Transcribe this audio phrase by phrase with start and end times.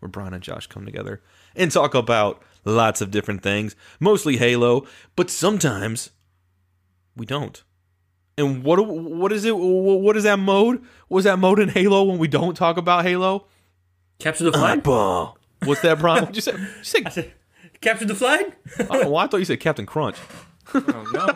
[0.00, 1.22] where Brian and Josh come together
[1.56, 6.10] and talk about lots of different things, mostly Halo, but sometimes
[7.16, 7.62] we don't.
[8.36, 9.56] And what what is it?
[9.56, 10.82] What is that mode?
[11.08, 13.46] Was that mode in Halo when we don't talk about Halo?
[14.20, 14.86] Capture the flag.
[14.86, 15.32] Uh,
[15.64, 16.20] What's that, Brian?
[16.24, 16.52] What'd you say?
[16.52, 17.32] You say
[17.80, 18.54] capture the flag?
[18.78, 19.24] Know why.
[19.24, 20.16] I thought you said Captain Crunch.
[20.74, 21.32] Oh no,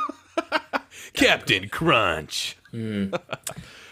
[1.14, 2.56] Captain Crunch.
[2.72, 3.20] Mm.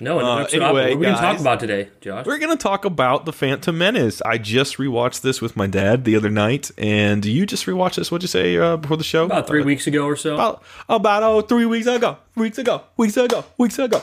[0.03, 2.25] No, uh, anyway, what are we going to talk about today, Josh?
[2.25, 4.23] We're going to talk about the Phantom Menace.
[4.23, 8.11] I just rewatched this with my dad the other night, and you just rewatched this.
[8.11, 9.27] What'd you say uh, before the show?
[9.27, 10.35] About three uh, weeks ago or so.
[10.35, 14.03] About about oh three weeks ago, weeks ago, weeks ago, weeks ago.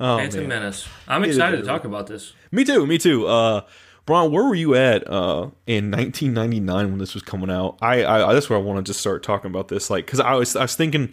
[0.00, 0.48] Oh, Phantom man.
[0.48, 0.86] Menace.
[1.08, 2.34] I'm excited to talk about this.
[2.52, 2.86] Me too.
[2.86, 3.26] Me too.
[3.26, 3.62] Uh,
[4.04, 7.76] Brian, where were you at uh, in 1999 when this was coming out?
[7.82, 10.34] I, I that's where I want to just start talking about this, like, because I
[10.34, 11.12] was I was thinking,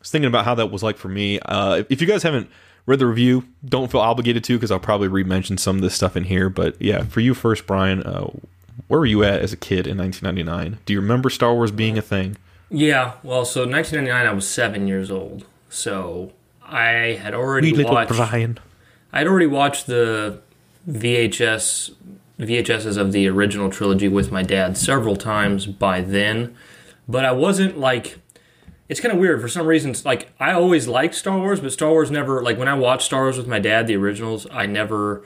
[0.00, 1.38] was thinking about how that was like for me.
[1.40, 2.50] Uh, if you guys haven't
[2.86, 3.44] read the review.
[3.64, 6.48] Don't feel obligated to because I'll probably re-mention some of this stuff in here.
[6.48, 8.30] But yeah, for you first, Brian, uh,
[8.88, 10.78] where were you at as a kid in 1999?
[10.84, 12.36] Do you remember Star Wars being a thing?
[12.68, 16.32] Yeah, well, so 1999, I was seven years old, so
[16.64, 18.12] I had already Wee watched.
[18.12, 18.58] Brian.
[19.12, 20.40] I'd already watched the
[20.88, 21.92] VHS
[22.38, 26.56] VHSs of the original trilogy with my dad several times by then,
[27.08, 28.18] but I wasn't like
[28.90, 30.04] it's kind of weird for some reasons.
[30.04, 33.22] Like I always liked Star Wars, but Star Wars never like when I watched Star
[33.22, 34.48] Wars with my dad, the originals.
[34.50, 35.24] I never,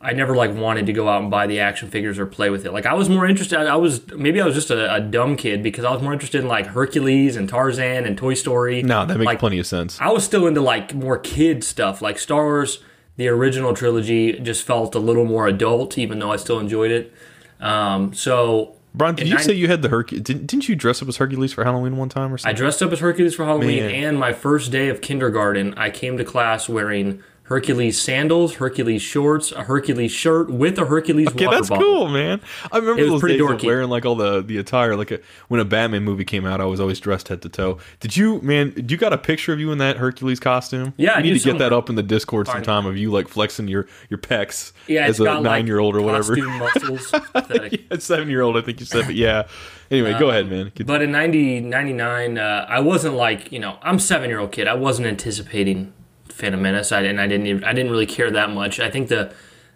[0.00, 2.64] I never like wanted to go out and buy the action figures or play with
[2.64, 2.72] it.
[2.72, 3.58] Like I was more interested.
[3.58, 6.40] I was maybe I was just a, a dumb kid because I was more interested
[6.40, 8.82] in like Hercules and Tarzan and Toy Story.
[8.82, 10.00] No, that makes like, plenty of sense.
[10.00, 12.00] I was still into like more kid stuff.
[12.00, 12.82] Like Star Wars,
[13.16, 17.12] the original trilogy just felt a little more adult, even though I still enjoyed it.
[17.60, 20.22] Um, so Brian, did you say you had the Hercules?
[20.22, 22.54] Didn't, didn't you dress up as Hercules for Halloween one time or something?
[22.54, 23.94] I dressed up as Hercules for Halloween, Man.
[23.94, 29.52] and my first day of kindergarten, I came to class wearing Hercules sandals, Hercules shorts,
[29.52, 31.84] a Hercules shirt with a Hercules okay, water that's bottle.
[31.84, 32.40] cool, man.
[32.72, 33.56] I remember those days dorky.
[33.56, 34.96] of wearing like all the the attire.
[34.96, 37.76] Like a, when a Batman movie came out, I was always dressed head to toe.
[38.00, 38.72] Did you, man?
[38.88, 40.94] You got a picture of you in that Hercules costume?
[40.96, 43.68] Yeah, you need to get that up in the Discord sometime of you like flexing
[43.68, 44.72] your your pecs.
[44.86, 46.34] Yeah, as a nine like year old or whatever.
[46.34, 47.12] muscles.
[47.70, 49.46] yeah, seven year old, I think you said, but yeah.
[49.90, 50.72] Anyway, um, go ahead, man.
[50.86, 54.68] But in 90, 99, uh, I wasn't like you know, I'm seven year old kid.
[54.68, 55.92] I wasn't anticipating
[56.32, 58.80] Phantom Menace, I, and I didn't even, I didn't really care that much.
[58.80, 59.32] I think the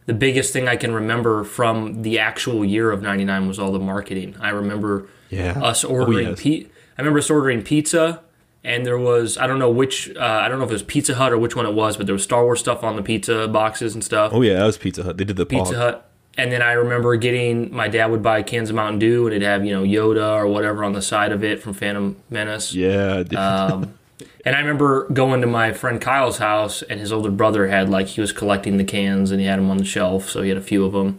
[0.07, 3.79] the biggest thing I can remember from the actual year of '99 was all the
[3.79, 4.37] marketing.
[4.41, 5.61] I remember yeah.
[5.61, 6.43] us ordering oh, yes.
[6.43, 6.65] pe-
[6.97, 8.23] I remember us ordering pizza,
[8.65, 11.15] and there was I don't know which uh, I don't know if it was Pizza
[11.15, 13.49] Hut or which one it was, but there was Star Wars stuff on the pizza
[13.49, 14.33] boxes and stuff.
[14.35, 15.17] Oh yeah, that was Pizza Hut.
[15.17, 15.77] They did the Pizza pog.
[15.77, 16.03] Hut.
[16.39, 19.47] And then I remember getting my dad would buy cans of Mountain Dew and it'd
[19.47, 22.75] have you know Yoda or whatever on the side of it from Phantom Menace.
[22.75, 23.25] Yeah.
[23.37, 23.95] um,
[24.45, 28.07] and I remember going to my friend Kyle's house, and his older brother had like
[28.07, 30.59] he was collecting the cans, and he had them on the shelf, so he had
[30.59, 31.19] a few of them.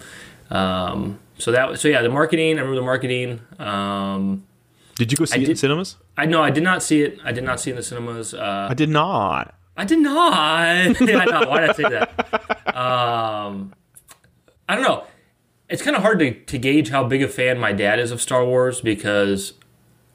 [0.50, 2.58] Um, so that so yeah, the marketing.
[2.58, 3.42] I remember the marketing.
[3.60, 4.44] Um,
[4.96, 5.98] did you go see I it did, in cinemas?
[6.18, 7.20] I know I did not see it.
[7.24, 8.34] I did not see it in the cinemas.
[8.34, 9.54] Uh, I did not.
[9.76, 10.34] I did not.
[10.34, 11.50] I know.
[11.50, 12.76] Why did I say that?
[12.76, 13.74] Um,
[14.68, 15.06] I don't know.
[15.70, 18.22] It's kind of hard to, to gauge how big a fan my dad is of
[18.22, 19.54] Star Wars because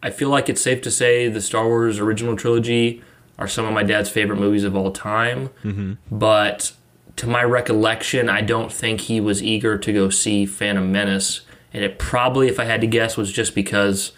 [0.02, 3.02] I feel like it's safe to say the Star Wars original trilogy
[3.38, 5.50] are some of my dad's favorite movies of all time.
[5.64, 5.94] Mm-hmm.
[6.10, 6.72] But
[7.16, 11.42] to my recollection, I don't think he was eager to go see Phantom Menace.
[11.72, 14.12] And it probably, if I had to guess, was just because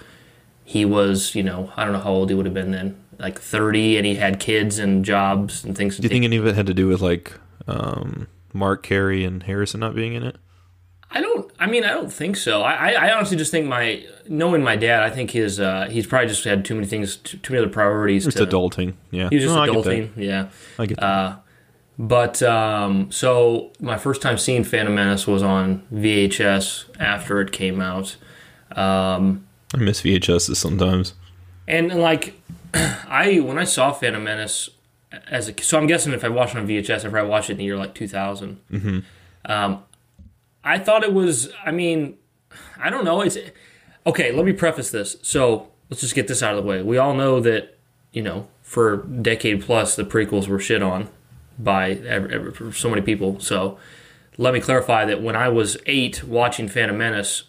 [0.65, 2.97] he was, you know, I don't know how old he would have been then.
[3.19, 5.97] like 30 and he had kids and jobs and things.
[5.99, 7.33] Do you think any of it had to do with like
[7.69, 10.37] um, Mark Carrie and Harrison not being in it?
[11.17, 11.51] I don't.
[11.61, 12.63] I mean, I don't think so.
[12.63, 15.03] I, I, honestly just think my knowing my dad.
[15.05, 17.73] I think his uh, he's probably just had too many things, too, too many other
[17.73, 18.27] priorities.
[18.27, 18.95] It's to, adulting.
[19.13, 19.91] Yeah, He was just No, I get that.
[19.91, 20.11] adulting.
[20.17, 20.49] Yeah.
[20.79, 21.05] I get that.
[21.07, 21.37] Uh,
[21.97, 27.81] but um, so my first time seeing Phantom Menace was on VHS after it came
[27.81, 28.17] out.
[28.73, 31.15] Um, I miss VHSs sometimes.
[31.69, 32.35] and like
[32.75, 34.71] I when I saw Phantom Menace
[35.29, 37.53] as a so I'm guessing if I watched it on VHS, if I watched it
[37.53, 38.99] in the year like 2000, Mm-hmm.
[39.47, 39.85] um,
[40.65, 41.51] I thought it was.
[41.65, 42.17] I mean,
[42.81, 43.21] I don't know.
[43.21, 43.37] It's
[44.07, 44.33] okay.
[44.33, 45.17] Let me preface this.
[45.23, 46.83] So let's just get this out of the way.
[46.83, 47.77] We all know that
[48.13, 51.09] you know for a decade plus the prequels were shit on
[51.59, 53.39] by ev ev so many people.
[53.41, 53.79] So
[54.39, 57.45] let me clarify that when I was eight watching Phantom Menace,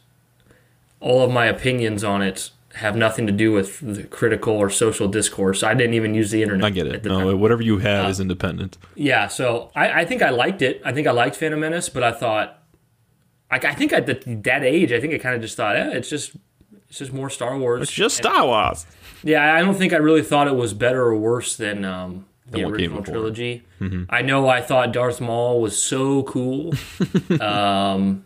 [1.00, 5.08] all of my opinions on it have nothing to do with the critical or social
[5.08, 5.64] discourse.
[5.64, 6.66] I didn't even use the internet.
[6.66, 7.06] I get it.
[7.06, 7.40] No, time.
[7.40, 8.78] whatever you have Uh, is independent.
[8.96, 10.82] Yeah, so I, I think I liked it.
[10.84, 12.62] I think I liked Phantom Menace, but I thought,
[13.56, 14.14] like, I think at the,
[14.44, 16.36] that age, I think I kind of just thought, eh, it's just,
[16.90, 17.84] it's just more Star Wars.
[17.84, 18.86] It's just Star Wars.
[19.24, 22.64] Yeah, I don't think I really thought it was better or worse than um, the
[22.66, 23.64] original trilogy.
[24.10, 26.74] I know I thought Darth Maul was so cool,
[27.40, 28.26] um,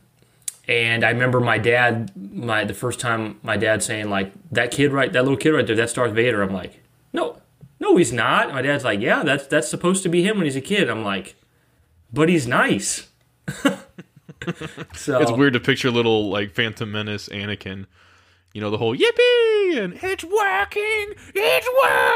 [0.67, 4.91] and I remember my dad, my the first time my dad saying like that kid
[4.91, 6.41] right, that little kid right there, that's Darth Vader.
[6.41, 6.81] I'm like,
[7.13, 7.37] no,
[7.79, 8.51] no, he's not.
[8.51, 10.89] My dad's like, yeah, that's that's supposed to be him when he's a kid.
[10.89, 11.35] I'm like,
[12.11, 13.07] but he's nice.
[14.93, 17.85] so It's weird to picture little like Phantom Menace Anakin.
[18.53, 21.69] You know the whole yippee and it's working, it's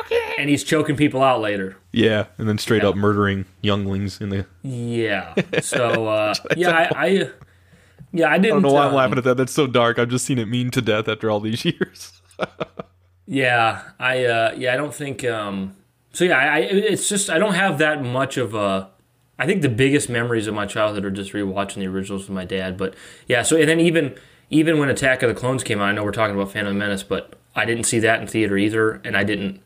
[0.10, 0.36] working.
[0.40, 1.78] and he's choking people out later.
[1.92, 4.48] Yeah, and then straight up murdering younglings in the.
[4.64, 5.36] Yeah.
[5.62, 7.30] So uh, yeah, I, I
[8.12, 8.46] yeah I didn't.
[8.46, 9.38] I don't know why I'm um, laughing at that.
[9.38, 10.00] That's so dark.
[10.00, 12.20] I've just seen it mean to death after all these years.
[13.26, 15.24] Yeah, I uh, yeah I don't think.
[15.24, 15.76] Um,
[16.14, 18.90] so yeah, I, I it's just I don't have that much of a.
[19.40, 22.46] I think the biggest memories of my childhood are just rewatching the originals with my
[22.46, 22.78] dad.
[22.78, 22.94] But
[23.28, 24.16] yeah, so and then even
[24.50, 27.04] even when Attack of the Clones came out, I know we're talking about Phantom Menace,
[27.04, 29.62] but I didn't see that in theater either, and I didn't.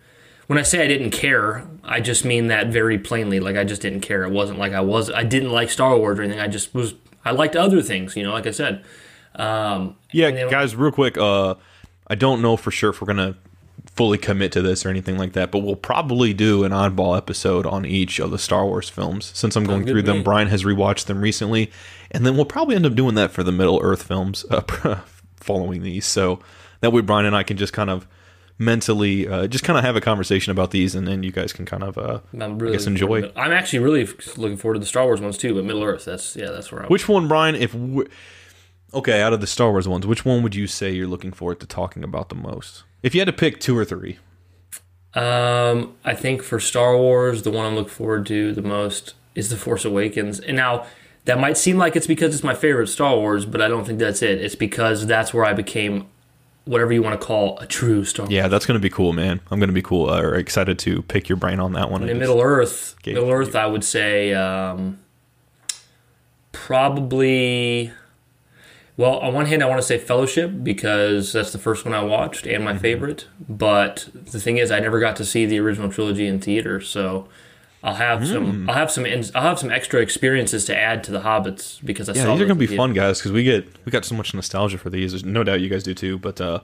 [0.48, 3.42] When I say I didn't care, I just mean that very plainly.
[3.42, 4.24] Like I just didn't care.
[4.24, 5.12] It wasn't like I was.
[5.12, 6.40] I didn't like Star Wars or anything.
[6.40, 6.94] I just was.
[7.26, 8.16] I liked other things.
[8.16, 8.84] You know, like I said.
[9.36, 11.18] Um, Yeah, then- guys, real quick.
[11.18, 11.56] Uh,
[12.08, 13.36] I don't know for sure if we're gonna
[13.98, 17.66] fully commit to this or anything like that, but we'll probably do an oddball episode
[17.66, 20.18] on each of the Star Wars films since I'm going through them.
[20.18, 20.24] me.
[20.24, 21.72] Brian has rewatched them recently,
[22.12, 24.62] and then we'll probably end up doing that for the Middle Earth films uh,
[25.38, 26.06] following these.
[26.06, 26.40] So
[26.82, 28.08] that way, Brian and I can just kind of
[28.60, 31.66] mentally uh, just kind of have a conversation about these, and then you guys can
[31.66, 33.22] kind of uh, I'm really guess enjoy.
[33.22, 34.06] to- I'm actually really
[34.38, 36.06] looking forward to the Star Wars ones too, but Middle Earth.
[36.06, 36.90] That's yeah, that's where I'm.
[36.90, 37.56] Which one, Brian?
[37.56, 37.74] If
[38.94, 41.60] okay, out of the Star Wars ones, which one would you say you're looking forward
[41.60, 42.84] to talking about the most?
[43.04, 44.18] If you had to pick two or three,
[45.14, 49.50] Um, I think for Star Wars, the one I'm looking forward to the most is
[49.50, 50.40] The Force Awakens.
[50.40, 50.86] And now
[51.26, 54.00] that might seem like it's because it's my favorite Star Wars, but I don't think
[54.00, 54.40] that's it.
[54.42, 56.08] It's because that's where I became
[56.66, 58.34] whatever you want to call a true Star Wars.
[58.34, 59.40] yeah, that's gonna be cool, man.
[59.50, 62.08] I'm gonna be cool uh, or excited to pick your brain on that one.
[62.08, 65.00] In Middle Earth, Middle to Earth, I would say um,
[66.52, 67.92] probably.
[68.98, 72.04] Well, on one hand, I want to say Fellowship because that's the first one I
[72.04, 72.82] watched and my Mm-hmm.
[72.82, 73.28] favorite.
[73.48, 77.28] But the thing is, I never got to see the original trilogy in theater, so
[77.84, 78.28] I'll have Mm.
[78.34, 78.70] some.
[78.70, 79.06] I'll have some.
[79.36, 82.34] I'll have some extra experiences to add to the Hobbits because I yeah, saw.
[82.34, 82.82] these are gonna be theater.
[82.82, 85.12] fun, guys, because we get we got so much nostalgia for these.
[85.12, 86.18] There's no doubt you guys do too.
[86.18, 86.62] But uh,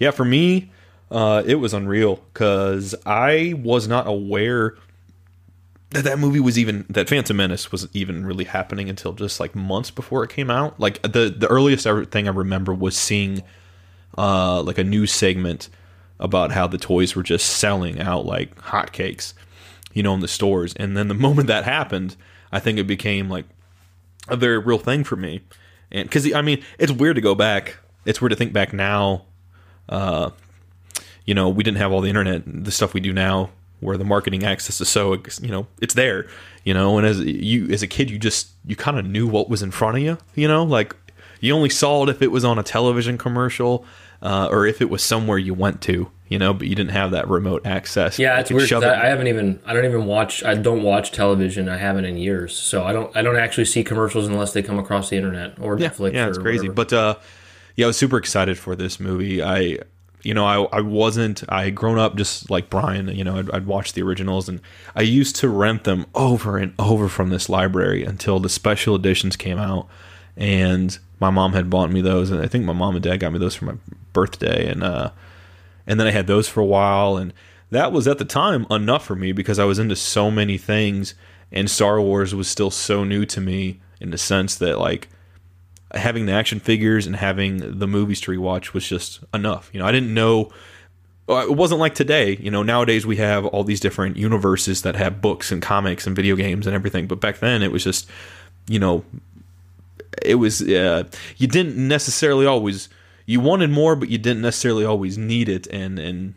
[0.00, 0.72] yeah, for me,
[1.12, 4.74] uh, it was unreal because I was not aware
[5.90, 9.54] that that movie was even that Phantom Menace was even really happening until just like
[9.54, 10.78] months before it came out.
[10.80, 13.42] Like the the earliest thing I remember was seeing
[14.18, 15.68] uh, like a news segment
[16.18, 19.34] about how the toys were just selling out like hotcakes,
[19.92, 20.74] you know, in the stores.
[20.74, 22.16] And then the moment that happened,
[22.50, 23.44] I think it became like
[24.28, 25.42] a very real thing for me.
[25.92, 27.76] And because I mean, it's weird to go back.
[28.04, 29.24] It's weird to think back now.
[29.88, 30.30] Uh,
[31.24, 34.04] you know, we didn't have all the internet, the stuff we do now, where the
[34.04, 36.26] marketing access is so, you know, it's there.
[36.64, 39.48] You know, and as you as a kid, you just you kind of knew what
[39.48, 40.18] was in front of you.
[40.34, 40.96] You know, like
[41.40, 43.84] you only saw it if it was on a television commercial
[44.22, 46.10] uh, or if it was somewhere you went to.
[46.28, 48.18] You know, but you didn't have that remote access.
[48.18, 48.68] Yeah, it's weird.
[48.68, 49.60] it- I, haven't even.
[49.64, 50.42] I don't even watch.
[50.42, 51.68] I don't watch television.
[51.68, 52.56] I haven't in years.
[52.56, 53.16] So I don't.
[53.16, 56.14] I don't actually see commercials unless they come across the internet or yeah, Netflix.
[56.14, 56.68] yeah, it's crazy.
[56.68, 56.74] whatever.
[56.74, 57.14] But uh,
[57.76, 59.40] yeah, I was super excited for this movie.
[59.40, 59.78] I,
[60.22, 61.42] you know, I I wasn't.
[61.48, 63.08] I had grown up just like Brian.
[63.08, 64.60] You know, I'd, I'd watched the originals, and
[64.94, 69.36] I used to rent them over and over from this library until the special editions
[69.36, 69.88] came out,
[70.36, 73.32] and my mom had bought me those, and I think my mom and dad got
[73.32, 73.76] me those for my
[74.12, 75.10] birthday, and uh,
[75.86, 77.32] and then I had those for a while, and
[77.70, 81.14] that was at the time enough for me because I was into so many things
[81.52, 85.08] and Star Wars was still so new to me in the sense that like
[85.94, 89.70] having the action figures and having the movies to rewatch was just enough.
[89.72, 90.50] You know, I didn't know
[91.28, 92.36] it wasn't like today.
[92.40, 96.14] You know, nowadays we have all these different universes that have books and comics and
[96.14, 97.06] video games and everything.
[97.06, 98.08] But back then it was just,
[98.68, 99.04] you know,
[100.22, 101.04] it was uh,
[101.36, 102.88] you didn't necessarily always
[103.26, 106.34] you wanted more, but you didn't necessarily always need it, and and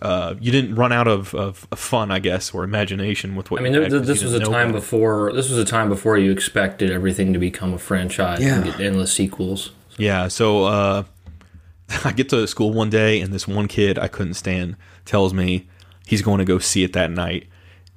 [0.00, 3.60] uh, you didn't run out of, of, fun, I guess, or imagination with what.
[3.60, 5.32] I mean, there, this was a time before.
[5.32, 8.56] This was a time before you expected everything to become a franchise yeah.
[8.56, 9.72] and get endless sequels.
[9.98, 10.28] Yeah.
[10.28, 11.04] So uh,
[12.04, 15.68] I get to school one day, and this one kid I couldn't stand tells me
[16.06, 17.48] he's going to go see it that night,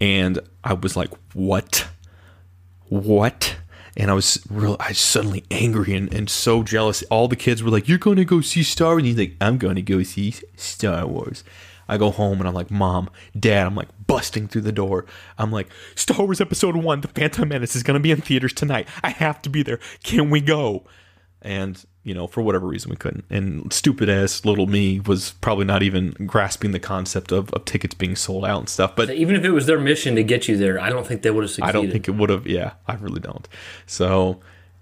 [0.01, 1.87] and I was like, "What?
[2.87, 3.55] What?"
[3.97, 7.03] and I was real, I was suddenly angry and, and so jealous.
[7.03, 9.35] All the kids were like, "You're going to go see Star Wars," and he's like,
[9.39, 11.43] "I'm going to go see Star Wars."
[11.87, 15.05] I go home and I'm like, "Mom, Dad," I'm like busting through the door.
[15.37, 18.53] I'm like, "Star Wars Episode One: The Phantom Menace is going to be in theaters
[18.53, 18.87] tonight.
[19.03, 19.79] I have to be there.
[20.03, 20.83] Can we go?"
[21.41, 23.25] And you know, for whatever reason, we couldn't.
[23.31, 27.95] And stupid ass little me was probably not even grasping the concept of, of tickets
[27.95, 28.95] being sold out and stuff.
[28.95, 31.31] But even if it was their mission to get you there, I don't think they
[31.31, 31.69] would have succeeded.
[31.69, 32.45] I don't think it would have.
[32.45, 33.47] Yeah, I really don't.
[33.87, 34.39] So,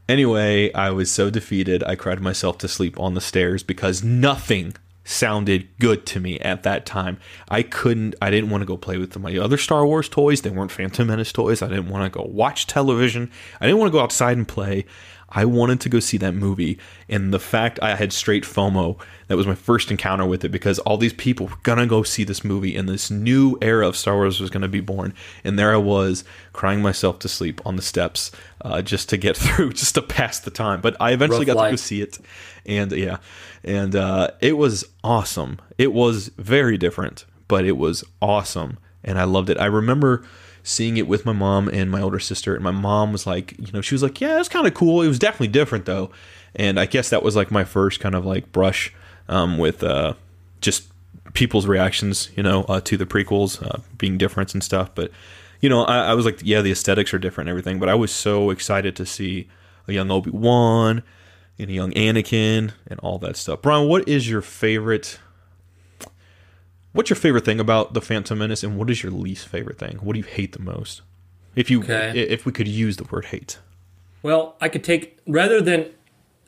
[0.09, 1.81] anyway, I was so defeated.
[1.85, 6.63] I cried myself to sleep on the stairs because nothing sounded good to me at
[6.63, 7.17] that time.
[7.49, 10.41] I couldn't, I didn't want to go play with my other Star Wars toys.
[10.41, 11.61] They weren't Phantom Menace toys.
[11.61, 13.31] I didn't want to go watch television.
[13.59, 14.85] I didn't want to go outside and play.
[15.35, 16.77] I wanted to go see that movie.
[17.09, 20.79] And the fact I had straight FOMO, that was my first encounter with it because
[20.79, 23.97] all these people were going to go see this movie and this new era of
[23.97, 25.13] Star Wars was going to be born.
[25.43, 26.23] And there I was
[26.53, 30.39] crying myself to sleep on the steps uh, just to get through, just to pass
[30.39, 30.81] the time.
[30.81, 31.69] But I eventually Rough got life.
[31.69, 32.19] to go see it.
[32.65, 33.17] And yeah,
[33.63, 35.59] and uh, it was awesome.
[35.77, 38.77] It was very different, but it was awesome.
[39.03, 39.57] And I loved it.
[39.57, 40.23] I remember
[40.63, 42.55] seeing it with my mom and my older sister.
[42.55, 45.01] And my mom was like, you know, she was like, yeah, it's kind of cool.
[45.01, 46.09] It was definitely different though.
[46.55, 48.93] And I guess that was like my first kind of like brush
[49.27, 50.13] um, with uh,
[50.61, 50.87] just
[51.33, 54.89] people's reactions, you know, uh, to the prequels uh, being different and stuff.
[54.95, 55.11] But,
[55.59, 57.79] you know, I, I was like, yeah, the aesthetics are different and everything.
[57.79, 59.49] But I was so excited to see
[59.87, 61.03] a young Obi Wan
[61.59, 63.61] and a young Anakin and all that stuff.
[63.61, 65.19] Brian, what is your favorite
[66.93, 69.97] What's your favorite thing about the Phantom Menace, and what is your least favorite thing?
[69.97, 71.01] What do you hate the most?
[71.55, 72.11] If you, okay.
[72.17, 73.59] if we could use the word hate.
[74.21, 75.87] Well, I could take rather than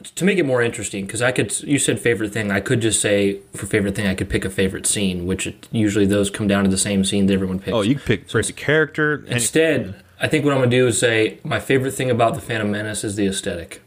[0.03, 1.57] to make it more interesting because I could.
[1.61, 2.51] You said favorite thing.
[2.51, 5.67] I could just say for favorite thing, I could pick a favorite scene, which it,
[5.71, 7.73] usually those come down to the same scene that everyone picks.
[7.73, 9.25] Oh, you pick so favorite character.
[9.27, 12.69] Instead, I think what I'm gonna do is say my favorite thing about the Phantom
[12.69, 13.81] Menace is the aesthetic.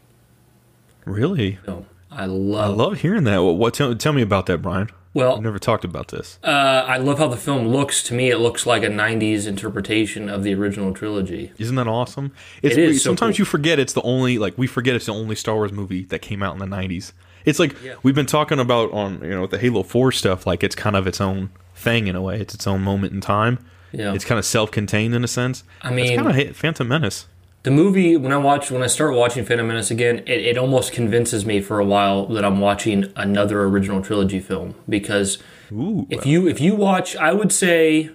[1.05, 1.57] Really?
[1.65, 2.71] So I love.
[2.71, 3.39] I love hearing that.
[3.39, 3.55] What?
[3.55, 4.89] what tell, tell me about that, Brian.
[5.13, 6.37] Well, I've never talked about this.
[6.43, 6.49] Uh,
[6.87, 8.03] I love how the film looks.
[8.03, 11.51] To me, it looks like a '90s interpretation of the original trilogy.
[11.57, 12.31] Isn't that awesome?
[12.61, 13.03] It's, it is.
[13.03, 13.39] Sometimes so cool.
[13.39, 16.21] you forget it's the only like we forget it's the only Star Wars movie that
[16.21, 17.13] came out in the '90s.
[17.45, 17.95] It's like yeah.
[18.03, 20.45] we've been talking about on you know the Halo Four stuff.
[20.45, 22.39] Like it's kind of its own thing in a way.
[22.39, 23.57] It's its own moment in time.
[23.91, 25.63] Yeah, it's kind of self-contained in a sense.
[25.81, 27.25] I mean, it's kind of Phantom Menace
[27.63, 30.93] the movie when I watch when I start watching Phantom Menace again, it, it almost
[30.93, 35.39] convinces me for a while that I'm watching another original trilogy film because
[35.71, 36.07] Ooh.
[36.09, 38.11] if you if you watch, I would say,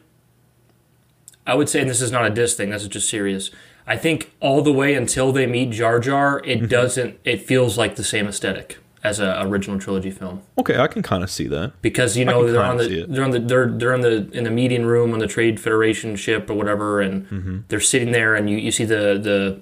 [1.47, 2.71] I would say, and this is not a diss thing.
[2.71, 3.51] This is just serious.
[3.87, 6.67] I think all the way until they meet Jar Jar, it mm-hmm.
[6.69, 7.21] doesn't.
[7.25, 10.43] It feels like the same aesthetic as a original trilogy film.
[10.59, 13.31] Okay, I can kind of see that because you know they're on the they're on
[13.31, 16.55] the they're they're in the in the meeting room on the Trade Federation ship or
[16.55, 17.59] whatever, and mm-hmm.
[17.69, 19.61] they're sitting there, and you, you see the the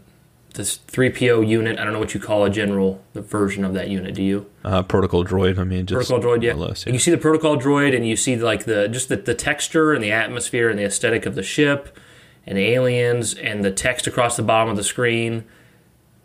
[0.54, 1.78] this three PO unit.
[1.78, 4.14] I don't know what you call a general the version of that unit.
[4.14, 4.46] Do you?
[4.64, 5.58] Uh, protocol droid.
[5.58, 6.44] I mean, just protocol droid.
[6.44, 6.54] Yeah.
[6.54, 6.92] Less, yeah.
[6.92, 10.04] you see the protocol droid, and you see like the just the, the texture and
[10.04, 11.98] the atmosphere and the aesthetic of the ship,
[12.46, 15.44] and the aliens and the text across the bottom of the screen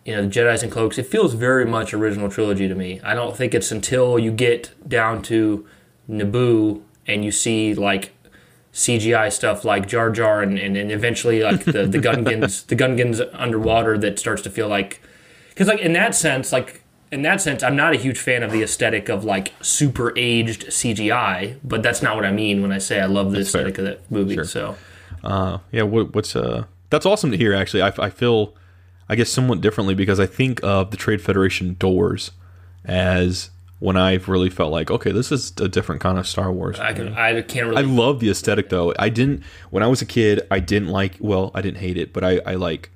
[0.08, 3.02] you know, the Jedi's and Cloaks, it feels very much original trilogy to me.
[3.04, 5.68] I don't think it's until you get down to
[6.10, 8.14] Naboo and you see like
[8.72, 13.28] CGI stuff like Jar Jar and, and, and eventually like the, the Gungans the Gungans
[13.34, 15.02] underwater that starts to feel like
[15.50, 18.52] because like in that sense like in that sense I'm not a huge fan of
[18.52, 22.78] the aesthetic of like super aged CGI but that's not what I mean when I
[22.78, 23.86] say I love the that's aesthetic fair.
[23.86, 24.46] of that movie sure.
[24.46, 24.78] so
[25.24, 28.54] uh, yeah what, what's uh that's awesome to hear actually I, I feel
[29.10, 32.32] I guess somewhat differently because I think of the Trade Federation doors
[32.84, 33.50] as
[33.80, 36.80] when I've really felt like, okay, this is a different kind of Star Wars.
[36.80, 37.84] I, can, I can't really.
[37.84, 38.94] I love the aesthetic though.
[38.98, 40.42] I didn't when I was a kid.
[40.50, 41.18] I didn't like.
[41.20, 42.92] Well, I didn't hate it, but I, I like.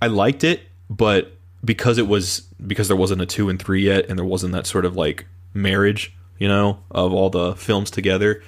[0.00, 1.32] I liked it, but
[1.64, 4.66] because it was because there wasn't a two and three yet, and there wasn't that
[4.66, 8.42] sort of like marriage, you know, of all the films together.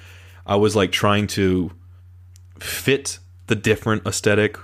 [0.45, 1.71] I was like trying to
[2.59, 4.57] fit the different aesthetic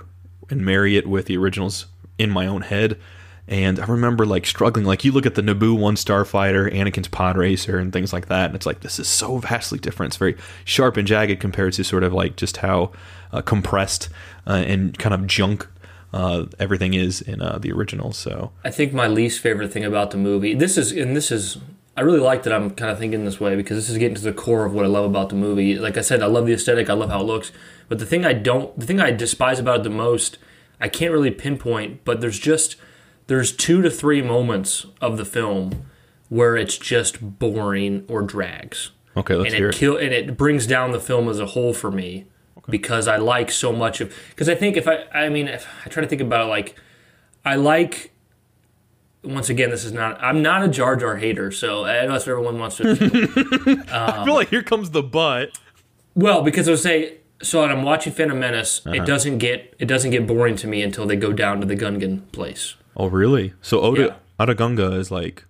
[0.48, 1.86] and marry it with the originals
[2.18, 2.98] in my own head.
[3.46, 4.86] And I remember like struggling.
[4.86, 8.46] Like you look at the Naboo One Starfighter, Anakin's Pod Racer, and things like that,
[8.46, 10.10] and it's like this is so vastly different.
[10.10, 12.92] It's very sharp and jagged compared to sort of like just how
[13.32, 14.08] uh, compressed
[14.46, 15.68] uh, and kind of junk
[16.14, 18.12] uh, everything is in uh, the original.
[18.12, 21.58] So I think my least favorite thing about the movie this is and this is
[21.96, 24.22] I really like that I'm kind of thinking this way because this is getting to
[24.22, 25.78] the core of what I love about the movie.
[25.78, 27.52] Like I said, I love the aesthetic, I love how it looks,
[27.88, 30.38] but the thing I don't, the thing I despise about it the most,
[30.84, 32.76] I can't really pinpoint, but there's just
[33.26, 35.86] there's two to three moments of the film
[36.28, 38.90] where it's just boring or drags.
[39.16, 41.72] okay, let's and hear it kill and it brings down the film as a whole
[41.72, 42.26] for me
[42.68, 45.88] because I like so much of because I think if I I mean if I
[45.88, 46.76] try to think about it like
[47.46, 48.12] I like
[49.22, 52.26] once again this is not I'm not a Jar Jar hater so I know that's
[52.26, 52.90] what everyone wants to
[53.90, 55.58] I feel like here comes the butt.
[56.14, 58.94] well because I would say so when I'm watching Phantom Menace Uh-huh.
[59.02, 61.76] it doesn't get it doesn't get boring to me until they go down to the
[61.76, 63.54] Gungan place Oh, really?
[63.60, 64.00] So Oda
[64.38, 64.94] Yeah.
[64.98, 65.44] Is like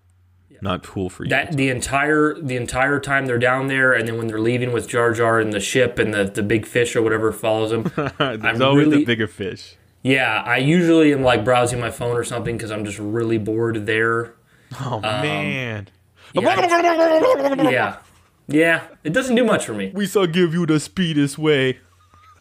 [0.63, 1.31] not cool for you.
[1.31, 4.89] that the entire the entire time they're down there and then when they're leaving with
[4.89, 7.83] Jar Jar and the ship and the, the big fish or whatever follows them
[8.19, 9.77] There's I'm always really- the bigger fish.
[10.03, 13.87] Yeah, I usually am like browsing my phone or something because I'm just really bored
[13.87, 14.35] there.
[14.81, 15.89] Oh man.
[16.35, 17.97] Yeah, yeah,
[18.49, 18.85] yeah.
[19.05, 21.79] It doesn't do much for me, We shall give you the speediest way.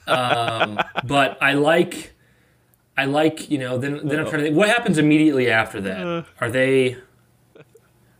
[0.07, 2.13] um, but I like,
[2.97, 3.77] I like you know.
[3.77, 4.57] Then then I'm trying to think.
[4.57, 6.25] What happens immediately after that?
[6.39, 6.97] Are they,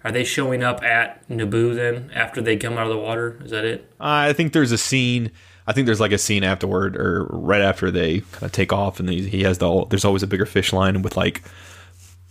[0.04, 3.40] are they showing up at Naboo then after they come out of the water?
[3.44, 3.92] Is that it?
[4.00, 5.32] I think there's a scene.
[5.66, 9.00] I think there's like a scene afterward or right after they kind of take off,
[9.00, 9.86] and he, he has the.
[9.90, 11.42] There's always a bigger fish line with like,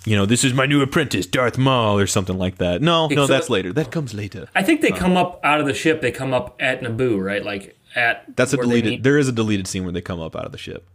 [0.04, 2.82] you know, this is my new apprentice, Darth Maul, or something like that.
[2.82, 3.72] No, no, so- that's later.
[3.72, 4.48] That comes later.
[4.54, 6.00] I think they uh, come up out of the ship.
[6.00, 7.44] They come up at Naboo, right?
[7.44, 9.02] Like at That's a deleted.
[9.02, 10.88] There is a deleted scene where they come up out of the ship.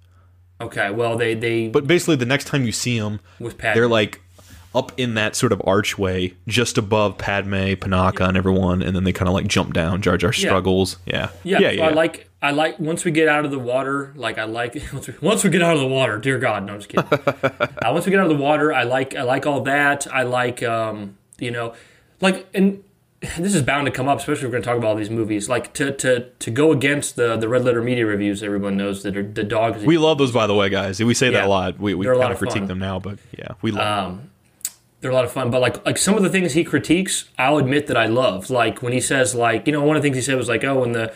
[0.60, 3.76] Okay, well they they But basically, the next time you see them, with Pat.
[3.76, 4.22] they're like
[4.78, 9.12] up in that sort of archway just above Padme, Panaka, and everyone, and then they
[9.12, 10.02] kind of like jump down.
[10.02, 10.98] Jar Jar struggles.
[11.06, 11.88] Yeah, Yeah, yeah, so yeah.
[11.88, 15.08] I like I like once we get out of the water, like I like once
[15.08, 16.20] we, once we get out of the water.
[16.20, 17.06] Dear God, no, I'm just kidding.
[17.84, 20.06] uh, once we get out of the water, I like I like all that.
[20.13, 21.74] I like um, you know,
[22.22, 22.84] like and
[23.20, 25.10] this is bound to come up, especially if we're going to talk about all these
[25.10, 25.50] movies.
[25.50, 29.18] Like to to to go against the the red letter media reviews, everyone knows that
[29.18, 29.84] are, the dogs.
[29.84, 31.02] we love those, by the way, guys.
[31.04, 31.80] We say that a lot.
[31.80, 34.18] We, we They're a lot kind of of critique them now, but yeah, we love.
[34.18, 34.32] them.
[35.02, 35.52] They're a lot of fun.
[35.52, 38.50] But like like some of the things he critiques, I'll admit that I love.
[38.50, 40.64] Like when he says like you know one of the things he said was like
[40.64, 41.14] oh when the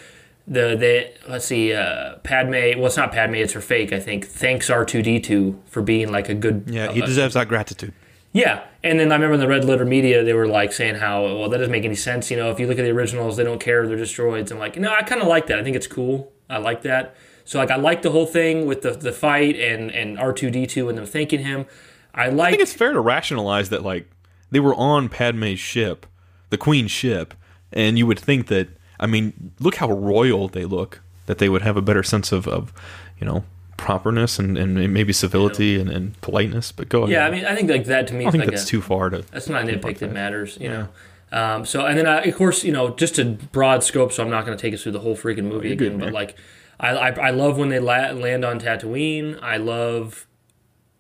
[0.47, 4.25] the the let's see uh, Padme well it's not Padme it's her fake I think
[4.27, 7.47] thanks R two D two for being like a good Yeah, he uh, deserves that
[7.47, 7.93] gratitude.
[8.33, 8.63] yeah.
[8.83, 11.49] And then I remember in the red letter media they were like saying how well
[11.49, 13.59] that doesn't make any sense you know if you look at the originals they don't
[13.59, 16.31] care they're droids I'm like no I kind of like that I think it's cool
[16.49, 17.15] I like that
[17.45, 20.49] so like I like the whole thing with the the fight and and R two
[20.49, 21.67] D two and them thanking him
[22.13, 24.09] I like I think it's fair to rationalize that like
[24.51, 26.05] they were on Padme's ship,
[26.49, 27.33] the Queen's ship,
[27.71, 28.69] and you would think that
[28.99, 31.01] I mean, look how royal they look.
[31.27, 32.73] That they would have a better sense of, of
[33.19, 33.45] you know,
[33.77, 36.71] properness and, and maybe civility and, and politeness.
[36.71, 37.11] But go ahead.
[37.11, 38.67] yeah I mean I think like that to me I is think like that's a,
[38.67, 39.21] too far to.
[39.31, 40.87] That's not a nitpick that matters, you know.
[41.31, 44.11] Um, so and then I, of course you know just a broad scope.
[44.11, 45.99] So I'm not going to take us through the whole freaking movie you're good, again.
[45.99, 46.35] but like
[46.79, 49.41] I, I I love when they la- land on Tatooine.
[49.41, 50.27] I love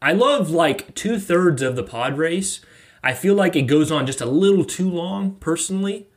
[0.01, 2.61] I love like two thirds of the pod race.
[3.03, 6.07] I feel like it goes on just a little too long personally.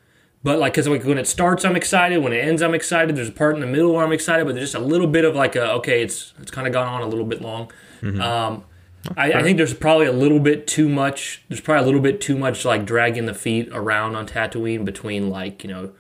[0.43, 2.19] But like, cause like when it starts, I'm excited.
[2.19, 3.17] When it ends, I'm excited.
[3.17, 5.25] There's a part in the middle where I'm excited, but there's just a little bit
[5.25, 7.73] of like a okay, it's it's kind of gone on a little bit long.
[8.21, 8.65] Um,
[9.17, 11.43] I, I think there's probably a little bit too much.
[11.49, 15.31] There's probably a little bit too much like dragging the feet around on Tatooine between
[15.31, 15.93] like you know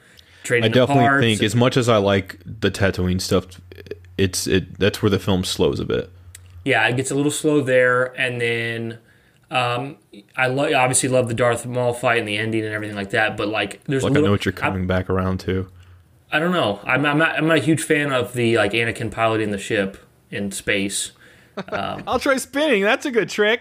[0.42, 3.46] trading I definitely think as much as I like the Tatooine stuff,
[4.18, 6.10] it's it that's where the film slows a bit.
[6.64, 8.98] Yeah, it gets a little slow there, and then
[9.50, 9.96] um,
[10.36, 13.36] I lo- obviously love the Darth Maul fight and the ending and everything like that.
[13.36, 15.68] But like, there's Like a little, I know what you're coming back around to.
[16.32, 16.80] I don't know.
[16.84, 17.36] I'm, I'm not.
[17.36, 19.98] I'm not a huge fan of the like Anakin piloting the ship
[20.30, 21.12] in space.
[21.68, 22.82] I'll try spinning.
[22.82, 23.60] That's a good trick.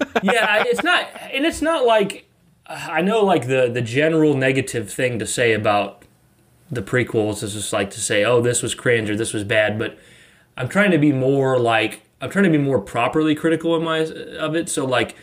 [0.22, 2.28] yeah, it's not, and it's not like
[2.66, 6.04] I know like the the general negative thing to say about
[6.70, 9.78] the prequels is just like to say, oh, this was cringe or this was bad,
[9.78, 9.96] but
[10.56, 13.98] I'm trying to be more like I'm trying to be more properly critical of my
[13.98, 14.68] of it.
[14.68, 15.16] So like,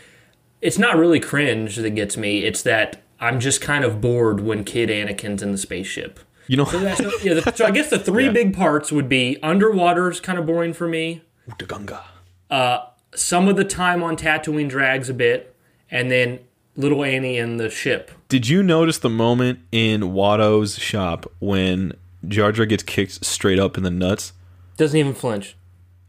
[0.62, 2.39] it's not really cringe that gets me.
[2.45, 6.19] It's that I'm just kind of bored when Kid Anakin's in the spaceship.
[6.47, 6.79] You know, So,
[7.23, 8.32] yeah, the, so I guess the three Yeah.
[8.32, 12.03] big parts would be underwater's kind of boring for me Otoh Gunga.
[12.49, 12.79] Uh,
[13.15, 15.56] some of the time on Tatooine drags a bit,
[15.91, 16.39] and then
[16.75, 18.12] little Annie and the ship.
[18.29, 21.93] Did you notice the moment in Watto's shop when
[22.27, 24.34] Jar Jar gets kicked straight up in the nuts.
[24.77, 25.56] Doesn't even flinch.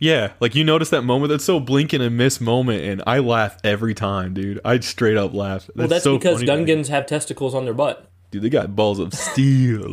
[0.05, 1.31] Yeah, like you notice that moment.
[1.31, 4.61] That's so blink and a miss moment, and I laugh every time, dude.
[4.62, 5.71] I straight up laugh.
[5.75, 6.43] Well, that's so because.
[6.43, 8.07] Gungans have testicles on their butt.
[8.31, 9.88] Dude, they got balls of steel.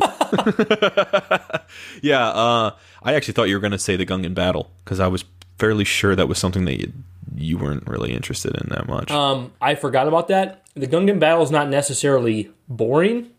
[2.02, 2.72] yeah, uh,
[3.02, 5.24] I actually thought you were gonna say the Gungan battle because I was
[5.58, 6.92] fairly sure that was something that you,
[7.34, 9.10] you weren't really interested in that much.
[9.10, 10.62] Um, I forgot about that.
[10.74, 13.30] The Gungan battle is not necessarily boring.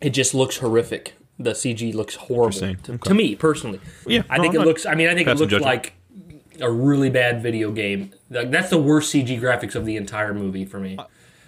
[0.00, 1.14] It just looks horrific.
[1.38, 2.98] The CG looks horrible to, Okay.
[3.04, 3.78] to me personally.
[4.08, 4.86] Yeah, I no, think I'm it looks.
[4.86, 5.64] I mean, I think it looks judgment.
[5.64, 5.94] like
[6.60, 8.12] a really bad video game.
[8.30, 10.98] Like, that's the worst CG graphics of the entire movie for me.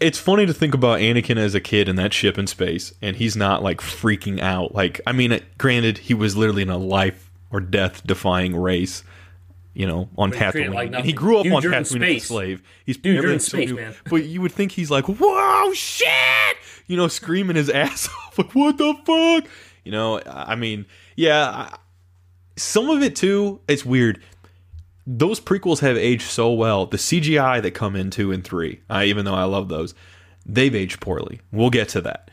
[0.01, 3.17] it's funny to think about Anakin as a kid in that ship in space, and
[3.17, 4.75] he's not like freaking out.
[4.75, 9.05] Like, I mean, granted, he was literally in a life or death defying race.
[9.75, 12.03] You know, on he treated it Tatooine, like and he grew up Dude, on Tatooine
[12.17, 12.63] as a slave.
[12.85, 13.77] He's Dude, so space, new.
[13.77, 13.95] man.
[14.11, 16.57] But you would think he's like, "Whoa, shit!"
[16.89, 19.51] You know, screaming his ass off, like, "What the fuck?"
[19.83, 20.85] You know, I I mean,
[21.17, 21.49] yeah.
[21.49, 21.77] I-
[22.57, 23.61] Some of it too.
[23.67, 24.21] It's weird
[25.07, 26.87] those prequels have aged so well.
[26.87, 29.95] The CGI that come in two and three, uh, even though I love those,
[30.47, 31.41] they've aged poorly.
[31.51, 32.31] We'll get to that.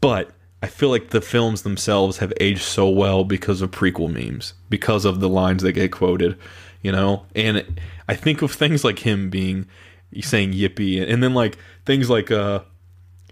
[0.00, 0.30] But
[0.62, 5.04] I feel like the films themselves have aged so well because of prequel memes, because
[5.04, 6.36] of the lines that get quoted,
[6.82, 7.26] you know?
[7.34, 9.66] And I think of things like him being
[10.20, 12.60] saying yippee, and then like things like, uh,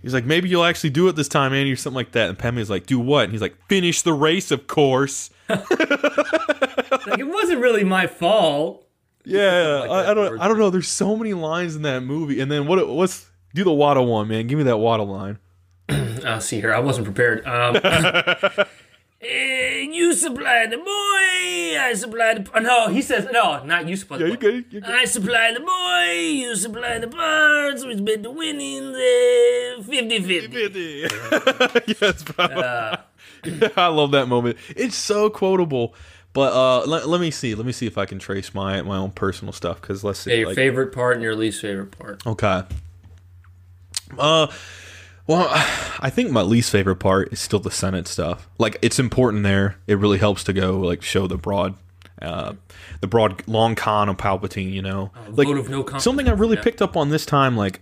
[0.03, 2.29] He's like, maybe you'll actually do it this time, Annie, or something like that.
[2.29, 3.25] And Padme's like, do what?
[3.25, 5.31] And he's like, finish the race, of course.
[7.07, 8.87] Like, it wasn't really my fault.
[9.25, 10.41] Yeah, like I, I don't.
[10.41, 10.71] I don't know.
[10.71, 12.87] There's so many lines in that movie, and then what?
[12.89, 14.47] What's do the Watto one, man?
[14.47, 15.39] Give me that Watto line.
[16.27, 17.47] Uh, see here, I wasn't prepared.
[17.47, 17.77] Um,
[19.21, 22.51] eh, you supply the boy, I supply the.
[22.53, 24.17] oh, No, he says no, not you supply.
[24.19, 24.65] Yeah, the you good?
[24.73, 24.91] You good?
[24.91, 31.95] I supply the boy, you supply the parts, which bet the winnings uh, 50 50.
[32.01, 32.45] yes, bro.
[32.45, 32.97] Uh,
[33.77, 34.57] I love that moment.
[34.71, 35.95] It's so quotable.
[36.33, 37.55] But uh, let, let me see.
[37.55, 39.81] Let me see if I can trace my my own personal stuff.
[39.81, 40.33] Because let's see.
[40.33, 42.27] Yeah, your like- favorite part and your least favorite part.
[42.27, 42.63] Okay.
[44.19, 44.47] Uh,
[45.27, 45.49] well,
[45.99, 48.49] I think my least favorite part is still the Senate stuff.
[48.59, 49.77] Like, it's important there.
[49.87, 51.75] It really helps to go like show the broad,
[52.23, 52.53] uh,
[53.01, 54.73] the broad long con of Palpatine.
[54.73, 56.63] You know, like vote of no something I really yeah.
[56.63, 57.57] picked up on this time.
[57.57, 57.81] Like,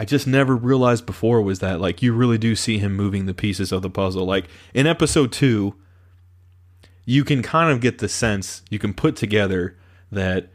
[0.00, 3.34] I just never realized before was that like you really do see him moving the
[3.34, 4.24] pieces of the puzzle.
[4.24, 5.74] Like in Episode Two,
[7.04, 9.76] you can kind of get the sense you can put together
[10.10, 10.48] that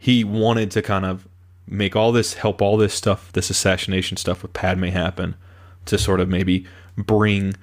[0.00, 1.28] he wanted to kind of
[1.68, 5.36] make all this help all this stuff this assassination stuff with Padme happen
[5.84, 7.54] to sort of maybe bring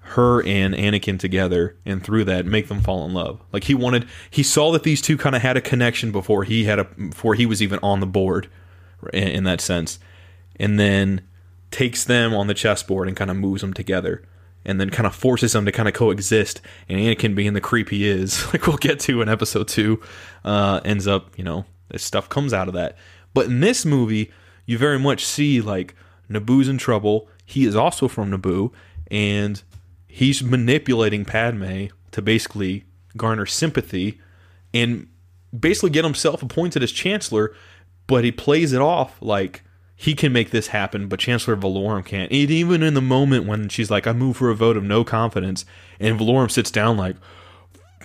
[0.00, 3.40] her and Anakin together and through that make them fall in love.
[3.52, 6.66] Like he wanted he saw that these two kind of had a connection before he
[6.66, 8.48] had a before he was even on the board
[9.12, 9.98] in, in that sense.
[10.58, 11.22] And then
[11.70, 14.22] takes them on the chessboard and kind of moves them together
[14.64, 17.90] and then kind of forces them to kind of coexist and Anakin being the creep
[17.90, 20.00] he is like we'll get to in episode 2
[20.44, 22.96] uh ends up you know this stuff comes out of that.
[23.34, 24.30] But in this movie
[24.66, 25.94] you very much see like
[26.30, 28.72] Naboo's in trouble he is also from Naboo
[29.10, 29.62] and
[30.06, 32.84] he's manipulating Padme to basically
[33.16, 34.20] garner sympathy
[34.74, 35.08] and
[35.58, 37.54] basically get himself appointed as chancellor,
[38.06, 39.62] but he plays it off like
[40.00, 42.30] he can make this happen, but Chancellor Valorum can't.
[42.30, 45.02] And even in the moment when she's like, I move for a vote of no
[45.02, 45.64] confidence,
[45.98, 47.16] and Valorum sits down like,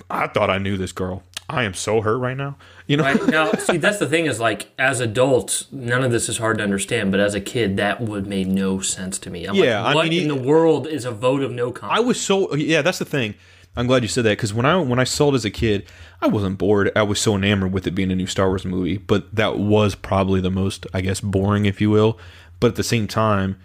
[0.09, 1.21] I thought I knew this girl.
[1.47, 2.57] I am so hurt right now.
[2.87, 3.03] You know?
[3.03, 6.57] Right now, see, that's the thing is like, as adults, none of this is hard
[6.57, 9.45] to understand, but as a kid, that would made no sense to me.
[9.45, 11.99] I'm Yeah, like, what mean, in he- the world is a vote of no confidence?
[11.99, 12.81] I was so yeah.
[12.81, 13.35] That's the thing.
[13.75, 15.85] I'm glad you said that because when I when I saw it as a kid,
[16.21, 16.91] I wasn't bored.
[16.95, 18.97] I was so enamored with it being a new Star Wars movie.
[18.97, 22.19] But that was probably the most, I guess, boring, if you will.
[22.59, 23.59] But at the same time,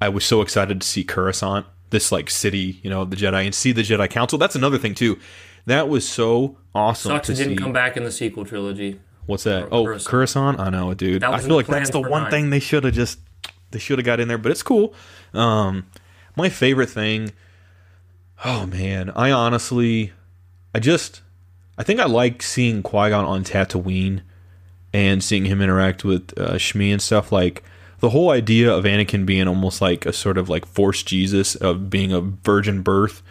[0.00, 3.44] I was so excited to see Coruscant, this like city, you know, of the Jedi,
[3.44, 4.38] and see the Jedi Council.
[4.38, 5.18] That's another thing too.
[5.66, 7.62] That was so awesome Sucks it didn't see.
[7.62, 9.00] come back in the sequel trilogy.
[9.26, 9.68] What's that?
[9.70, 10.10] Oh, Coruscant.
[10.10, 10.60] Coruscant.
[10.60, 11.24] I know, dude.
[11.24, 12.30] I feel like that's the one nine.
[12.30, 13.18] thing they should have just
[13.72, 14.94] they should have got in there, but it's cool.
[15.34, 15.86] Um,
[16.36, 17.32] my favorite thing.
[18.44, 20.12] Oh man, I honestly,
[20.74, 21.22] I just,
[21.76, 24.22] I think I like seeing Qui Gon on Tatooine,
[24.92, 27.32] and seeing him interact with uh, Shmi and stuff.
[27.32, 27.64] Like
[27.98, 31.90] the whole idea of Anakin being almost like a sort of like Force Jesus of
[31.90, 33.22] being a virgin birth,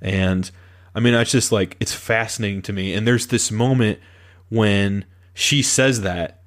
[0.00, 0.50] and
[0.94, 2.94] I mean, it's just like it's fascinating to me.
[2.94, 3.98] And there's this moment
[4.48, 6.40] when she says that.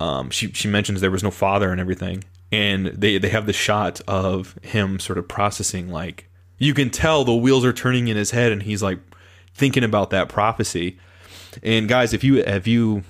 [0.00, 3.52] Um, she she mentions there was no father and everything, and they they have the
[3.52, 8.16] shot of him sort of processing like you can tell the wheels are turning in
[8.16, 8.98] his head, and he's like
[9.54, 10.98] thinking about that prophecy.
[11.62, 13.04] And guys, if you have you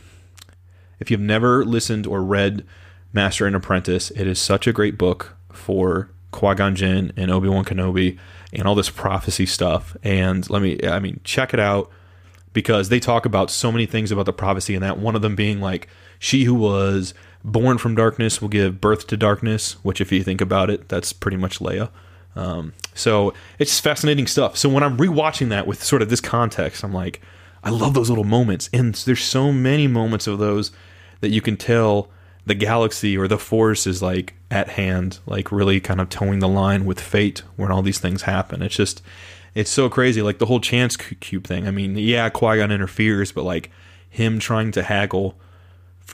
[1.00, 2.64] if you've never listened or read
[3.12, 7.48] Master and Apprentice, it is such a great book for Qui Gon Jinn and Obi
[7.48, 8.18] Wan Kenobi
[8.52, 9.96] and all this prophecy stuff.
[10.02, 11.90] And let me, I mean, check it out
[12.52, 15.37] because they talk about so many things about the prophecy and that one of them
[15.37, 20.11] being like, she who was born from darkness will give birth to darkness, which, if
[20.11, 21.90] you think about it, that's pretty much Leia.
[22.37, 24.57] Um, so it's fascinating stuff.
[24.57, 27.20] So when I'm rewatching that with sort of this context, I'm like,
[27.62, 28.68] I love those little moments.
[28.73, 30.70] And there's so many moments of those
[31.20, 32.09] that you can tell
[32.47, 36.49] the galaxy or the force is like at hand, like really kind of towing the
[36.49, 38.62] line with fate when all these things happen.
[38.62, 39.01] It's just,
[39.55, 40.20] it's so crazy.
[40.20, 41.66] Like the whole chance cube thing.
[41.66, 43.70] I mean, yeah, Qui Gon interferes, but like
[44.11, 45.38] him trying to haggle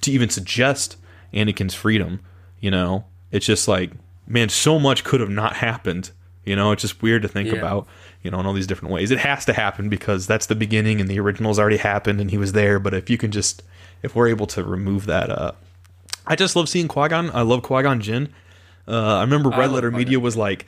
[0.03, 0.97] to even suggest
[1.35, 2.21] Anakin's freedom,
[2.61, 3.91] you know, it's just like,
[4.31, 6.13] man, so much could have not happened.
[6.45, 7.57] You know, it's just weird to think yeah.
[7.57, 7.87] about,
[8.23, 9.11] you know, in all these different ways.
[9.11, 12.39] It has to happen because that's the beginning and the original's already happened and he
[12.39, 12.79] was there.
[12.79, 13.63] But if you can just,
[14.03, 15.53] if we're able to remove that, uh,
[16.27, 17.31] I just love seeing Qui Gon.
[17.35, 18.33] I love Qui Gon Jinn.
[18.89, 20.67] Uh, I remember Red I Letter Media was like,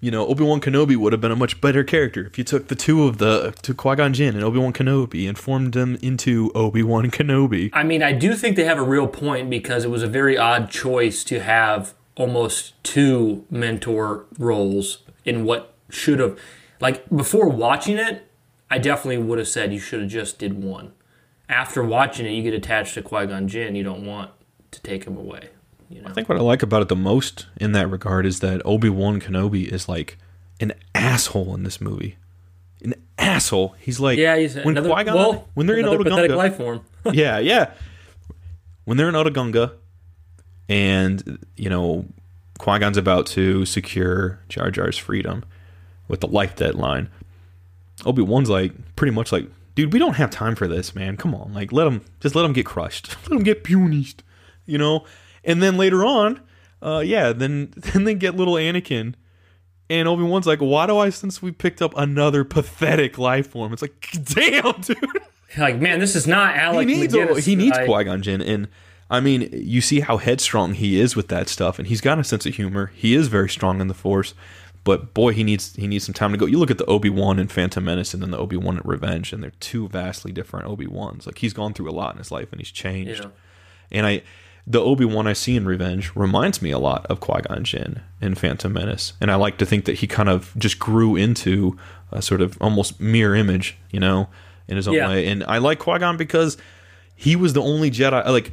[0.00, 2.68] you know, Obi Wan Kenobi would have been a much better character if you took
[2.68, 5.96] the two of the to Qui Gon Jinn and Obi Wan Kenobi and formed them
[6.02, 7.70] into Obi Wan Kenobi.
[7.72, 10.38] I mean, I do think they have a real point because it was a very
[10.38, 16.38] odd choice to have almost two mentor roles in what should have,
[16.80, 18.26] like before watching it,
[18.70, 20.92] I definitely would have said you should have just did one.
[21.48, 23.74] After watching it, you get attached to Qui Gon Jinn.
[23.74, 24.32] You don't want
[24.72, 25.48] to take him away.
[25.88, 26.08] You know?
[26.08, 28.90] I think what I like about it the most in that regard is that Obi
[28.90, 30.18] Wan Kenobi is like
[30.60, 32.16] an asshole in this movie.
[32.82, 33.74] An asshole.
[33.80, 34.36] He's like yeah.
[34.36, 36.84] He's when another, Qui-Gon, well, when they're in Otoh life form.
[37.12, 37.72] yeah, yeah.
[38.84, 39.72] When they're in Otoh Gunga,
[40.68, 42.04] and you know
[42.58, 45.44] Qui Gon's about to secure Jar Jar's freedom
[46.08, 47.08] with the life deadline.
[48.04, 51.16] Obi Wan's like pretty much like, dude, we don't have time for this, man.
[51.16, 54.22] Come on, like let him just let him get crushed, let him get punished,
[54.66, 55.04] you know.
[55.44, 56.40] And then later on,
[56.82, 59.14] uh, yeah, then then they get little Anakin,
[59.88, 63.72] and Obi Wan's like, why do I since we picked up another pathetic life form?
[63.72, 64.98] It's like, damn, dude.
[65.56, 66.88] Like, man, this is not Alec.
[66.88, 68.68] He needs he needs Qui Gon Jinn, and
[69.10, 72.24] I mean, you see how headstrong he is with that stuff, and he's got a
[72.24, 72.92] sense of humor.
[72.94, 74.34] He is very strong in the Force,
[74.84, 76.46] but boy, he needs he needs some time to go.
[76.46, 78.86] You look at the Obi Wan and Phantom Menace, and then the Obi Wan at
[78.86, 81.26] Revenge, and they're two vastly different Obi Wans.
[81.26, 83.24] Like he's gone through a lot in his life, and he's changed.
[83.24, 83.30] Yeah.
[83.90, 84.22] And I
[84.66, 88.02] the Obi Wan I see in Revenge reminds me a lot of Qui Gon Jinn
[88.20, 91.78] in Phantom Menace, and I like to think that he kind of just grew into
[92.12, 94.28] a sort of almost mirror image, you know,
[94.68, 95.08] in his own yeah.
[95.08, 95.26] way.
[95.26, 96.58] And I like Qui Gon because
[97.16, 98.52] he was the only Jedi, like,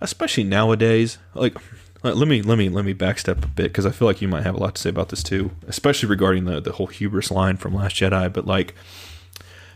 [0.00, 1.18] especially nowadays.
[1.34, 1.56] Like,
[2.02, 4.44] let me let me let me backstep a bit because I feel like you might
[4.44, 7.56] have a lot to say about this too, especially regarding the the whole hubris line
[7.56, 8.32] from Last Jedi.
[8.32, 8.74] But like,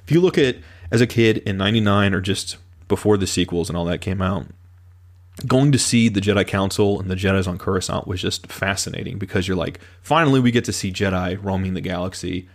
[0.05, 0.57] if you look at
[0.91, 2.57] as a kid in '99 or just
[2.89, 4.47] before the sequels and all that came out,
[5.47, 9.49] going to see the Jedi Council and the Jedi's on Coruscant was just fascinating because
[9.49, 12.49] you're like, finally we get to see Jedi roaming the galaxy.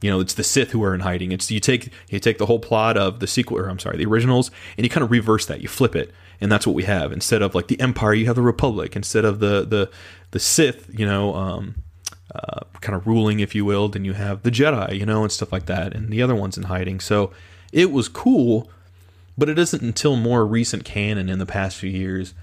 [0.00, 1.30] You know, it's the Sith who are in hiding.
[1.30, 4.06] It's you take you take the whole plot of the sequel, or I'm sorry, the
[4.06, 5.60] originals, and you kind of reverse that.
[5.60, 7.12] You flip it, and that's what we have.
[7.12, 8.96] Instead of like the Empire, you have the Republic.
[8.96, 9.90] Instead of the the
[10.30, 11.76] the Sith, you know, um,
[12.34, 15.32] uh, kind of ruling, if you will, then you have the Jedi, you know, and
[15.32, 17.00] stuff like that, and the other ones in hiding.
[17.00, 17.32] So
[17.72, 18.70] it was cool
[19.36, 22.34] but it isn't until more recent canon in the past few years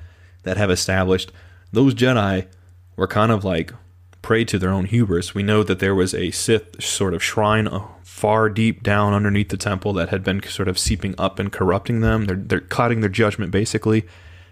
[0.44, 1.32] that have established
[1.72, 2.48] those Jedi
[2.96, 3.74] were kind of like
[4.22, 5.36] prey to their own hubris.
[5.36, 7.86] We know that there was a Sith sort of shrine uh,
[8.20, 12.02] far deep down underneath the temple that had been sort of seeping up and corrupting
[12.02, 12.26] them.
[12.26, 14.06] They're they're clouding their judgment basically,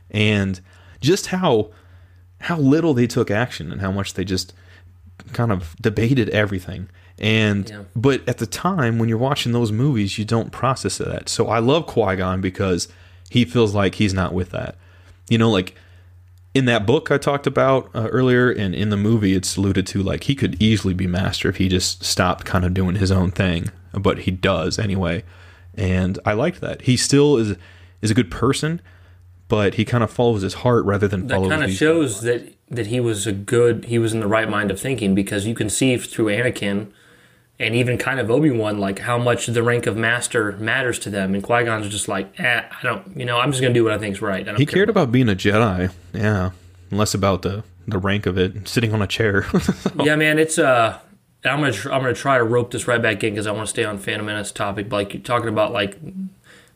[0.09, 0.61] and
[1.01, 1.71] just how
[2.39, 4.53] how little they took action and how much they just
[5.33, 6.87] kind of debated everything.
[7.19, 7.83] And yeah.
[7.93, 11.27] but at the time when you're watching those movies, you don't process that.
[11.27, 12.87] So I love Qui Gon because
[13.29, 14.77] he feels like he's not with that.
[15.29, 15.75] You know, like
[16.57, 20.01] in that book I talked about uh, earlier, and in the movie, it's alluded to
[20.01, 23.29] like he could easily be master if he just stopped kind of doing his own
[23.29, 25.23] thing, but he does anyway.
[25.75, 26.81] And I liked that.
[26.81, 27.57] He still is
[28.01, 28.81] is a good person,
[29.47, 32.87] but he kind of follows his heart rather than that kind of shows that that
[32.87, 35.69] he was a good he was in the right mind of thinking because you can
[35.69, 36.91] see through Anakin
[37.59, 41.09] and even kind of Obi Wan, like how much the rank of master matters to
[41.09, 41.33] them.
[41.33, 43.93] And Qui Gon's just like, eh, I don't, you know, I'm just gonna do what
[43.93, 44.47] I think's right.
[44.57, 46.51] he cared about, about being a Jedi, yeah,
[46.91, 49.45] less about the the rank of it, sitting on a chair.
[50.03, 50.99] yeah, man, it's uh.
[51.45, 53.69] I'm gonna I'm gonna try to rope this right back in because I want to
[53.69, 54.89] stay on Phantom Menace topic.
[54.89, 55.97] But like you're talking about like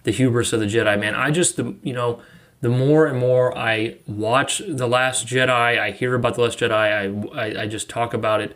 [0.04, 1.13] the hubris of the Jedi, man.
[1.13, 2.22] I just the you know
[2.62, 6.72] the more and more I watch the Last Jedi, I hear about the Last Jedi,
[6.72, 8.56] I I, I just talk about it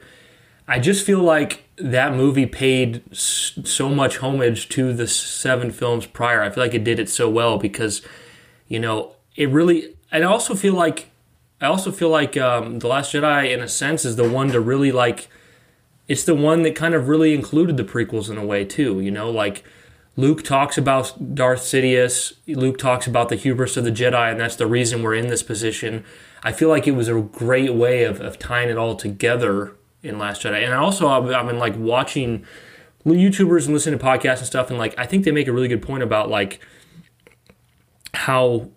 [0.68, 6.42] I just feel like that movie paid so much homage to the seven films prior.
[6.42, 8.02] I feel like it did it so well because,
[8.68, 9.96] you know, it really.
[10.12, 11.12] I also feel like
[11.62, 14.60] I also feel like um, the Last Jedi, in a sense, is the one to
[14.60, 15.28] really like.
[16.08, 19.00] It's the one that kind of really included the prequels in a way too.
[19.00, 19.64] You know, like
[20.16, 22.34] Luke talks about Darth Sidious.
[22.48, 25.44] Luke talks about the hubris of the Jedi, and that's the reason we're in this
[25.44, 26.06] position.
[26.44, 29.74] I feel like it was a great way of, of tying it all together
[30.06, 30.64] in Last Jedi.
[30.64, 32.46] And also, I've, I've been like watching
[33.06, 35.68] YouTubers and listening to podcasts and stuff, and like I think they make a really
[35.68, 36.60] good point about like
[38.14, 38.70] how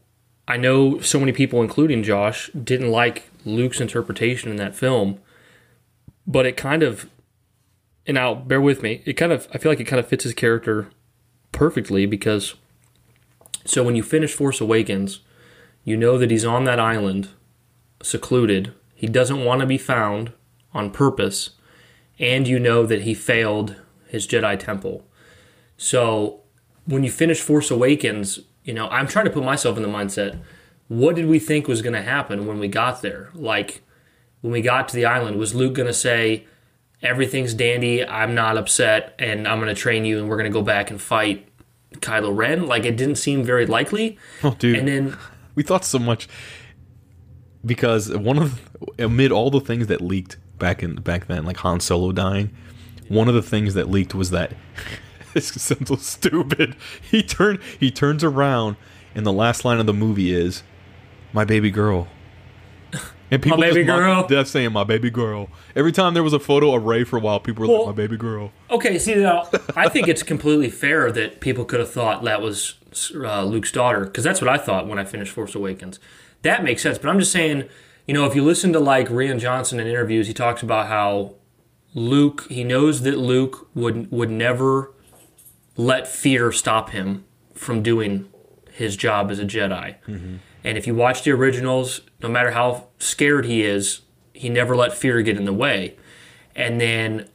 [0.46, 5.18] I know so many people, including Josh, didn't like Luke's interpretation in that film,
[6.26, 7.08] but it kind of,
[8.06, 10.24] and now bear with me, it kind of, I feel like it kind of fits
[10.24, 10.88] his character
[11.52, 12.54] perfectly because,
[13.64, 15.20] so when you finish Force Awakens,
[15.84, 17.28] you know that he's on that island,
[18.02, 18.72] secluded.
[18.94, 20.32] He doesn't want to be found
[20.72, 21.50] on purpose,
[22.18, 23.76] and you know that he failed
[24.06, 25.06] his Jedi Temple.
[25.76, 26.40] So
[26.86, 30.40] when you finish Force Awakens, you know, I'm trying to put myself in the mindset.
[30.88, 33.30] What did we think was going to happen when we got there?
[33.34, 33.82] Like,
[34.40, 36.46] when we got to the island, was Luke going to say,
[37.02, 40.58] everything's dandy, I'm not upset, and I'm going to train you, and we're going to
[40.58, 41.46] go back and fight
[41.96, 42.66] Kylo Ren?
[42.66, 44.18] Like, it didn't seem very likely.
[44.42, 44.78] Oh, dude.
[44.78, 45.16] And then,
[45.54, 46.28] we thought so much
[47.64, 51.80] because one of amid all the things that leaked back in back then, like Han
[51.80, 52.50] Solo dying,
[53.08, 54.52] one of the things that leaked was that
[55.34, 56.76] this sounds so stupid.
[57.02, 58.76] He turned he turns around
[59.14, 60.62] and the last line of the movie is
[61.32, 62.08] my baby girl.
[63.30, 64.26] And people baby just mock- girl.
[64.26, 65.50] They're saying my baby girl.
[65.76, 67.96] Every time there was a photo of Rey for a while, people were Well- like
[67.96, 68.52] my baby girl.
[68.70, 72.76] okay, see, now, I think it's completely fair that people could have thought that was
[73.14, 76.00] uh, Luke's daughter, because that's what I thought when I finished Force Awakens.
[76.40, 77.68] That makes sense, but I'm just saying,
[78.08, 81.34] you know, if you listen to like Rian Johnson in interviews, he talks about how
[81.94, 84.94] Luke, he knows that Luke would would never
[85.76, 88.28] let fear stop him from doing
[88.72, 89.96] his job as a Jedi.
[90.06, 90.36] Mm-hmm.
[90.64, 94.00] And if you watch the originals, no matter how scared he is,
[94.32, 95.96] he never let fear get in the way.
[96.56, 97.28] And then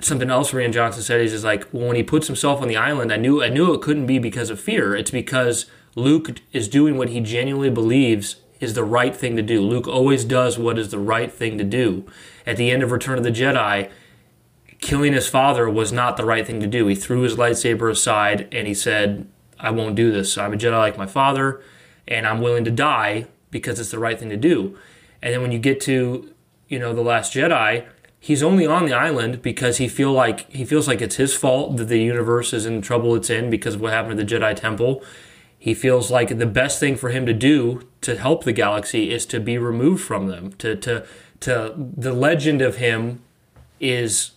[0.00, 2.76] something else Rian Johnson said is, is like well, when he puts himself on the
[2.76, 4.94] island, I knew I knew it couldn't be because of fear.
[4.94, 9.60] It's because Luke is doing what he genuinely believes is the right thing to do.
[9.60, 12.06] Luke always does what is the right thing to do.
[12.46, 13.90] At the end of Return of the Jedi,
[14.80, 16.86] killing his father was not the right thing to do.
[16.86, 19.26] He threw his lightsaber aside and he said,
[19.58, 20.38] I won't do this.
[20.38, 21.60] I'm a Jedi like my father,
[22.06, 24.78] and I'm willing to die because it's the right thing to do.
[25.20, 26.32] And then when you get to,
[26.68, 27.86] you know, The Last Jedi,
[28.18, 31.76] he's only on the island because he feel like he feels like it's his fault
[31.76, 34.54] that the universe is in trouble it's in because of what happened to the Jedi
[34.54, 35.02] Temple.
[35.62, 39.24] He feels like the best thing for him to do to help the galaxy is
[39.26, 40.54] to be removed from them.
[40.54, 41.06] To to
[41.38, 43.22] to the legend of him
[43.78, 44.32] is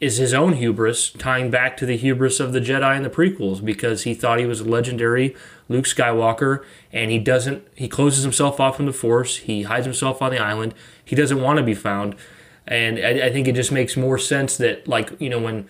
[0.00, 3.64] is his own hubris, tying back to the hubris of the Jedi in the prequels,
[3.64, 5.36] because he thought he was a legendary
[5.68, 7.64] Luke Skywalker, and he doesn't.
[7.76, 9.36] He closes himself off from the Force.
[9.36, 10.74] He hides himself on the island.
[11.04, 12.16] He doesn't want to be found,
[12.66, 15.68] and I, I think it just makes more sense that, like you know, when.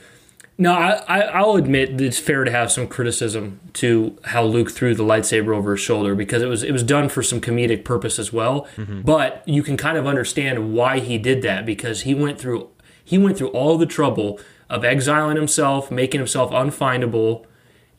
[0.57, 4.71] No, I, I, I'll admit that it's fair to have some criticism to how Luke
[4.71, 7.85] threw the lightsaber over his shoulder because it was it was done for some comedic
[7.85, 8.69] purpose as well.
[8.77, 9.01] Mm-hmm.
[9.03, 12.71] But you can kind of understand why he did that because he went through
[13.05, 14.38] he went through all the trouble
[14.71, 17.45] of exiling himself, making himself unfindable,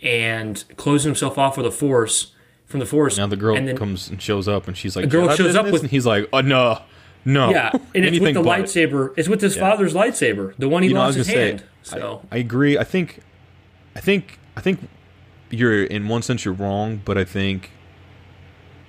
[0.01, 2.31] and closing himself off with a force
[2.65, 3.17] from the force.
[3.17, 5.55] Now the girl and then, comes and shows up, and she's like, girl "Jedi shows
[5.55, 6.81] up with- and he's like, uh, "Oh no,
[7.25, 9.13] no." yeah, and it's with the lightsaber.
[9.17, 11.59] It's with his father's lightsaber, the one he You know, I lost his hand.
[11.83, 12.77] say, so I agree.
[12.77, 13.19] I think,
[13.95, 14.87] I think, I think
[15.49, 17.71] you're in one sense you're wrong, but I think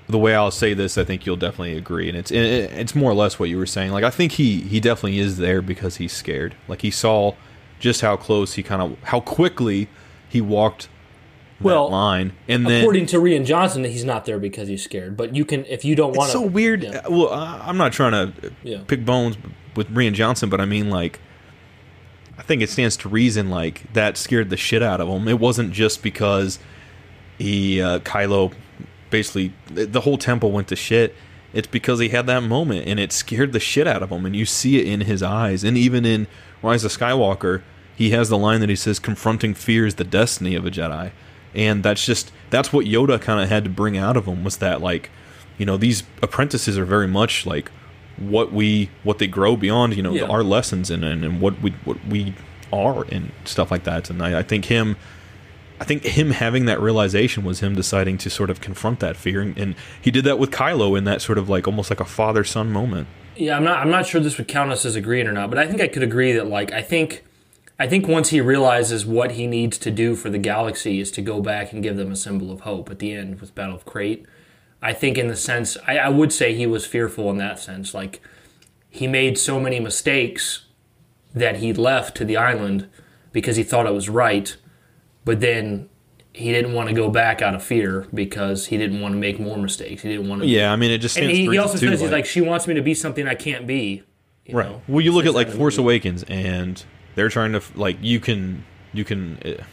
[0.08, 3.10] the way I'll say this, I think you'll definitely agree, and it's it- it's more
[3.10, 3.90] or less what you were saying.
[3.92, 6.54] Like I think he he definitely is there because he's scared.
[6.68, 7.34] Like he saw
[7.80, 9.88] just how close he kind of how quickly
[10.28, 10.88] he walked
[11.60, 15.16] Well, line, and then according to Rian Johnson, he's not there because he's scared.
[15.16, 16.82] But you can, if you don't want it's to, so weird.
[16.82, 17.00] yeah.
[17.08, 18.78] Well, I- I'm not trying to Yeah.
[18.86, 19.38] pick bones
[19.74, 21.18] with Rian Johnson, but I mean, like,
[22.38, 25.26] I think it stands to reason, like, that scared the shit out of him.
[25.28, 26.58] It wasn't just because
[27.38, 28.52] he, uh, Kylo,
[29.08, 31.14] basically, the whole temple went to shit.
[31.54, 34.26] It's because he had that moment, and it scared the shit out of him.
[34.26, 35.64] And you see it in his eyes.
[35.64, 36.26] And even in
[36.62, 37.62] Rise of Skywalker,
[37.96, 41.12] he has the line that he says, confronting fear is the destiny of a Jedi.
[41.54, 44.58] And that's just, that's what Yoda kind of had to bring out of him was
[44.58, 45.10] that, like,
[45.58, 47.70] you know, these apprentices are very much like
[48.18, 50.24] what we, what they grow beyond, you know, Yeah.
[50.24, 52.34] our lessons and, and, and what we, what we
[52.72, 54.10] are and stuff like that.
[54.10, 54.96] And I, I think him,
[55.80, 59.42] I think him having that realization was him deciding to sort of confront that fear,
[59.42, 62.04] and, and he did that with Kylo in that sort of like almost like a
[62.06, 63.08] father son moment.
[63.36, 63.80] Yeah, I'm not.
[63.80, 65.88] I'm not sure this would count us as agreeing or not, but I think I
[65.88, 67.22] could agree that like I think,
[67.78, 71.22] I think once he realizes what he needs to do for the galaxy is to
[71.22, 73.84] go back and give them a symbol of hope at the end with Battle of
[73.84, 74.24] Crait.
[74.80, 77.92] I think in the sense I, I would say he was fearful in that sense.
[77.92, 78.20] Like
[78.88, 80.66] he made so many mistakes
[81.34, 82.88] that he left to the island
[83.30, 84.56] because he thought it was right,
[85.24, 85.90] but then
[86.32, 89.38] he didn't want to go back out of fear because he didn't want to make
[89.38, 90.02] more mistakes.
[90.02, 90.48] He didn't want to.
[90.48, 92.74] Yeah, I mean, it just And he, he also says he's like, she wants me
[92.74, 94.02] to be something I can't be.
[94.46, 94.70] you right.
[94.70, 94.82] know?
[94.88, 95.84] Well, you look at like that in the Force movie.
[95.84, 96.82] Awakens, and
[97.16, 99.38] they're trying to like you can you can.
[99.44, 99.64] Uh,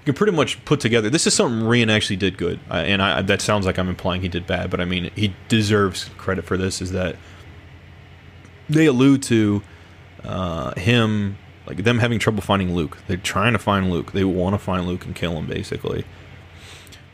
[0.00, 1.10] you can pretty much put together.
[1.10, 4.22] This is something Rian actually did good, uh, and I, that sounds like I'm implying
[4.22, 6.80] he did bad, but I mean he deserves credit for this.
[6.80, 7.16] Is that
[8.66, 9.62] they allude to
[10.24, 11.36] uh, him
[11.66, 12.96] like them having trouble finding Luke.
[13.08, 14.12] They're trying to find Luke.
[14.12, 16.06] They want to find Luke and kill him, basically.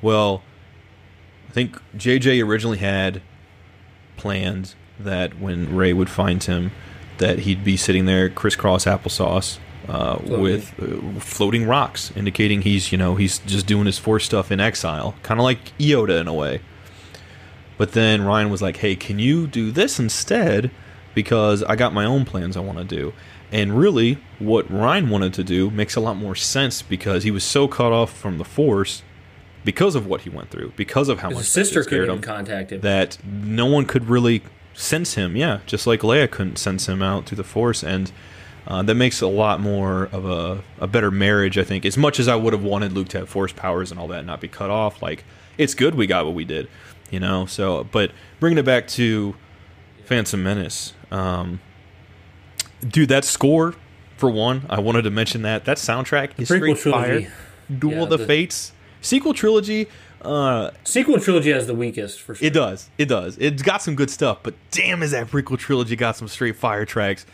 [0.01, 0.45] Well,
[1.49, 3.21] I think JJ originally had
[4.17, 6.71] planned that when Rey would find him,
[7.19, 9.59] that he'd be sitting there crisscross applesauce
[9.89, 14.51] uh, with uh, floating rocks, indicating he's you know he's just doing his force stuff
[14.51, 16.61] in exile, kind of like Yoda in a way.
[17.79, 20.71] But then Rian was like, "Hey, can you do this instead?
[21.15, 23.13] Because I got my own plans I want to do."
[23.53, 27.45] And really, what Rian wanted to do makes a lot more sense because he was
[27.45, 29.03] so cut off from the Force
[29.65, 32.17] because of what he went through, because of how much His that sister scared couldn't
[32.17, 32.81] him contact him.
[32.81, 34.43] that no one could really
[34.75, 35.37] sense him.
[35.37, 38.11] Yeah, just like Leia couldn't sense him out through the Force, and
[38.67, 41.85] uh, that makes a lot more of a, a better marriage, I think.
[41.85, 44.19] As much as I would have wanted Luke to have Force powers and all that,
[44.19, 45.25] and not be cut off, like
[45.59, 46.69] it's good we got what we did,
[47.11, 47.47] you know.
[47.47, 48.11] So, but
[48.41, 49.37] bringing it back to
[50.05, 51.61] Phantom Menace, um,
[52.87, 53.75] dude, that score
[54.17, 57.33] for one, I wanted to mention that that soundtrack is prequel straight fire.
[57.79, 59.89] Duel Yeah, of the, the- Fates sequel trilogy.
[60.23, 62.45] Uh, Sequel trilogy has the weakest for sure.
[62.45, 62.91] it does.
[62.99, 63.37] It does.
[63.39, 66.85] It's got some good stuff, but damn, is that prequel trilogy got some straight fire
[66.85, 67.27] tracks.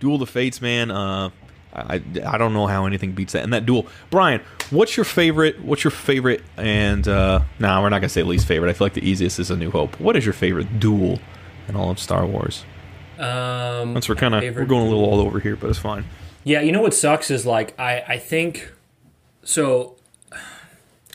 [0.00, 0.90] Duel of the Fates, man.
[0.90, 1.30] Uh,
[1.74, 3.44] I I don't know how anything beats that.
[3.44, 4.40] And that duel, Brian.
[4.70, 5.60] What's your favorite?
[5.62, 6.42] What's your favorite?
[6.56, 8.70] And uh, nah, we're not gonna say least favorite.
[8.70, 9.98] I feel like the easiest is A New Hope.
[10.00, 11.18] What is your favorite duel
[11.68, 12.64] in all of Star Wars?
[13.18, 16.04] Um, Since we're kind of we're going a little all over here, but it's fine.
[16.44, 18.72] yeah, you know what sucks is like I I think
[19.44, 19.96] so.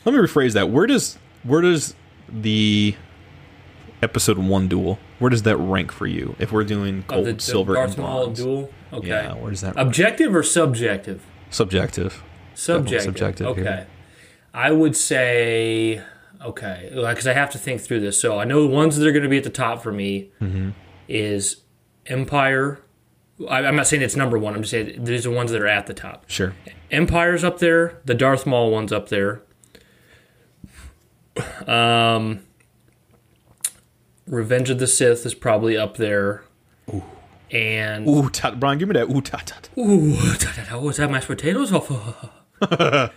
[0.04, 0.68] Let me rephrase that.
[0.70, 1.94] Where does where does
[2.28, 2.94] the
[4.04, 4.98] episode one duel?
[5.18, 6.36] Where does that rank for you?
[6.38, 8.70] If we're doing gold, the, the silver, and bronze, duel.
[8.92, 9.08] Okay.
[9.08, 9.74] yeah, where does that?
[9.74, 9.88] rank?
[9.88, 11.24] Objective or subjective?
[11.50, 12.22] Subjective.
[12.54, 13.02] Subjective.
[13.02, 13.62] subjective Okay.
[13.62, 13.86] here.
[14.52, 16.00] I would say
[16.44, 18.20] okay because I have to think through this.
[18.20, 20.30] So I know the ones that are going to be at the top for me
[20.40, 20.70] Mm-hmm.
[21.08, 21.62] is
[22.06, 22.80] Empire.
[23.48, 24.54] I, I'm not saying it's number one.
[24.54, 26.24] I'm just saying these are the ones that are at the top.
[26.28, 26.54] Sure.
[26.92, 28.00] Empire's up there.
[28.04, 29.42] The Darth Maul one's up there.
[31.66, 32.40] Um,
[34.26, 36.44] Revenge of the Sith is probably up there.
[37.50, 39.08] And Ooh, ta- Brian, give me that.
[39.10, 39.56] Ooh, ta ta.
[39.62, 39.80] ta.
[39.80, 41.72] ooh, da, da, da, was that mashed potatoes?
[41.72, 41.90] off?
[42.62, 43.08] uh,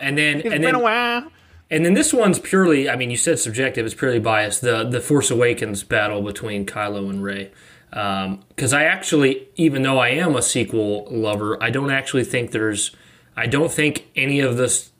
[0.00, 1.30] and then and Been then a while.
[1.70, 2.88] and then this one's purely.
[2.88, 3.84] I mean, you said subjective.
[3.86, 4.60] It's purely biased.
[4.62, 7.52] The the Force Awakens battle between Kylo and Rey.
[7.90, 12.90] Because I actually, even though I am a sequel lover, I don't actually think there's.
[13.36, 14.90] I don't think any of this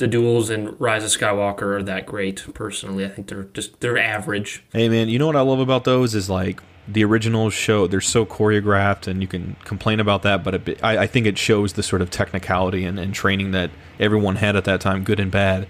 [0.00, 2.52] the duels in Rise of Skywalker are that great.
[2.54, 4.64] Personally, I think they're just they're average.
[4.72, 7.86] Hey man, you know what I love about those is like the original show.
[7.86, 11.38] They're so choreographed, and you can complain about that, but it, I, I think it
[11.38, 13.70] shows the sort of technicality and, and training that
[14.00, 15.68] everyone had at that time, good and bad.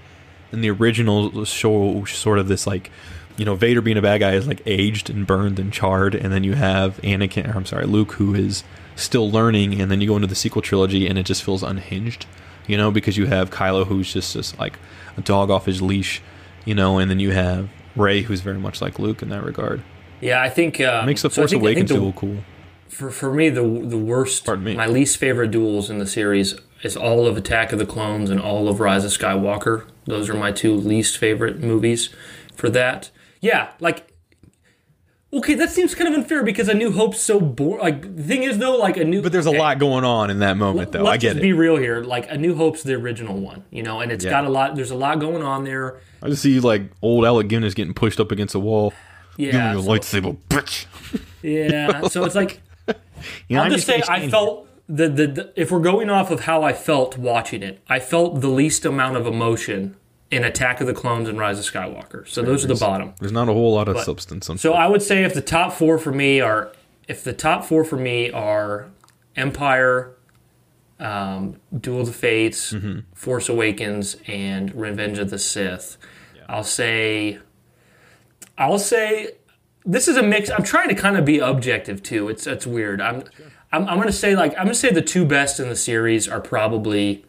[0.52, 2.90] And the original show sort of this like,
[3.36, 6.32] you know, Vader being a bad guy is like aged and burned and charred, and
[6.32, 8.64] then you have Anakin, or I'm sorry, Luke, who is
[8.96, 12.26] still learning, and then you go into the sequel trilogy, and it just feels unhinged,
[12.70, 14.78] you know, because you have Kylo, who's just just like
[15.16, 16.22] a dog off his leash,
[16.64, 19.82] you know, and then you have Rey, who's very much like Luke in that regard.
[20.20, 22.38] Yeah, I think uh, Makes the so Force think- Awakens the- duel cool.
[22.88, 24.74] for for me the the worst me.
[24.74, 28.40] my least favorite duels in the series is all of Attack of the Clones and
[28.40, 29.84] all of Rise of Skywalker.
[30.06, 32.08] Those are my two least favorite movies
[32.54, 33.10] for that.
[33.40, 34.06] Yeah, like
[35.32, 37.80] Okay, that seems kind of unfair because A New Hope's so boring.
[37.80, 40.28] Like the thing is though, like a new But there's a eh, lot going on
[40.28, 41.04] in that moment, though.
[41.04, 41.42] Let's I get just it.
[41.42, 42.02] be real here.
[42.02, 44.30] Like A New Hope's the original one, you know, and it's Yeah.
[44.32, 44.74] got a lot.
[44.74, 46.00] There's a lot going on there.
[46.22, 48.92] I just see like old Alec Guinness getting pushed up against a wall.
[49.36, 50.86] Yeah, Give me your so- lightsaber, bitch.
[51.42, 52.08] yeah.
[52.08, 52.60] So it's like
[53.48, 54.30] You know, I'll I'm just say I exchanging.
[54.30, 58.00] felt the, the the if we're going off of how I felt watching it, I
[58.00, 59.94] felt the least amount of emotion
[60.30, 62.26] in Attack of the Clones and Rise of Skywalker.
[62.28, 63.14] So those are the bottom.
[63.18, 64.48] There's not a whole lot of substance.
[64.48, 66.72] On So I would say if the top four for me are
[67.08, 68.86] if the top four for me are
[69.34, 70.12] Empire,
[71.00, 73.00] um, Duel of the Fates, Mm-hmm.
[73.14, 75.96] Force Awakens, and Revenge of the Sith,
[76.48, 77.38] I'll say
[78.58, 79.32] I'll say
[79.84, 80.50] this is a mix.
[80.50, 82.28] I'm trying to kind of be objective too.
[82.28, 83.00] It's it's weird.
[83.00, 83.24] I'm
[83.72, 86.40] I'm, I'm gonna say like I'm gonna say the two best in the series are
[86.40, 87.24] probably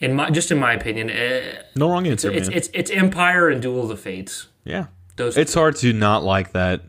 [0.00, 1.10] in my just in my opinion.
[1.10, 2.56] eh, no wrong answer, it's, man.
[2.56, 4.48] it's it's Empire and Duel of the Fates.
[4.64, 4.86] Yeah.
[5.16, 6.82] Those it's hard to not like that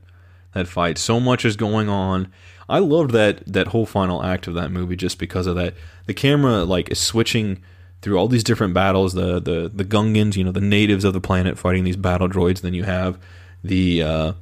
[0.53, 0.97] that fight.
[0.97, 2.31] So much is going on.
[2.67, 5.75] I loved that that whole final act of that movie just because of that.
[6.07, 7.61] The camera like is switching
[8.01, 9.13] through all these different battles.
[9.13, 12.61] The the the Gungans, you know, the natives of the planet fighting these battle droids.
[12.61, 13.19] Then you have
[13.63, 14.33] the uh,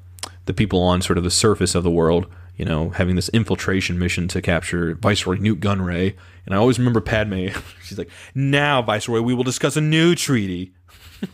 [0.45, 2.27] the people on sort of the surface of the world.
[2.55, 6.15] You know, having this infiltration mission to capture Viceroy Nute Gunray.
[6.45, 7.47] And I always remember Padme.
[7.83, 10.73] She's like, "Now, Viceroy, we will discuss a new treaty."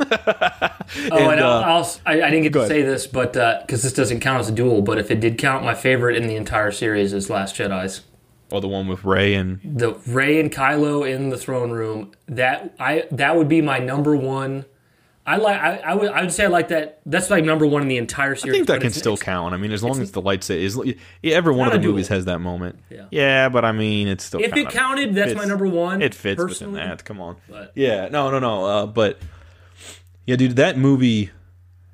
[1.11, 2.69] Oh, and, uh, I'll, I, I didn't get to ahead.
[2.69, 5.63] say this, but because this doesn't count as a duel, but if it did count,
[5.63, 8.01] my favorite in the entire series is Last Jedi's.
[8.51, 12.11] Oh, the one with Rey and The Rey and Kylo in the throne room.
[12.27, 14.65] That I that would be my number one.
[15.29, 15.61] I like.
[15.61, 16.11] I, I would.
[16.11, 17.01] I would say I like that.
[17.05, 18.55] That's like number one in the entire series.
[18.55, 19.53] I think that can still count.
[19.53, 20.79] I mean, as long as the lights is
[21.21, 22.79] yeah, every one of the movies has that moment.
[23.11, 23.49] Yeah.
[23.49, 26.01] but I mean, it's still If it counted, that's my number one.
[26.01, 26.73] It fits personally.
[26.73, 27.05] within that.
[27.05, 27.37] Come on.
[27.47, 28.65] But- Yeah, no, no, no.
[28.65, 29.19] Uh, but
[30.25, 31.29] yeah, dude, that movie,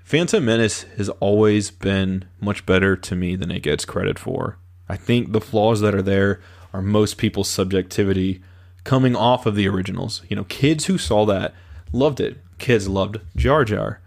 [0.04, 4.58] Phantom Menace, has always been much better to me than it gets credit for.
[4.88, 6.40] I think the flaws that are there
[6.74, 8.42] are most people's subjectivity
[8.86, 10.22] coming off of the originals.
[10.30, 11.54] You know, kids who saw that
[11.92, 12.38] loved it.
[12.66, 14.00] Kids loved Jar Jar.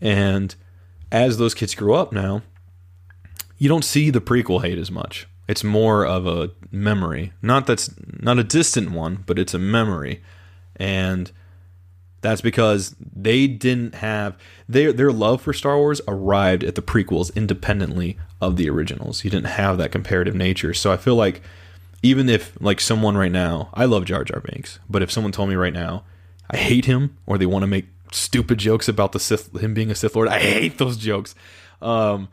[0.00, 0.54] And
[1.10, 2.42] as those kids grew up now,
[3.58, 5.26] you don't see the prequel hate as much.
[5.48, 7.32] It's more of a memory.
[7.42, 10.22] Not that's not a distant one, but it's a memory.
[10.76, 11.32] And
[12.20, 14.38] that's because they didn't have
[14.68, 19.24] their their love for Star Wars arrived at the prequels independently of the originals.
[19.24, 20.72] You didn't have that comparative nature.
[20.72, 21.42] So I feel like
[22.00, 25.48] even if like someone right now, I love Jar Jar Binks, but if someone told
[25.48, 26.04] me right now,
[26.48, 29.90] I hate him or they want to make stupid jokes about the Sith him being
[29.90, 31.34] a Sith Lord, I hate those jokes.
[31.82, 32.28] Um,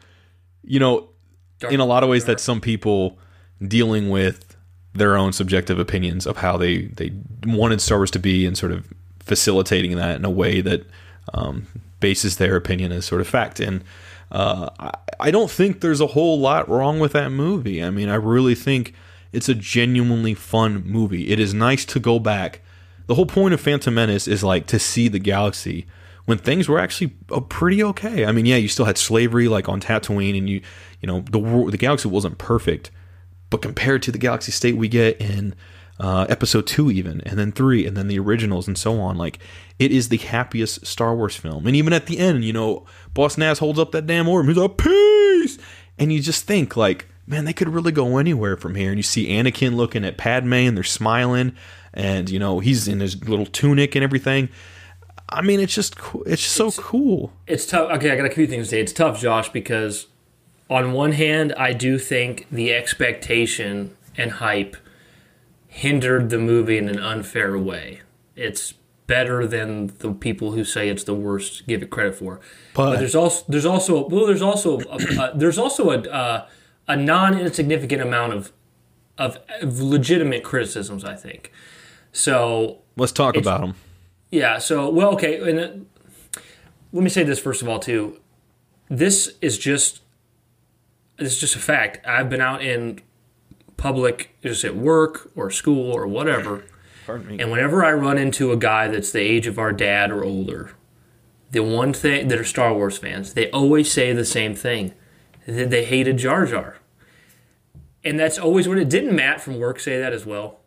[0.64, 1.10] you know,
[1.70, 3.18] in a lot of ways that's some people
[3.66, 4.56] dealing with
[4.94, 7.12] their own subjective opinions of how they they
[7.46, 10.86] wanted Star Wars to be and sort of facilitating that in a way that
[11.34, 11.68] um,
[12.00, 13.60] bases their opinion as sort of fact.
[13.60, 13.84] And
[14.32, 17.84] uh, I, I don't think there's a whole lot wrong with that movie.
[17.84, 18.94] I mean, I really think
[19.32, 21.30] it's a genuinely fun movie.
[21.30, 22.61] It is nice to go back.
[23.12, 25.86] The whole point of Phantom Menace is like to see the galaxy
[26.24, 28.24] when things were actually uh, pretty okay.
[28.26, 30.62] I mean, yeah, you still had slavery like on Tatooine, and you,
[31.02, 32.90] you know, the the galaxy wasn't perfect,
[33.50, 35.56] but compared to the galaxy state we get in
[36.00, 39.40] uh, Episode Two, even, and then three, and then the originals, and so on, like
[39.78, 41.68] it is the happiest Star Wars film.
[41.68, 44.56] And even at the end, you know, Boss Nass holds up that damn orb, he's
[44.56, 45.58] like, "Peace,"
[46.00, 48.90] and you just think like, man, they could really go anywhere from here.
[48.90, 51.56] And you see Anakin looking at Padme, and they're smiling,
[51.94, 54.50] and you know he's in his little tunic and everything.
[55.30, 55.96] I mean, it's just.
[56.28, 57.32] It's just so cool.
[57.48, 57.90] It's tough.
[57.92, 58.82] Okay, I got a few things to say.
[58.82, 60.08] It's tough, Josh, because
[60.70, 64.76] on one hand, I do think the expectation and hype
[65.68, 68.02] hindered the movie in an unfair way.
[68.36, 68.74] It's
[69.08, 72.40] better than the people who say it's the worst give it credit for.
[72.74, 76.48] But, But- there's also there's also well there's also a, a, there's also a uh,
[76.92, 78.52] a non insignificant amount of,
[79.18, 79.38] of
[79.80, 81.04] legitimate criticisms.
[81.04, 81.52] I think.
[82.12, 83.76] So Let's talk about them.
[84.32, 84.58] yeah.
[84.60, 85.50] So, well, okay.
[85.50, 86.42] And uh,
[86.92, 88.20] let me say this first of all, too.
[88.90, 90.02] This is just
[91.18, 92.06] this is just a fact.
[92.06, 93.00] I've been out in
[93.78, 96.66] public, just at work or school or whatever,
[97.06, 97.40] Pardon me.
[97.42, 100.72] and whenever I run into a guy that's the age of our dad or older,
[101.52, 104.94] the one thing that are Star Wars fans, they always say the same thing:
[105.48, 106.78] that they hated Jar Jar.
[108.04, 109.16] And that's always what it didn't.
[109.16, 110.60] Matt from work say that as well.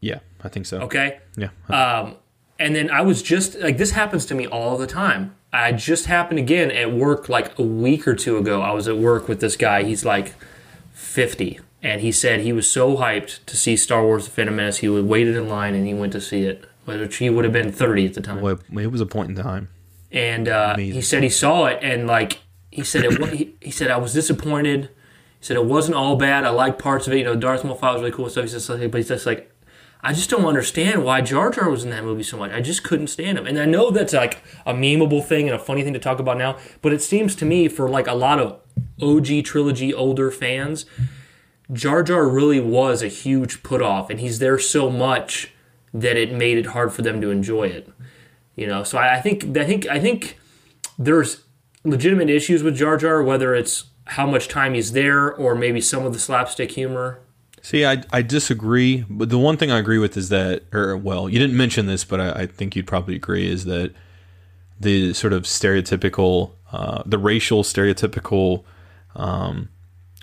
[0.00, 0.80] Yeah, I think so.
[0.80, 1.20] Okay.
[1.36, 1.50] Yeah.
[1.68, 2.16] Um,
[2.58, 5.34] and then I was just like, this happens to me all the time.
[5.52, 8.62] I just happened again at work like a week or two ago.
[8.62, 9.82] I was at work with this guy.
[9.82, 10.34] He's like
[10.92, 11.60] 50.
[11.82, 14.78] And he said he was so hyped to see Star Wars The Phantom Menace.
[14.78, 17.72] He waited in line and he went to see it, which he would have been
[17.72, 18.40] 30 at the time.
[18.40, 19.68] Well, it was a point in time.
[20.12, 22.40] And uh, he said he saw it and like,
[22.70, 23.32] he said it.
[23.34, 24.90] he, he said I was disappointed.
[25.40, 26.44] He said it wasn't all bad.
[26.44, 27.18] I liked parts of it.
[27.18, 28.46] You know, Darth Maul fight was really cool stuff.
[28.46, 29.50] Just like, but he's just like,
[30.02, 32.52] I just don't understand why Jar Jar was in that movie so much.
[32.52, 33.46] I just couldn't stand him.
[33.46, 36.38] And I know that's like a memeable thing and a funny thing to talk about
[36.38, 38.60] now, but it seems to me for like a lot of
[39.02, 40.86] OG trilogy older fans,
[41.72, 45.52] Jar Jar really was a huge put off, and he's there so much
[45.92, 47.88] that it made it hard for them to enjoy it.
[48.56, 50.38] You know, so I think I think I think
[50.98, 51.44] there's
[51.84, 56.04] legitimate issues with Jar Jar, whether it's how much time he's there or maybe some
[56.04, 57.20] of the slapstick humor.
[57.62, 61.28] See, I, I disagree, but the one thing I agree with is that, or well,
[61.28, 63.94] you didn't mention this, but I, I think you'd probably agree is that
[64.80, 68.64] the sort of stereotypical, uh, the racial stereotypical
[69.14, 69.68] um,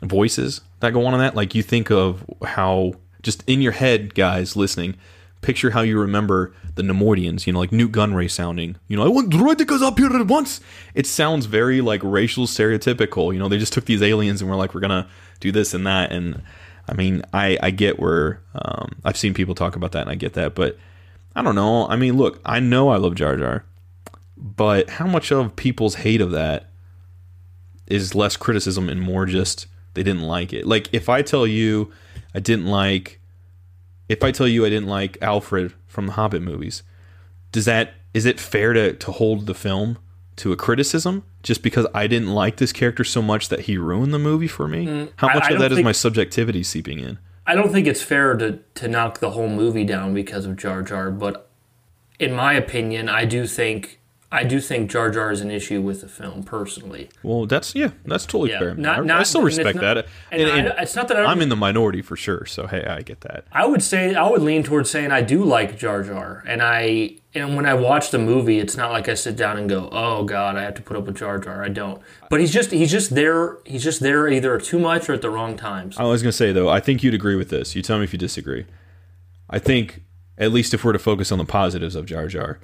[0.04, 4.16] voices that go on in that, like you think of how just in your head,
[4.16, 4.98] guys listening,
[5.42, 8.76] picture how you remember the Neimoidians, you know, like Nute Gunray sounding.
[8.88, 10.62] You know, I want droidekas up here at once.
[10.94, 13.34] It sounds very like racial stereotypical.
[13.34, 15.08] You know, they just took these aliens and were like, we're gonna
[15.40, 16.12] do this and that.
[16.12, 16.42] And
[16.88, 20.16] I mean, I I get where um, I've seen people talk about that, and I
[20.16, 20.78] get that, but
[21.36, 21.88] I don't know.
[21.88, 23.66] I mean, look, I know I love Jar Jar,
[24.36, 26.72] but how much of people's hate of that
[27.88, 30.66] is less criticism and more just they didn't like it.
[30.66, 31.92] Like if I tell you
[32.36, 33.20] I didn't like
[34.10, 36.84] if I tell you I didn't like Alfrid from the Hobbit movies,
[37.52, 39.98] does that is it fair to to hold the film
[40.38, 44.14] to a criticism just because I didn't like this character so much that he ruined
[44.14, 44.86] the movie for me?
[44.86, 47.18] Mm, How much I of don't that is my subjectivity seeping in?
[47.46, 50.82] I don't think it's fair to, to knock the whole movie down because of Jar
[50.82, 51.50] Jar, but
[52.20, 54.00] in my opinion, I do think
[54.30, 57.10] I do think Jar Jar is an issue with the film personally.
[57.24, 58.76] Well, that's yeah, that's totally Yeah, fair.
[58.76, 60.08] not- I, I still and respect not- that.
[60.32, 62.46] and I, it's not that I I'm in the minority for sure.
[62.46, 63.46] So hey, I get that.
[63.54, 67.16] I would say I would lean towards saying I do like Jar Jar, and I
[67.34, 70.26] and when I watch the movie, it's not like I sit down and go, "Oh
[70.26, 72.02] God, I have to put up with Jar Jar." I don't.
[72.30, 73.60] But he's just he's just there.
[73.66, 75.98] He's just there either too much or at the wrong times.
[75.98, 77.78] I was gonna say though, I think you'd agree with this.
[77.78, 78.66] You tell me if you disagree.
[79.50, 80.02] I think
[80.38, 82.60] at least if we're to focus on the positives of Jar Jar,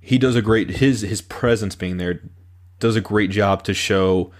[0.00, 2.22] he does a great his his presence being there
[2.78, 4.32] does a great job to show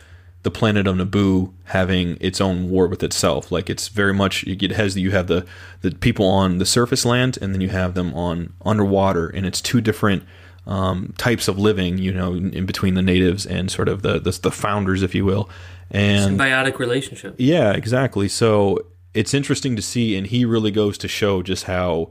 [0.43, 3.53] the planet of Naboo having its own war with itself.
[3.53, 5.47] Like it's very much it has you have the
[5.83, 9.61] the people on the surface land and then you have them on underwater, and it's
[9.61, 10.25] two different
[10.67, 11.99] um, types of living.
[11.99, 15.25] You know, in, between the natives and sort of the the, the founders, if you
[15.27, 15.51] will,
[15.91, 17.35] and Symbiotic relationship.
[17.37, 18.29] yeah, exactly.
[18.29, 18.79] So
[19.13, 22.11] it's interesting to see, and he really goes to show just how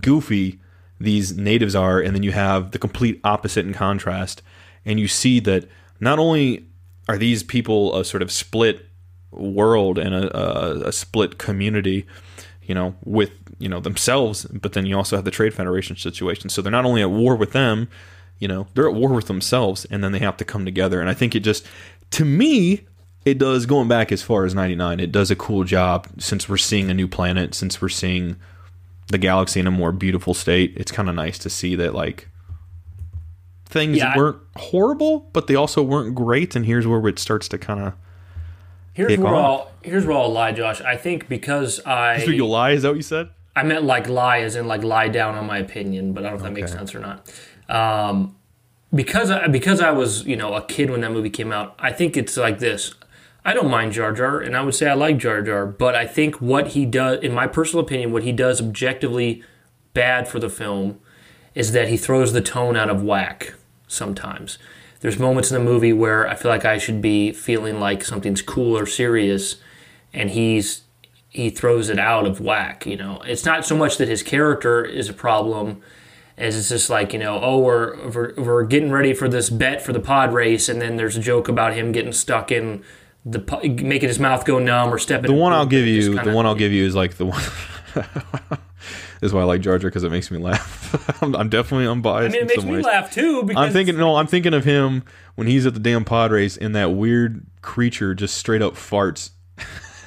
[0.00, 0.58] goofy
[1.00, 4.42] these natives are, and then you have the complete opposite in contrast,
[4.84, 5.66] and you see that
[5.98, 6.66] not only
[7.08, 8.86] are these people a sort of split
[9.30, 12.06] world and a, a, a split community,
[12.62, 16.50] you know, with you know themselves, but then you also have the Trade Federation situation.
[16.50, 17.88] So they're not only at war with them,
[18.38, 21.00] you know, they're at war with themselves, and then they have to come together.
[21.00, 21.66] And I think it just,
[22.12, 22.86] to me,
[23.24, 26.56] it does going back as far as 99 it does a cool job since we're
[26.56, 28.36] seeing a new planet since we're seeing
[29.10, 32.28] the galaxy in a more beautiful state it's kind of nice to see that like
[33.66, 37.58] things Yeah, weren't horrible but they also weren't great and here's where it starts to
[37.58, 37.92] kind of
[38.92, 39.60] Here's where off.
[39.60, 40.80] I'll here's where I'll lie, Josh.
[40.80, 44.40] I think because I you lie is that what you said I meant like lie
[44.40, 46.72] as in like lie down on my opinion, but I don't know if that makes
[46.72, 47.32] sense or not.
[47.68, 48.36] Um,
[48.92, 51.92] because I, because I was you know a kid when that movie came out, I
[51.92, 52.94] think it's like this.
[53.44, 56.06] I don't mind Jar Jar, and I would say I like Jar Jar, but I
[56.06, 59.42] think what he does, in my personal opinion, what he does objectively
[59.94, 61.00] bad for the film
[61.54, 63.54] is that he throws the tone out of whack
[63.88, 64.58] sometimes.
[65.00, 68.42] There's moments in the movie where I feel like I should be feeling like something's
[68.42, 69.56] cool or serious,
[70.12, 70.82] and he's
[71.28, 72.84] he throws it out of whack.
[72.84, 75.80] You know, it's not so much that his character is a problem,
[76.36, 79.80] as it's just like you know, oh, we're we're, we're getting ready for this bet
[79.80, 82.84] for the pod race, and then there's a joke about him getting stuck in
[83.24, 83.38] the
[83.82, 85.30] making his mouth go numb or stepping.
[85.30, 87.42] the one i'll give you the one i'll give you is like the one
[87.94, 88.58] this
[89.22, 90.78] is why i like jar jar because it makes me laugh
[91.22, 92.84] I'm, I'm definitely unbiased I mean, it makes me ways.
[92.84, 93.42] laugh too.
[93.44, 95.04] Because I'm thinking no, I'm thinking of him
[95.36, 99.30] when he's at the damn pod race and that weird creature just straight up farts.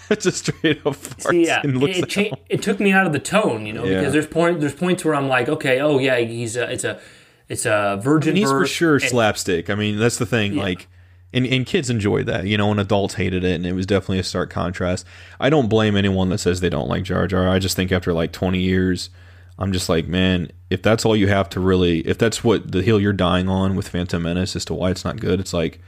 [0.10, 3.06] It's just straight up farts See, yeah, and looks it, cha- it took me out
[3.06, 4.00] of the tone, you know, Yeah.
[4.00, 7.00] because there's point there's points where I'm like, okay, oh yeah, he's a, it's a
[7.48, 8.30] it's a virgin.
[8.32, 9.70] And he's for sure and- slapstick.
[9.70, 10.56] I mean, that's the thing.
[10.56, 10.88] Like,
[11.34, 14.20] and, and kids enjoyed that, you know, and adults hated it, and it was definitely
[14.20, 15.06] a stark contrast.
[15.40, 17.50] I don't blame anyone that says they don't like Jar Jar.
[17.50, 19.10] I just think after like 20 years,
[19.58, 22.82] I'm just like, man, if that's all you have to really, if that's what the
[22.82, 25.80] hill you're dying on with Phantom Menace as to why it's not good, it's like,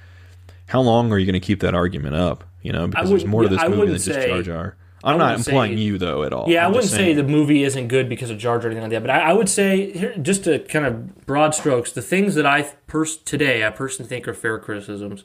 [0.68, 2.44] how long are you going to keep that argument up?
[2.62, 4.76] You know, because there's wouldn't- more to this movie than just Jar Jar.
[5.04, 6.50] I'm not implying say- you though at all.
[6.50, 8.72] Yeah, I I'm wouldn't just say the movie isn't good because of Jar Jar or
[8.72, 11.92] anything like that, but I, I would say here, just to kind of broad strokes,
[11.92, 15.24] the things that I pers- today I personally think are fair criticisms.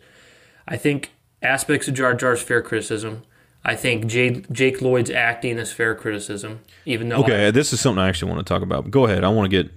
[0.69, 1.13] I think
[1.43, 3.23] aspects of Jar Jar's fair criticism.
[3.65, 7.81] I think Jade, Jake Lloyd's acting is fair criticism, even though I- Okay, this is
[7.81, 8.91] something I actually want to talk about.
[8.91, 9.25] Go ahead.
[9.25, 9.73] I want to get.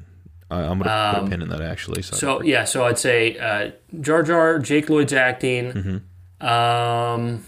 [0.52, 2.02] I I'm going to put a pin in that actually.
[2.02, 3.72] So, Um, So yeah, so I'd say uh,
[4.02, 5.72] Jar Jar, Jake Lloyd's acting,
[6.42, 6.46] Mm-hmm.
[6.46, 7.44] um,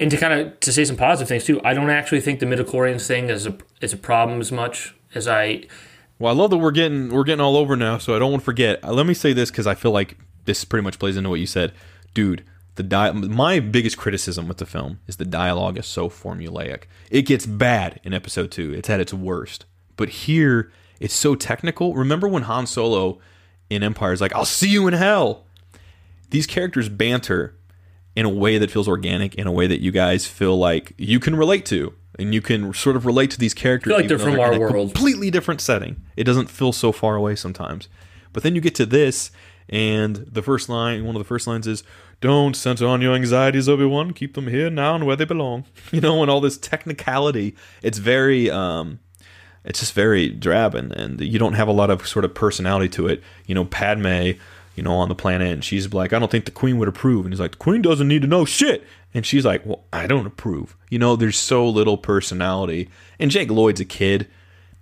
[0.00, 1.60] and to kind of to say some positive things too.
[1.62, 5.28] I don't actually think the midichlorians thing is a is a problem as much as
[5.28, 5.64] I.
[6.18, 8.42] Well, I love that we're getting we're getting all over now, so I don't want
[8.42, 8.82] to forget.
[8.82, 11.38] Uh, Let me say this because I feel like this pretty much plays into what
[11.40, 11.72] you said,
[12.14, 12.44] dude.
[12.76, 16.84] The di- my biggest criticism with the film is the dialogue is so formulaic.
[17.10, 18.72] It gets bad in episode two.
[18.72, 21.94] It's at its worst, but here it's so technical.
[21.94, 23.18] Remember when Han Solo
[23.68, 25.44] in Empire is like, "I'll see you in hell."
[26.30, 27.54] These characters banter,
[28.20, 31.18] in a way that feels organic, in a way that you guys feel like you
[31.18, 31.94] can relate to.
[32.18, 33.92] And you can sort of relate to these characters.
[33.92, 34.92] Feel like they're from our in a world.
[34.92, 36.02] completely different setting.
[36.18, 37.88] It doesn't feel so far away sometimes.
[38.34, 39.30] But then you get to this,
[39.70, 41.82] and the first line, one of the first lines is,
[42.20, 44.12] "Don't center on your anxieties, Obi Wan.
[44.12, 47.56] Keep them here now and where they belong." You know, and all this technicality.
[47.82, 48.98] It's very, um,
[49.64, 52.90] it's just very drab, and, and you don't have a lot of sort of personality
[52.90, 53.22] to it.
[53.46, 54.32] You know, Padme,
[54.74, 57.24] you know, on the planet, and she's like, "I don't think the Queen would approve,"
[57.26, 60.06] and he's like, "The Queen doesn't need to know shit," and she's like, "Well, I
[60.06, 64.26] don't approve." You know, there's so little personality, and Jake Lloyd's a kid.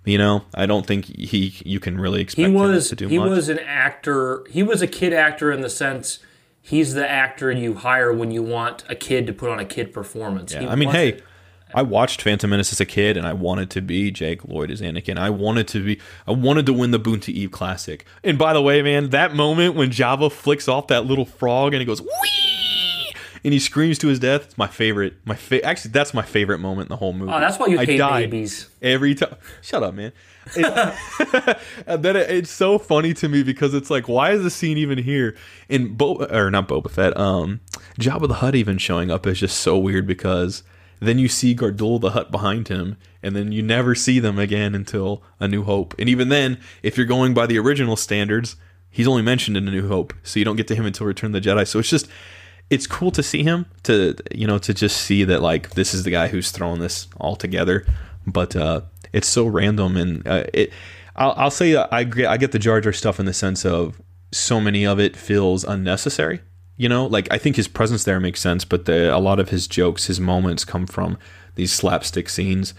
[0.05, 3.07] You know, I don't think he you can really expect He him was to do
[3.07, 3.29] he much.
[3.29, 4.43] was an actor.
[4.49, 6.19] He was a kid actor in the sense
[6.61, 9.93] he's the actor you hire when you want a kid to put on a kid
[9.93, 10.53] performance.
[10.53, 11.19] He Yeah, I mean, hey,
[11.73, 14.81] I watched Phantom Menace as a kid, and I wanted to be Jake Lloyd as
[14.81, 15.17] Anakin.
[15.17, 18.05] I wanted to be, I wanted to win the Boonta Eve Classic.
[18.23, 21.79] And by the way, man, that moment when Jabba flicks off that little frog and
[21.81, 23.13] he goes wee,
[23.43, 25.13] and he screams to his death, it's my favorite.
[25.25, 27.31] My fa- actually, that's my favorite moment in the whole movie.
[27.31, 28.67] oh, that's why you I hate died babies.
[28.81, 29.35] every time.
[29.61, 30.11] Shut up, man.
[30.55, 31.57] It-
[31.87, 34.77] and then it, it's so funny to me because it's like, why is the scene
[34.79, 35.37] even here?
[35.69, 37.61] And Bo or not Boba Fett, um,
[37.99, 40.63] Jabba the Hutt even showing up is just so weird because
[40.99, 44.75] then you see Gardul the Hutt behind him, and then you never see them again
[44.75, 45.95] until A New Hope.
[45.97, 48.55] And even then, if you're going by the original standards,
[48.89, 51.33] he's only mentioned in A New Hope, so you don't get to him until Return
[51.33, 51.67] of the Jedi.
[51.67, 52.07] So it's just
[52.69, 56.03] it's cool to see him to you know to just see that like this is
[56.03, 57.85] the guy who's throwing this all together
[58.27, 58.81] but uh
[59.11, 60.71] it's so random and uh, it
[61.15, 64.01] I'll, I'll say I get, I get the Jar Jar stuff in the sense of
[64.31, 66.41] so many of it feels unnecessary
[66.79, 69.49] you know like I think his presence there makes sense but the, a lot of
[69.49, 71.17] his jokes his moments come from
[71.55, 72.73] these slapstick scenes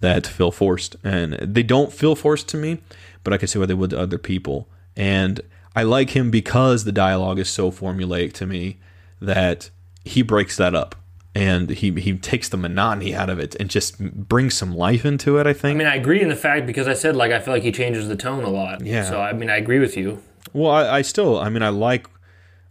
[0.00, 2.78] that feel forced and they don't feel forced to me
[3.24, 5.40] but I can see why they would to other people and
[5.74, 8.78] I like him because the dialogue is so formulaic to me
[9.20, 9.70] that
[10.04, 10.94] he breaks that up
[11.34, 15.36] and he he takes the monotony out of it and just brings some life into
[15.38, 15.46] it.
[15.46, 15.74] I think.
[15.74, 17.72] I mean, I agree in the fact because I said like I feel like he
[17.72, 18.80] changes the tone a lot.
[18.80, 19.04] Yeah.
[19.04, 20.22] So I mean, I agree with you.
[20.54, 22.06] well, I, I still, I mean, I like.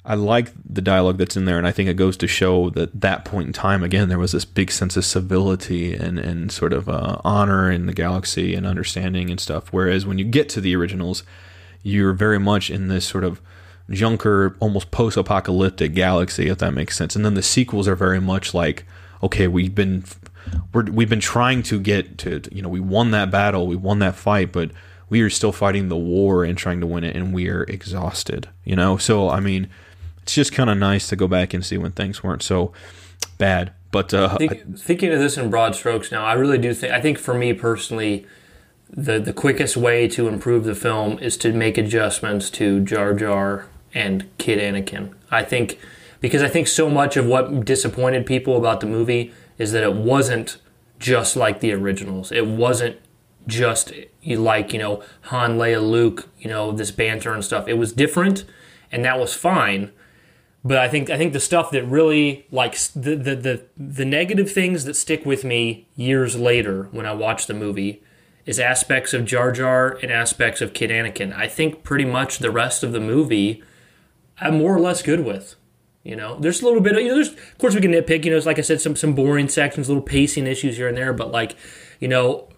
[0.05, 3.01] I like the dialogue that's in there, and I think it goes to show that
[3.01, 6.73] that point in time, again, there was this big sense of civility and, and sort
[6.73, 9.73] of uh, honor in the galaxy and understanding and stuff.
[9.73, 11.23] Whereas when you get to the originals,
[11.81, 13.41] you're very much in this sort of
[13.89, 17.15] junker, almost post-apocalyptic galaxy, if that makes sense.
[17.15, 18.85] And then the sequels are very much like,
[19.23, 20.03] okay, we've been
[20.73, 23.99] we're, we've been trying to get to, you know, we won that battle, we won
[23.99, 24.71] that fight, but
[25.09, 28.49] we are still fighting the war and trying to win it, and we are exhausted,
[28.63, 28.97] you know.
[28.97, 29.69] So I mean,
[30.26, 32.73] it's just kind of nice to go back and see when things weren't so
[33.38, 33.73] bad.
[33.91, 36.91] But uh, Think, thinking of this in broad strokes now, I really do think.
[36.91, 38.26] I think for me personally,
[38.89, 43.67] the the quickest way to improve the film is to make adjustments to Jar Jar
[43.93, 45.13] and Kid Anakin.
[45.30, 45.78] I think
[46.21, 49.93] because I think so much of what disappointed people about the movie is that it
[49.93, 50.57] wasn't
[50.97, 52.32] just like the originals.
[52.32, 52.97] It wasn't
[53.45, 56.28] just you like you know Han, Leia, Luke.
[56.39, 57.67] You know this banter and stuff.
[57.67, 58.43] It was different,
[58.91, 59.91] and that was fine.
[60.66, 64.51] But I think I think the stuff that really like the, the the the negative
[64.51, 68.01] things that stick with me years later when I watch the movie
[68.47, 71.32] is aspects of Jar Jar and aspects of Kid Anakin.
[71.38, 73.63] I think pretty much the rest of the movie
[74.39, 75.55] I'm more or less good with.
[76.03, 77.16] You know, there's a little bit of you know.
[77.16, 78.26] There's of course we can nitpick.
[78.26, 80.97] You know, it's like I said, some some boring sections, little pacing issues here and
[80.97, 81.13] there.
[81.13, 81.55] But like,
[81.99, 82.49] you know,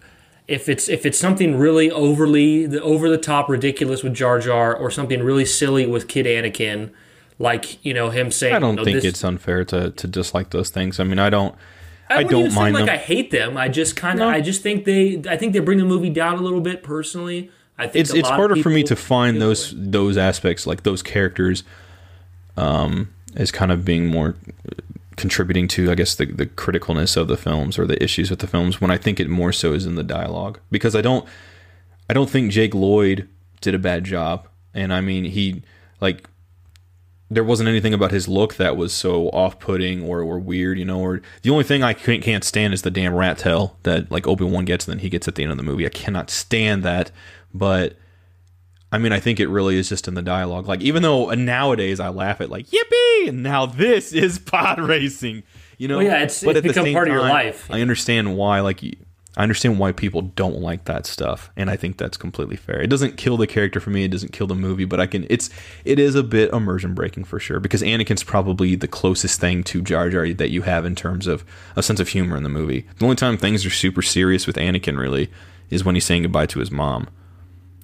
[0.46, 4.74] if it's if it's something really overly the over the top ridiculous with Jar Jar
[4.74, 6.90] or something really silly with Kid Anakin,
[7.38, 10.06] like you know him saying, I don't you know, think this- it's unfair to to
[10.06, 10.98] dislike those things.
[11.00, 11.54] I mean, I don't.
[12.10, 12.94] I wouldn't don't say, mind like them.
[12.94, 13.56] I hate them.
[13.58, 14.34] I just kind of No.
[14.34, 17.50] I just think they I think they bring the movie down a little bit personally.
[17.76, 21.64] I think it's it's harder for me to find those those aspects like those characters
[22.56, 24.36] um as kind of being more
[25.16, 28.46] contributing to I guess the the criticalness of the films or the issues with the
[28.46, 31.28] films when I think it more so is in the dialogue because I don't
[32.08, 33.28] I don't think Jake Lloyd
[33.60, 35.62] did a bad job and I mean he
[36.00, 36.28] like
[37.30, 41.00] there wasn't anything about his look that was so off-putting or, or weird, you know.
[41.00, 44.26] Or the only thing I can't, can't stand is the damn rat tail that like
[44.26, 45.84] Obi Wan gets, and then he gets at the end of the movie.
[45.84, 47.10] I cannot stand that.
[47.52, 47.96] But
[48.90, 50.66] I mean, I think it really is just in the dialogue.
[50.66, 55.42] Like even though nowadays I laugh at like yippee, and now this is pod racing,
[55.76, 55.98] you know.
[55.98, 57.70] Well, yeah, it's- it's become part of your life.
[57.70, 58.82] I understand why like.
[59.36, 62.80] I understand why people don't like that stuff, and I think that's completely fair.
[62.82, 64.02] It doesn't kill the character for me.
[64.04, 65.26] It doesn't kill the movie, but I can.
[65.30, 65.48] It's
[65.84, 69.80] it is a bit immersion breaking for sure because Anakin's probably the closest thing to
[69.80, 71.44] Jar Jar that you have in terms of
[71.76, 72.86] a sense of humor in the movie.
[72.98, 75.30] The only time things are super serious with Anakin really
[75.70, 77.08] is when he's saying goodbye to his mom.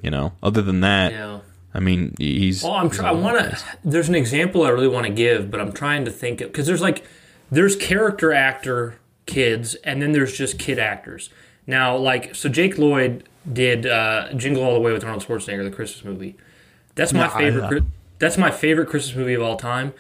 [0.03, 1.39] You know, other than that, Yeah.
[1.73, 2.63] I mean, he's.
[2.65, 2.91] Well, I'm.
[2.91, 3.59] Try- I want to.
[3.85, 6.67] There's an example I really want to give, but I'm trying to think of because
[6.67, 7.05] there's like
[7.53, 11.31] there's character actor kids, and then there's just kid actors.
[11.67, 15.75] Now, like so, Jake Lloyd did uh, Jingle All the Way with Arnold Schwarzenegger, the
[15.75, 16.37] Christmas movie.
[16.95, 17.83] That's my I- favorite.
[17.83, 17.87] uh,
[18.19, 19.93] that's my favorite Christmas movie of all time,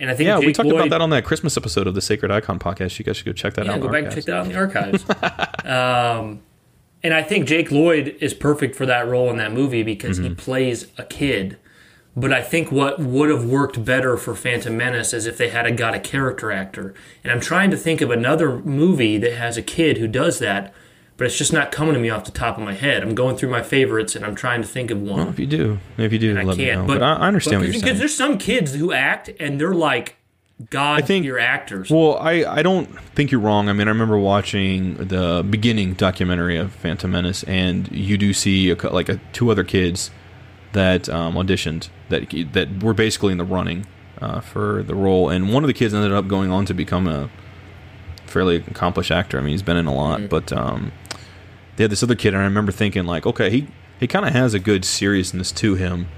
[0.00, 1.94] and I think Yeah, Jake we talked Lloyd, about that on that Christmas episode of
[1.94, 2.98] the Sacred Icon podcast.
[2.98, 3.80] You guys should go check that Yeah, out.
[3.80, 5.04] go back and check that out in the archives.
[5.64, 6.40] um,
[7.02, 10.28] and I think Jake Lloyd is perfect for that role in that movie because Mm-hmm.
[10.30, 11.56] he plays a kid.
[12.20, 15.64] But I think what would have worked better for Phantom Menace is if they had
[15.64, 16.92] a, got a character actor.
[17.24, 20.74] And I'm trying to think of another movie that has a kid who does that,
[21.16, 23.02] but it's just not coming to me off the top of my head.
[23.02, 25.18] I'm going through my favorites and I'm trying to think of one.
[25.18, 26.74] Well, if you do, if you do, I let me know.
[26.74, 26.86] can't.
[26.86, 27.84] But, But, I, understand but what you're saying.
[27.84, 30.16] because there's some kids who act and they're like
[30.68, 31.90] god I think- tier actors.
[31.90, 33.68] Well, I, I don't think you're wrong.
[33.70, 38.70] I mean, I remember watching the beginning documentary of Phantom Menace, and you do see
[38.70, 40.10] a, like a, two other kids
[40.72, 43.86] that um, auditioned that that were basically in the running
[44.20, 47.06] uh, for the role, and one of the kids ended up going on to become
[47.06, 47.30] a
[48.26, 49.38] fairly accomplished actor.
[49.38, 50.92] I mean, he's been in a lot, but um,
[51.76, 53.66] they had this other kid, and I remember thinking like, okay, he
[53.98, 56.08] he kind of has a good seriousness to him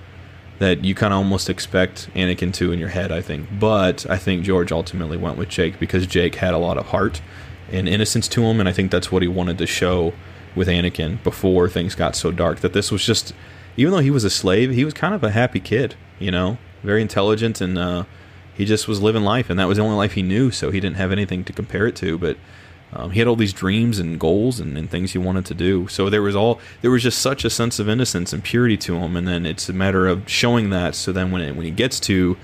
[0.58, 3.48] that you kind of almost expect Anakin to in your head, I think.
[3.58, 7.20] But I think George ultimately went with Jake because Jake had a lot of heart
[7.72, 10.12] and innocence to him, and I think that's what he wanted to show
[10.54, 12.60] with Anakin before things got so dark.
[12.60, 13.34] That this was just,
[13.76, 16.58] even though he was a slave, he was kind of a happy kid, you know,
[16.82, 18.04] very intelligent, and uh,
[18.54, 20.80] he just was living life, and that was the only life he knew, so he
[20.80, 22.18] didn't have anything to compare it to.
[22.18, 22.36] But
[22.92, 25.88] um, he had all these dreams and goals and, and things he wanted to do.
[25.88, 28.96] So there was all there was just such a sense of innocence and purity to
[28.96, 29.16] him.
[29.16, 30.94] And then it's a matter of showing that.
[30.94, 32.36] So then when it, when he gets to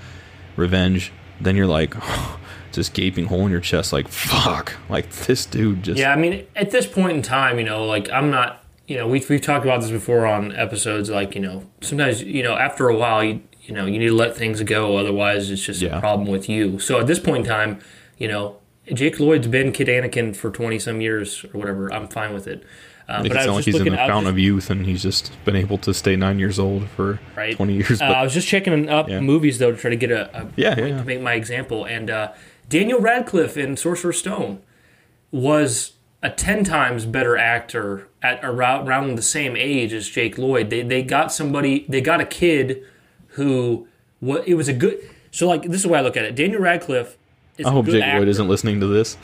[0.55, 1.93] revenge, then you're like,
[2.71, 6.45] just gaping hole in your chest, like fuck, like this dude just Yeah, I mean,
[6.55, 8.58] at this point in time, you know, like I'm not,
[8.89, 11.09] you know, we've we've talked about this before on episodes.
[11.09, 14.15] Like, you know, sometimes, you know, after a while, you you know, you need to
[14.15, 14.97] let things go.
[14.97, 15.97] Otherwise, it's just Yeah.
[15.97, 16.79] a problem with you.
[16.79, 17.79] So at this point in time,
[18.17, 18.57] you know,
[18.91, 21.93] Jake Lloyd's been Kid Anakin for twenty some years or whatever.
[21.93, 22.63] I'm fine with it.
[23.07, 25.55] Uh, Make it sound like he's in the fountain of youth, and he's just been
[25.55, 27.55] able to stay nine years old for Right.
[27.55, 28.01] twenty years.
[28.01, 29.19] Uh, I was just checking up Yeah.
[29.19, 30.97] movies though to try to get a, a Yeah, yeah, point yeah.
[30.97, 31.85] to make my example.
[31.85, 32.29] And uh,
[32.67, 34.59] Daniel Radcliffe in Sorcerer's Stone
[35.31, 40.69] was a ten times better actor at around, around the same age as Jake Lloyd.
[40.69, 42.83] They they got somebody they got a kid
[43.29, 43.87] who
[44.19, 44.99] what it was a good.
[45.31, 46.35] So like this is the way I look at it.
[46.35, 47.17] Daniel Radcliffe.
[47.57, 48.19] Is I hope Jake actor.
[48.19, 49.17] Lloyd isn't listening to this.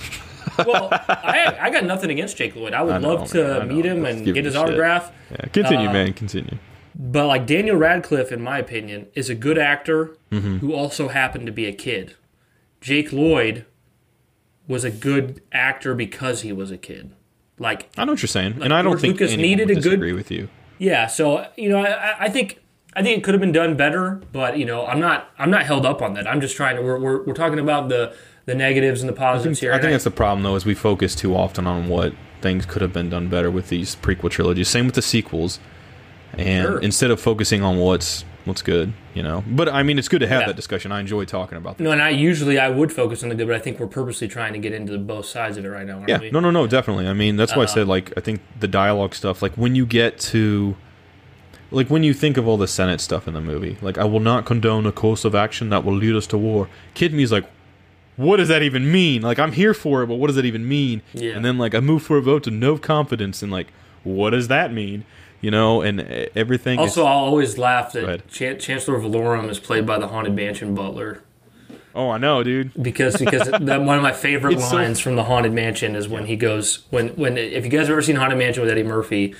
[0.65, 2.73] Well, I, I got nothing against Jake Lloyd.
[2.73, 5.11] I would I know, love to meet him Just and get his autograph.
[5.31, 6.57] Yeah, continue, Uh, man, continue.
[6.93, 10.57] But like Daniel Radcliffe, in my opinion, is a good actor Mm-hmm.
[10.57, 12.15] who also happened to be a kid.
[12.81, 13.65] Jake Lloyd
[14.67, 17.11] was a good actor because he was a kid.
[17.59, 19.81] Like, I know what you're saying, and I don't George think Lucas needed would a
[19.81, 20.49] good- disagree with you.
[20.77, 21.07] yeah.
[21.07, 22.59] So you know, I- I, I think
[22.97, 24.21] I think it could have been done better.
[24.31, 26.27] But you know, I'm not I'm not held up on that.
[26.27, 26.81] I'm just trying to.
[26.81, 28.13] We're we're, we're talking about the
[28.45, 29.71] the negatives and the positives here.
[29.73, 32.81] I think that's the problem, though, is we focus too often on what things could
[32.81, 34.67] have been done better with these prequel trilogies.
[34.67, 35.59] Same with the sequels,
[36.37, 36.79] and Sure.
[36.79, 39.43] instead of focusing on what's what's good, you know.
[39.47, 40.47] But I mean, it's good to have Yeah.
[40.47, 40.91] that discussion.
[40.91, 41.83] I enjoy talking about that.
[41.83, 44.27] no, and I usually I would focus on the good, but I think we're purposely
[44.27, 45.97] trying to get into both sides of it right now.
[45.97, 46.31] Aren't Yeah, we?
[46.31, 47.07] no, no, no, definitely.
[47.07, 47.71] I mean, that's why Uh-huh.
[47.71, 50.75] I said like I think the dialogue stuff, like when you get to,
[51.71, 54.19] like when you think of all the Senate stuff in the movie, like I will
[54.19, 56.69] not condone a course of action that will lead us to war.
[56.93, 57.45] Kid me's like,
[58.15, 59.21] what does that even mean?
[59.23, 61.01] Like I'm here for it, but what does that even mean?
[61.13, 61.31] Yeah.
[61.33, 63.67] And then like I move for a vote to no confidence, and like
[64.03, 65.03] what does that mean?
[65.45, 66.01] You know, and
[66.35, 66.79] everything.
[66.79, 71.21] is- Also, I'll always laugh that Chancellor Valorum is played by the Haunted Mansion Butler.
[71.93, 72.71] oh, I know, dude.
[72.81, 76.07] because because that one of my favorite It's so- lines from the haunted mansion is
[76.09, 78.81] when he goes when when if you guys have ever seen haunted mansion with eddie
[78.81, 79.35] murphy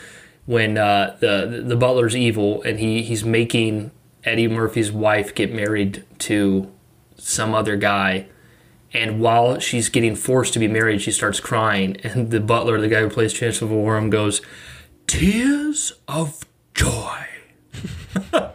[0.46, 3.90] when uh, the the butler's evil and he he's making
[4.26, 6.72] eddie murphy's wife get married to
[7.18, 8.28] some other guy
[8.94, 12.88] and while she's getting forced to be married she starts crying and the butler the
[12.88, 14.40] guy who plays chancellor Valorum goes
[15.08, 16.44] tears of
[16.74, 17.26] joy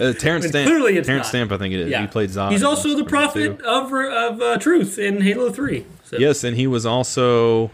[0.00, 0.66] Uh, Terrence Stamp.
[0.66, 1.28] clearly it's Terrence not.
[1.28, 1.90] Stamp, I think it is.
[1.90, 2.52] yeah He played Zod.
[2.52, 3.64] he's also the prophet 2.
[3.66, 6.16] of of uh, truth in halo 3 so.
[6.16, 7.70] Yes, and he was also.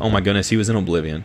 [0.00, 1.24] Oh my goodness, he was in Oblivion.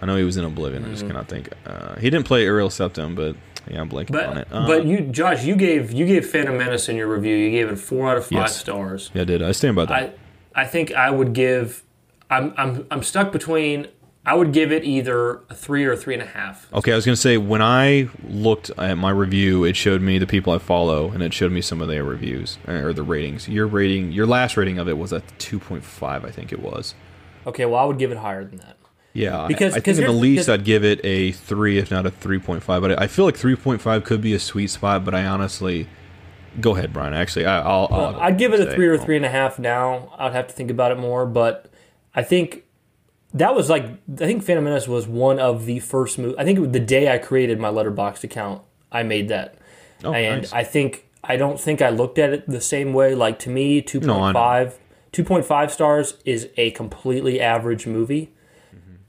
[0.00, 0.84] I know he was in Oblivion.
[0.84, 1.50] I just cannot think.
[1.66, 3.36] Uh, he didn't play Uriel Septim, but
[3.70, 4.48] yeah, I'm blanking But on it.
[4.50, 7.36] But you, Josh, you gave you gave Phantom Menace in your review.
[7.36, 8.56] You gave it four out of five Yes.
[8.56, 9.10] stars.
[9.14, 9.42] yeah, I did.
[9.42, 10.16] I stand by that.
[10.54, 11.82] I I think I would give.
[12.30, 13.88] I'm I'm I'm stuck between.
[14.28, 16.72] I would give it either a three or a three and a half.
[16.74, 20.26] okay, I was gonna say when I looked at my review, it showed me the
[20.26, 23.48] people I follow, and it showed me some of their reviews or the ratings.
[23.48, 26.94] Your rating, your last rating of it was at 2.5, I think it was.
[27.46, 28.76] Okay, well I would give it higher than that.
[29.14, 32.04] Yeah, Because- I, I think at the least I'd give it a three, if not
[32.06, 32.82] a three point five.
[32.82, 35.04] But I I feel like three point five could be a sweet spot.
[35.04, 35.88] But I honestly,
[36.60, 37.14] go ahead, Brian.
[37.14, 39.58] Actually, I, I'll, I'll Uh, I'd give it a three or three and a half
[39.58, 40.12] now.
[40.18, 41.70] I'd have to think about it more, but
[42.14, 42.64] I think
[43.34, 46.36] that was like I think Phantom Menace was one of the first movies.
[46.38, 49.56] I think it was the day I created my Letterboxd account, I made that,
[50.04, 50.52] Oh, and nice.
[50.52, 53.14] I think I don't think I looked at it the same way.
[53.14, 54.72] Like to me, 2.5, know.
[55.12, 58.32] 2.5 stars is a completely average movie.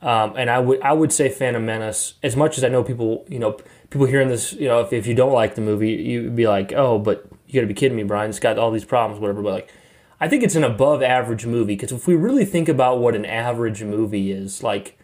[0.01, 2.13] Um, and I would I would say Phantom Menace.
[2.23, 3.57] As much as I know people, you know,
[3.89, 6.71] people hearing this, you know, if, if you don't like the movie, you'd be like,
[6.73, 8.29] oh, but you got to be kidding me, Brian.
[8.29, 9.41] It's got all these problems, whatever.
[9.41, 9.73] But like,
[10.21, 13.25] I think it's an above average movie because if we really think about what an
[13.25, 14.97] average movie is, like,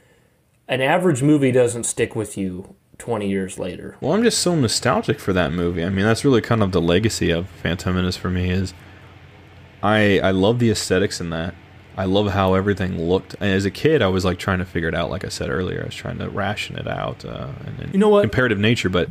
[0.67, 3.97] an average movie doesn't stick with you twenty years later.
[4.01, 5.83] Well, I'm just so nostalgic for that movie.
[5.83, 8.49] I mean, that's really kind of the legacy of Phantom Menace for me.
[8.49, 8.73] Is
[9.83, 11.53] I I love the aesthetics in that.
[11.97, 13.35] I love how everything looked.
[13.35, 15.09] And as a kid, I was like trying to figure it out.
[15.09, 17.23] Like I said earlier, I was trying to ration it out.
[17.23, 18.21] Uh, and, and You know what?
[18.23, 19.09] Comparative nature, but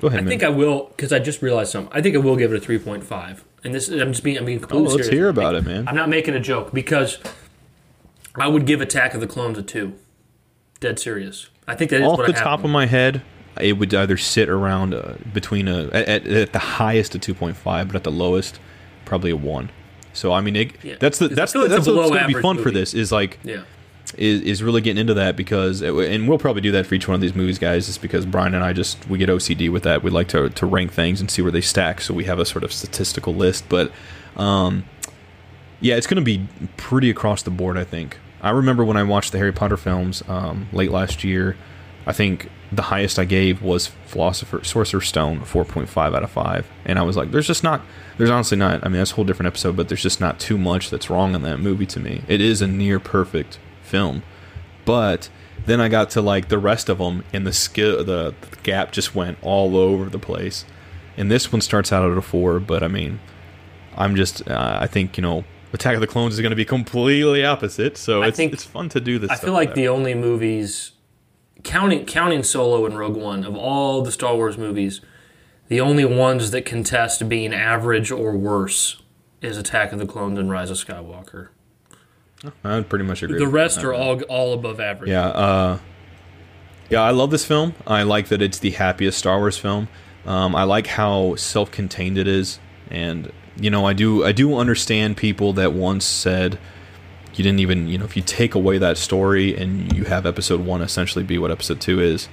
[0.00, 0.20] go ahead.
[0.20, 0.28] I man.
[0.30, 1.92] think I will because I just realized something.
[1.92, 4.38] I think I will give it a three point five, and this I'm just being
[4.38, 5.12] I'm being oh, completely let's serious.
[5.12, 5.88] hear about it, man.
[5.88, 7.18] I'm not making a joke because
[8.34, 9.94] I would give Attack of the Clones a two.
[10.80, 11.50] Dead serious.
[11.68, 13.22] I think that is Off what the top of my head,
[13.60, 17.94] it would either sit around uh, between a at, at, the highest a 2.5, but
[17.94, 18.58] at the lowest,
[19.04, 19.70] probably a one.
[20.12, 20.96] So I mean, it, Yeah.
[20.98, 23.38] that's the that's the, a that's what's going to be fun for this is like
[23.44, 23.62] yeah.
[24.16, 27.14] Is, is really getting into that because and we'll probably do that for each one
[27.14, 30.02] of these movies guys just because brian and i just we get ocd with that.
[30.02, 32.44] We like to, to rank things and see where they stack so we have a
[32.44, 33.68] sort of statistical list.
[33.68, 33.92] But
[34.36, 34.84] um,
[35.80, 36.46] yeah it's going to be
[36.76, 38.18] pretty across the board i think.
[38.42, 41.56] I remember when i watched the harry potter films um, late last year
[42.06, 46.98] i think the highest i gave was philosopher sorcerer's stone 4.5 out of 5 and
[46.98, 47.82] i was like there's just not
[48.16, 50.56] there's honestly not i mean that's a whole different episode but there's just not too
[50.56, 52.22] much that's wrong in that movie to me.
[52.28, 53.58] It is a near perfect
[53.90, 54.22] film.
[54.84, 55.28] But
[55.66, 58.92] then i got to like the rest of them and the skill the, the gap
[58.92, 60.64] just went all over the place.
[61.18, 63.20] And this one starts out at a four but i mean
[63.96, 66.64] i'm just uh, i think you know attack of the clones is going to be
[66.64, 69.74] completely opposite so I it's, think- it's fun to do this I feel like that
[69.74, 70.92] the only movies
[71.62, 75.00] counting counting Solo and Rogue One of all the Star Wars movies,
[75.68, 79.02] the only ones that contest being average or worse
[79.42, 81.48] is Attack of the Clones and Rise of Skywalker.
[82.64, 85.10] I pretty much agree The rest are all all above average.
[85.10, 85.78] Yeah, uh,
[86.88, 87.74] yeah, I love this film.
[87.86, 89.88] I like that it's the happiest Star Wars film.
[90.26, 92.58] Um, I like how self-contained it is,
[92.90, 93.30] and
[93.60, 96.58] you know, I do I do understand people that once said
[97.34, 100.60] you didn't even you know if you take away that story and you have Episode
[100.60, 102.28] One essentially be what Episode Two is,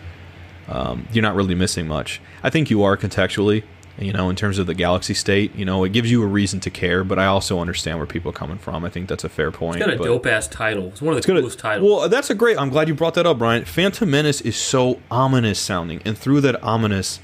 [0.68, 2.22] um, you're not really missing much.
[2.43, 3.64] I think you are contextually.
[4.00, 6.60] You know, in terms of the galaxy state, you know, it gives you a reason
[6.60, 8.86] to care, but I also understand where people are coming from.
[8.86, 9.78] I think that's a fair point.
[9.78, 10.89] It's got a dope ass title.
[10.89, 11.89] It's one of the coolest titles.
[11.89, 12.60] Well, that's a great.
[12.60, 13.66] I'm glad you brought that up, Brian.
[13.66, 17.20] Phantom Menace is so ominous sounding, and through that ominous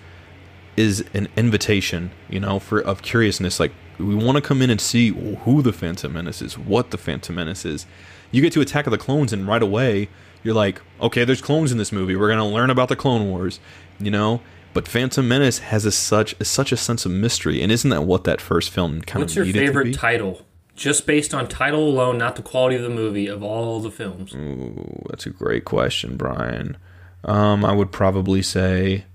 [0.75, 3.59] is an invitation, you know, for of curiousness.
[3.59, 6.97] Like we want to come in and see who the Phantom Menace is, what the
[6.97, 7.85] Phantom Menace is.
[8.31, 10.09] You get to Attack of the Clones, and right away
[10.43, 12.15] you're like, okay, there's clones in this movie.
[12.15, 13.59] We're gonna learn about the Clone Wars,
[13.99, 14.41] you know.
[14.73, 18.03] But Phantom Menace has a such a, such a sense of mystery, and isn't that
[18.03, 20.41] what that first film kind What's of your needed to favorite title?
[20.75, 24.33] Just based on title alone, not the quality of the movie of all the films.
[24.33, 26.77] Ooh, that's a great question, Brian.
[27.23, 29.05] Um, I would probably say,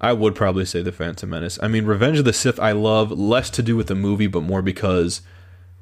[0.00, 1.58] I would probably say the Phantom Menace.
[1.62, 2.58] I mean, Revenge of the Sith.
[2.58, 5.20] I love less to do with the movie, but more because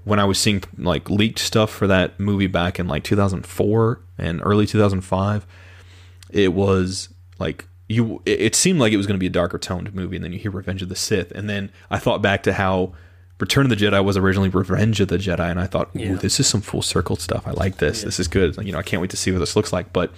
[0.02, 4.40] when I was seeing like leaked stuff for that movie back in like 2004 and
[4.44, 5.46] early 2005,
[6.30, 7.08] it was
[7.38, 8.22] like you.
[8.24, 10.38] It, seemed like it was going to be a darker toned movie, and then you
[10.38, 12.92] hear Revenge of the Sith, and then I thought back to how.
[13.40, 16.14] Return of the Jedi was originally Revenge of the Jedi, and I thought, "Ooh, Yeah.
[16.14, 17.48] this is some full circle stuff.
[17.48, 18.02] I like this.
[18.02, 18.56] This is good.
[18.64, 20.12] You know, I can't wait to see what this looks like." But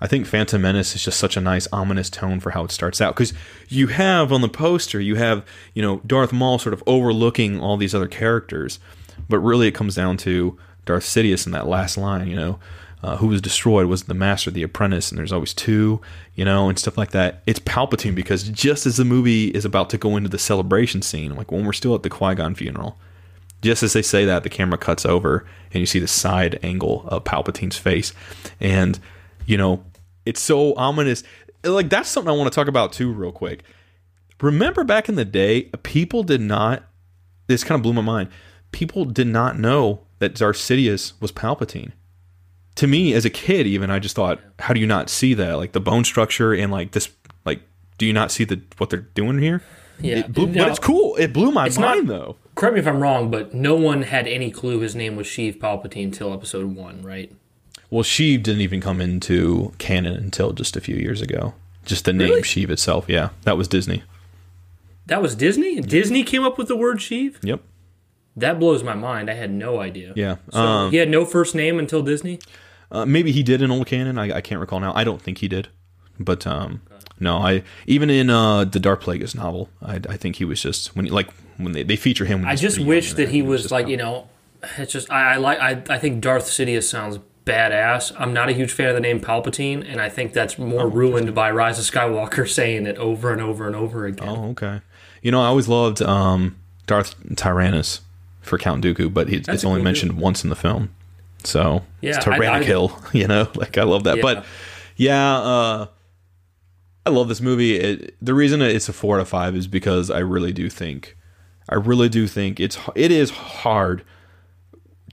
[0.00, 3.00] I think Phantom Menace is just such a nice ominous tone for how it starts
[3.00, 3.32] out because
[3.68, 5.44] you have on the poster, you have
[5.74, 8.80] you know Darth Maul sort of overlooking all these other characters,
[9.28, 12.26] but really it comes down to Darth Sidious in that last line.
[12.26, 12.58] You know,
[13.02, 16.00] uh, who was destroyed was the Master, the Apprentice, and there's always two.
[16.34, 17.42] You know, and stuff like that.
[17.46, 21.34] It's Palpatine because just as the movie is about to go into the celebration scene,
[21.34, 22.98] like when we're still at the Qui Gon funeral,
[23.62, 27.04] just as they say that, the camera cuts over and you see the side angle
[27.08, 28.12] of Palpatine's face.
[28.60, 28.98] And,
[29.46, 29.84] you know,
[30.24, 31.22] it's so ominous.
[31.64, 33.62] Like, that's something I want to talk about too, real quick.
[34.40, 36.84] Remember back in the day, people did not,
[37.46, 38.28] this kind of blew my mind.
[38.72, 41.92] People did not know that Darth Sidious was Palpatine.
[42.76, 45.54] To me, as a kid, even, I just thought, how do you not see that?
[45.54, 47.08] Like, the bone structure and, like, this,
[47.44, 47.60] like,
[47.98, 49.62] do you not see the what they're doing here?
[50.00, 51.16] Yeah, It blew, Now, but it's cool.
[51.16, 52.36] It blew my mind not- though.
[52.54, 55.58] Correct me if I'm wrong, but no one had any clue his name was Sheev
[55.58, 57.30] Palpatine till Episode One, right?
[57.90, 61.52] Well, Sheev didn't even come into canon until just a few years ago.
[61.84, 62.42] Just the name Really?
[62.42, 64.02] Sheev itself, yeah, that was Disney.
[65.06, 65.80] That was Disney.
[65.80, 67.36] Disney came up with the word Sheev.
[67.42, 67.60] Yep.
[68.36, 69.30] That blows my mind.
[69.30, 70.12] I had no idea.
[70.16, 70.36] Yeah.
[70.50, 72.38] So um, he had no first name until Disney.
[72.90, 74.18] Uh, maybe he did in old canon.
[74.18, 74.92] I, I can't recall now.
[74.94, 75.68] I don't think he did.
[76.18, 76.82] But um,
[77.20, 80.96] no, I even in uh, the Darth Plagueis novel, I, I think he was just
[80.96, 82.44] when like when they, they feature him.
[82.46, 84.28] I just wish that he then was like you know,
[84.78, 88.12] it's just I, I like I I think Darth Sidious sounds badass.
[88.18, 90.90] I'm not a huge fan of the name Palpatine, and I think that's more Oh,
[90.90, 94.28] ruined by Rise of Skywalker saying it over and over and over again.
[94.28, 94.80] Oh, okay.
[95.22, 96.56] You know, I always loved um,
[96.86, 98.00] Darth Tyrannus
[98.42, 100.90] for Count Dooku, but he, it's only cool mentioned once in the film.
[101.44, 104.16] So Yeah, it's I- I- Tyrannikill, you know, like I love that.
[104.16, 104.22] Yeah.
[104.22, 104.44] But
[104.96, 105.86] yeah, uh,
[107.04, 107.76] I love this movie.
[107.76, 111.16] It, the reason it's a four out of five is because I really do think,
[111.68, 114.02] I really do think it's it is hard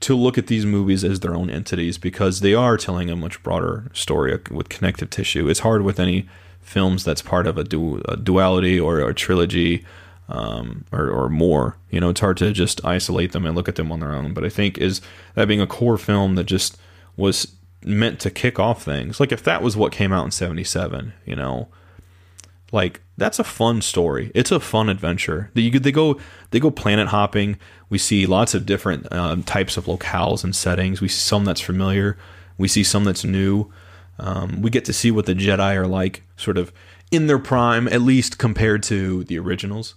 [0.00, 3.42] to look at these movies as their own entities because they are telling a much
[3.42, 5.48] broader story with connective tissue.
[5.48, 6.28] It's hard with any
[6.60, 9.84] films that's part of a, du- a duality or a trilogy
[10.28, 11.76] um, or, or more.
[11.90, 14.34] You know, it's hard to just isolate them and look at them on their own.
[14.34, 15.00] But I think is
[15.34, 16.76] that being a core film that just
[17.16, 17.54] was
[17.84, 19.20] meant to kick off things.
[19.20, 21.68] Like if that was what came out in '77, you know,
[22.72, 24.32] like that's a fun story.
[24.34, 25.50] It's a fun adventure.
[25.54, 26.18] They, they go
[26.50, 27.58] they go planet hopping.
[27.88, 31.00] We see lots of different um, types of locales and settings.
[31.00, 32.18] We see some that's familiar.
[32.58, 33.70] We see some that's new.
[34.18, 36.72] Um, we get to see what the Jedi are like, sort of
[37.10, 39.94] in their prime, at least compared to the originals.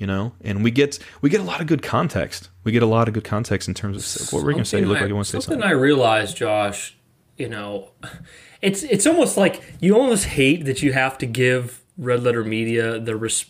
[0.00, 2.48] You know, and we get we get a lot of good context.
[2.64, 4.80] We get a lot of good context in terms of what we're going to say.
[4.80, 5.68] You look I- like you want to say something something.
[5.68, 6.96] I realized, Josh.
[7.36, 7.90] You know,
[8.62, 12.98] it's it's almost like you almost hate that you have to give Red Letter Media
[12.98, 13.44] the res-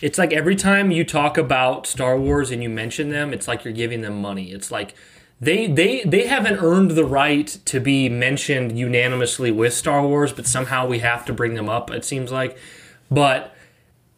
[0.00, 3.62] It's like every time you talk about Star Wars and you mention them, it's like
[3.62, 4.50] you're giving them money.
[4.50, 4.94] It's like
[5.40, 10.46] they they they haven't earned the right to be mentioned unanimously with Star Wars, but
[10.46, 11.90] somehow we have to bring them up.
[11.90, 12.56] It seems like,
[13.10, 13.51] but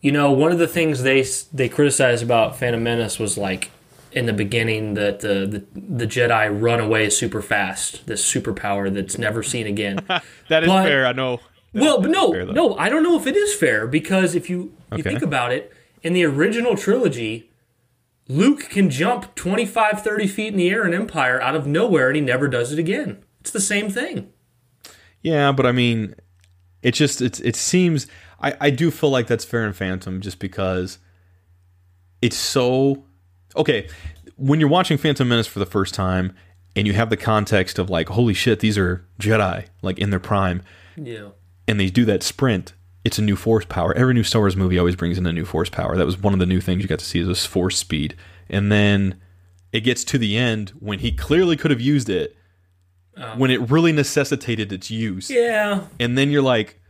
[0.04, 3.70] you know, one of the things they they criticized about Phantom Menace was like
[4.12, 9.16] in the beginning that the the, the Jedi run away super fast, this superpower that's
[9.18, 9.98] never seen again.
[10.50, 11.06] That is But- fair.
[11.06, 11.40] I know.
[11.72, 14.74] well, but no, fair, no, I don't know if it is fair because if you
[14.94, 17.50] you think about it, in the original trilogy,
[18.28, 22.16] Luke can jump 25, 30 feet in the air in Empire out of nowhere, and
[22.16, 23.24] he never does it again.
[23.40, 24.30] It's the same thing.
[25.22, 26.14] Yeah, but I mean,
[26.82, 28.06] it just it it seems
[28.44, 30.98] I I do feel like that's fair in Phantom just because
[32.22, 33.04] it's so
[33.56, 33.88] okay
[34.36, 36.34] when you're watching Phantom Menace for the first time
[36.76, 40.20] and you have the context of like holy shit these are Jedi like in their
[40.20, 40.62] prime.
[40.96, 41.30] Yeah.
[41.66, 42.72] and they do that sprint
[43.04, 43.92] it's a new force power.
[43.94, 45.96] Every new Star Wars movie always brings in a new force power.
[45.96, 48.16] That was one of the new things you got to see is this force speed.
[48.48, 49.20] And then
[49.72, 52.34] it gets to the end when he clearly could have used it
[53.16, 55.30] um, when it really necessitated its use.
[55.30, 56.80] Yeah, and then you're like,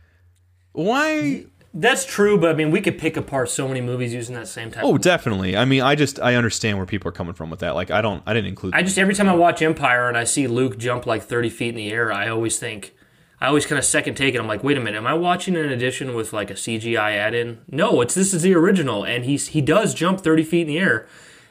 [0.75, 1.45] why?
[1.77, 4.71] that's true, but I mean, we could pick apart so many movies using that same
[4.71, 4.83] type.
[4.83, 5.57] Oh, of definitely.
[5.57, 7.75] I mean, I just I understand where people are coming from with that.
[7.75, 8.73] Like, I don't, I didn't include.
[8.73, 11.69] I just every time I watch Empire and I see Luke jump like 30 feet
[11.69, 12.95] in the air, I always think,
[13.41, 14.39] I always kind of second take it.
[14.39, 17.59] I'm like, wait a minute, am I watching an edition with like a CGI add-in?
[17.69, 20.79] No, it's this is the original, and he's he does jump 30 feet in the
[20.79, 21.05] air,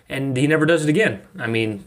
[0.09, 1.21] and he never does it again.
[1.39, 1.85] I mean,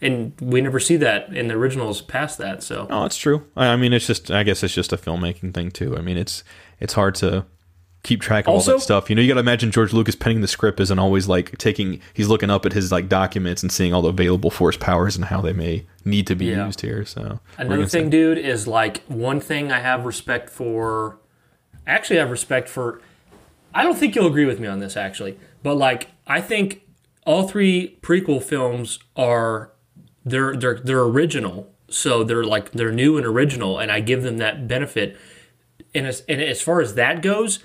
[0.00, 2.62] and we never see that in the originals past that.
[2.62, 3.46] So oh, no, it's true.
[3.56, 5.96] I, I mean, it's just, I guess it's just a filmmaking thing too.
[5.96, 6.44] I mean, it's
[6.80, 7.44] it's hard to
[8.02, 9.10] keep track of all that stuff.
[9.10, 12.00] You know, you got to imagine George Lucas penning the script isn't always like taking.
[12.14, 15.26] He's looking up at his like documents and seeing all the available force powers and
[15.26, 16.64] how they may need to be Yeah.
[16.66, 17.04] used here.
[17.04, 18.00] So what are you Another gonna say?
[18.00, 21.18] thing, dude, is like one thing I have respect for.
[21.86, 23.00] Actually, I have respect for.
[23.74, 26.82] I don't think you'll agree with me on this, actually, but like I think
[27.26, 29.72] all three prequel films are
[30.24, 34.38] they're they're they're original, so they're like they're new and original, and I give them
[34.38, 35.16] that benefit.
[35.94, 37.60] And as and as far as that goes,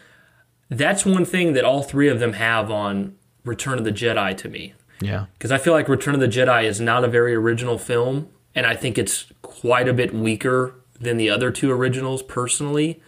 [0.69, 4.49] that's one thing that all three of them have on Return of the Jedi to
[4.49, 7.77] me Yeah, because I feel like Return of the Jedi is not a very original
[7.77, 12.23] film, and I think it's quite a bit weaker than the other two originals.
[12.23, 13.01] Personally,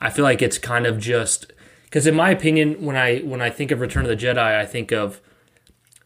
[0.00, 1.52] I feel like it's kind of just
[1.84, 4.66] because, in my opinion, when I when I think of Return of the Jedi, I
[4.66, 5.20] think of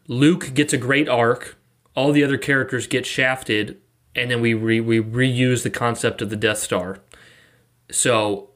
[0.07, 1.57] Luke gets a great arc,
[1.95, 3.79] all the other characters get shafted,
[4.15, 6.99] and then we re, we reuse the concept of the Death Star.
[7.91, 8.49] So.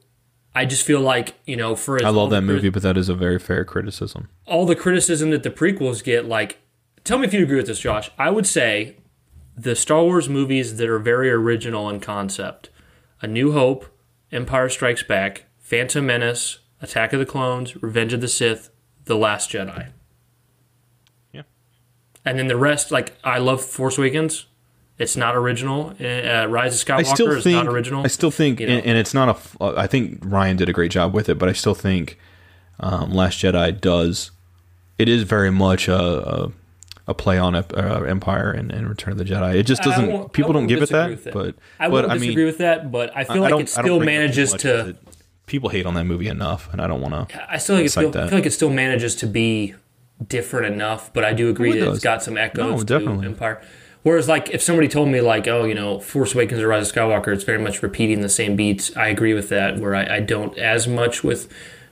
[0.56, 2.82] I just feel like you know, for as I love the that criti- movie, but
[2.82, 4.30] that is a very fair criticism.
[4.48, 6.58] all the criticism that the prequels get, like,
[7.04, 8.10] tell me if you agree with this, Josh.
[8.18, 8.98] I would say
[9.56, 12.72] the Star Wars movies that are very original in concept
[13.22, 13.86] A New Hope,
[14.32, 18.72] Empire Strikes Back, Phantom Menace, Attack of the Clones, Revenge of the Sith,
[19.06, 19.92] The Last Jedi.
[21.32, 21.44] Yeah.
[22.26, 24.48] And then the rest, like, I love Force Awakens
[25.00, 25.96] It's not original.
[26.00, 28.04] Uh, Rise of Skywalker I is think not original.
[28.04, 28.74] I still think, you know.
[28.76, 29.64] and, and it's not a.
[29.64, 32.20] uh, think Rian did a great job with it, but I still think
[32.82, 34.32] um, Last Jedi does.
[34.98, 35.98] It is very much a
[36.46, 36.52] a,
[37.08, 39.56] a play on Ep- uh, Empire and, and Return of the Jedi.
[39.56, 40.34] It just doesn't.
[40.34, 41.34] people don't give it that, it.
[41.34, 43.78] but I would I disagree mean, with that, but I I- feel I like it
[43.78, 44.90] I still bring it up too manages to.
[44.90, 44.98] it-
[45.46, 47.52] people hate on that movie enough, and I don't want to.
[47.52, 48.22] I still think it like still.
[48.24, 49.74] I feel like it still manages to be
[50.28, 51.96] different enough, but I do agree Oh, it that does.
[52.00, 53.26] it's got some echoes No, to.
[53.26, 53.62] Empire.
[54.10, 56.95] Whereas, like, if somebody told me, like, oh, you know, Force Awakens or Rise of
[56.95, 58.91] Skywalker, it's very much repeating the same beats.
[58.98, 59.77] I agree with that.
[59.77, 61.48] Where I, I don't as much with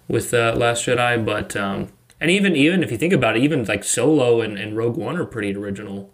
[0.08, 1.90] with uh, Last Jedi, but um,
[2.20, 5.16] and even even if you think about it, even like Solo and, and Rogue One
[5.16, 6.12] are pretty original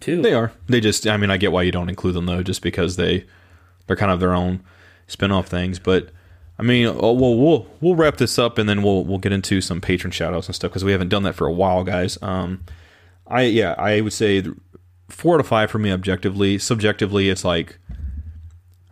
[0.00, 0.22] too.
[0.22, 0.50] They are.
[0.66, 1.06] They just.
[1.06, 3.26] I mean, I get why you don't include them though, just because they
[3.86, 4.62] they're kind of their own
[5.08, 5.78] spin-off things.
[5.78, 6.08] But
[6.58, 9.60] I mean, oh, well, we'll we'll wrap this up and then we'll we'll get into
[9.60, 12.16] some patron shoutouts and stuff because we haven't done that for a while, guys.
[12.22, 12.64] Um,
[13.26, 14.42] I yeah, I would say
[15.14, 16.58] four to five for me objectively.
[16.58, 17.78] Subjectively, it's like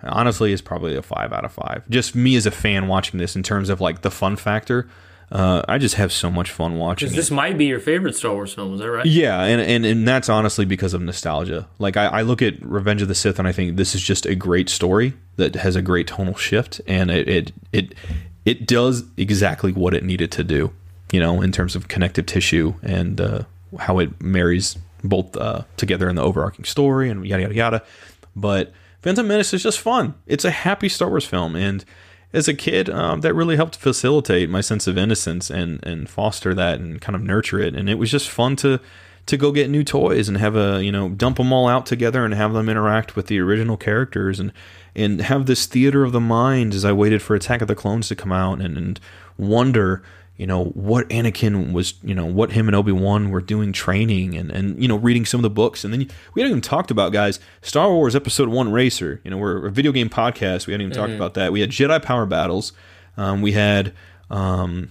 [0.02, 1.88] honestly, it's probably a five out of five.
[1.88, 4.88] Just me as a fan watching this in terms of like the fun factor.
[5.30, 7.08] Uh, I just have so much fun watching.
[7.08, 7.16] it.
[7.16, 9.06] This might be your favorite Star Wars film, is that right?
[9.06, 11.66] Yeah, and, and and that's honestly because of nostalgia.
[11.78, 14.26] Like I, I look at Revenge of the Sith and I think this is just
[14.26, 17.94] a great story that has a great tonal shift, and it it it,
[18.44, 20.72] it does exactly what it needed to do.
[21.12, 23.42] You know, in terms of connective tissue and uh,
[23.78, 27.82] how it marries both uh, together in the overarching story and yada yada yada.
[28.34, 28.72] But
[29.02, 30.14] Phantom Menace is just fun.
[30.26, 31.84] It's a happy Star Wars film, and
[32.32, 36.54] as a kid, um, that really helped facilitate my sense of innocence and and foster
[36.54, 37.74] that and kind of nurture it.
[37.74, 38.80] And it was just fun to
[39.26, 42.24] to go get new toys and have a you know dump them all out together
[42.24, 44.52] and have them interact with the original characters and
[44.94, 48.08] and have this theater of the mind as I waited for Attack of the Clones
[48.08, 49.00] to come out and and
[49.38, 50.02] wonder
[50.42, 54.36] you know what Anakin was you know what him and Obi Wan were doing training
[54.36, 55.84] and and you know reading some of the books.
[55.84, 59.36] And then we hadn't even talked about guys Star Wars Episode One Racer you know
[59.36, 60.66] we're a video game podcast.
[60.66, 61.52] We hadn't even talked about that.
[61.52, 62.72] We had Jedi Power Battles.
[63.16, 63.92] Um, we had
[64.30, 64.90] um,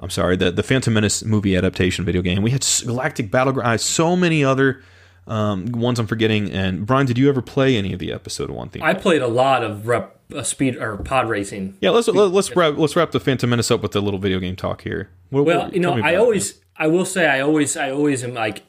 [0.00, 2.40] I'm sorry the the Phantom Menace movie adaptation video game.
[2.40, 3.82] We had Galactic Battleground.
[3.82, 4.82] So many other
[5.28, 6.50] um, ones I'm forgetting.
[6.50, 8.82] And Brian did you ever play any of the Episode One theme?
[8.82, 11.76] I played a lot of rep, uh, speed or pod racing.
[11.80, 14.38] yeah let's let, let's wrap let's wrap the Phantom Menace up with a little video
[14.40, 15.10] game talk here.
[15.30, 18.34] What- Well, what- you know, I always, I will say, I always, I always am
[18.34, 18.62] like,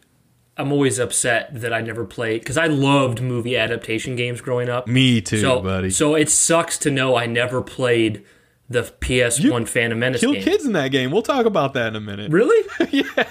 [0.58, 4.88] I'm always upset that I never played because I loved movie adaptation games growing up.
[4.88, 5.90] me too so, buddy.
[5.90, 8.24] so it sucks to know I never played
[8.70, 10.44] the PS1 Phantom Menace kill game.
[10.44, 11.12] kids in that game.
[11.12, 12.32] We'll talk about that in a minute.
[12.32, 12.68] Really?
[12.92, 13.26] yeah.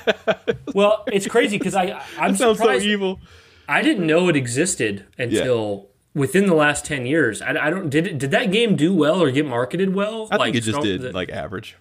[0.74, 3.20] Well, it's crazy because I, I'm Sounds so evil.
[3.68, 7.40] I didn't know it existed until within the last ten years.
[7.42, 10.28] I, I don't did it, did that game do well or get marketed well?
[10.30, 11.76] I think it just did the- like average.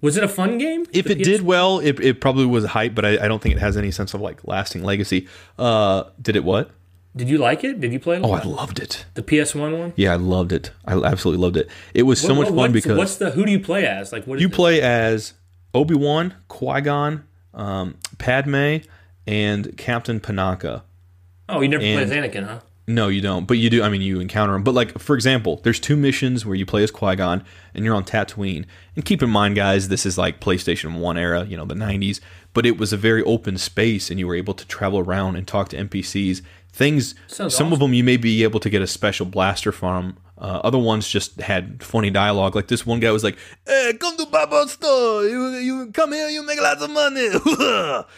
[0.00, 0.86] was it a fun game?
[0.92, 3.42] If The it PS did well, it, it probably was hype, but I, I don't
[3.42, 5.26] think it has any sense of like lasting legacy.
[5.58, 6.70] Uh, did it what?
[7.16, 7.80] Did you like it?
[7.80, 8.22] Did you play it?
[8.24, 9.04] Oh, I loved it.
[9.14, 9.92] the PS1 one?
[9.96, 10.70] Yeah, I loved it.
[10.84, 11.68] I absolutely loved it.
[11.92, 14.12] It was so What- much what- fun because what's the who do you play as?
[14.12, 14.54] Like what is you it?
[14.54, 15.34] play as
[15.74, 18.76] Obi Wan, Qui Gon, um, Padme,
[19.26, 20.82] and Captain Panaka.
[21.48, 22.60] Oh, you never played as Anakin, huh?
[22.86, 23.46] No, you don't.
[23.46, 23.82] But you do.
[23.84, 24.64] I mean, you encounter them.
[24.64, 27.94] But like, for example, there's two missions where you play as Qui Gon and you're
[27.94, 28.64] on Tatooine.
[28.96, 32.20] And keep in mind, guys, this is like PlayStation One era, you know, the '90s.
[32.52, 35.46] But it was a very open space, and you were able to travel around and
[35.46, 36.42] talk to NPCs.
[36.72, 37.14] Things.
[37.26, 40.16] Sounds some of them you may be able to get a special blaster from.
[40.38, 42.56] Uh, other ones just had funny dialogue.
[42.56, 43.36] Like this one guy was like,
[43.66, 45.24] "Hey, come to Baba's store.
[45.24, 47.28] You, you come here, you make lots of money."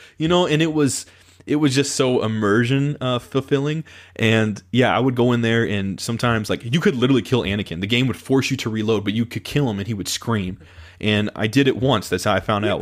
[0.18, 1.06] you know, and it was
[1.46, 3.84] it was just so immersion uh, fulfilling.
[4.16, 7.80] And yeah, I would go in there and sometimes like you could literally kill Anakin.
[7.80, 10.08] The game would force you to reload, but you could kill him and he would
[10.08, 10.58] scream.
[11.00, 12.08] And I did it once.
[12.08, 12.80] That's how I found out.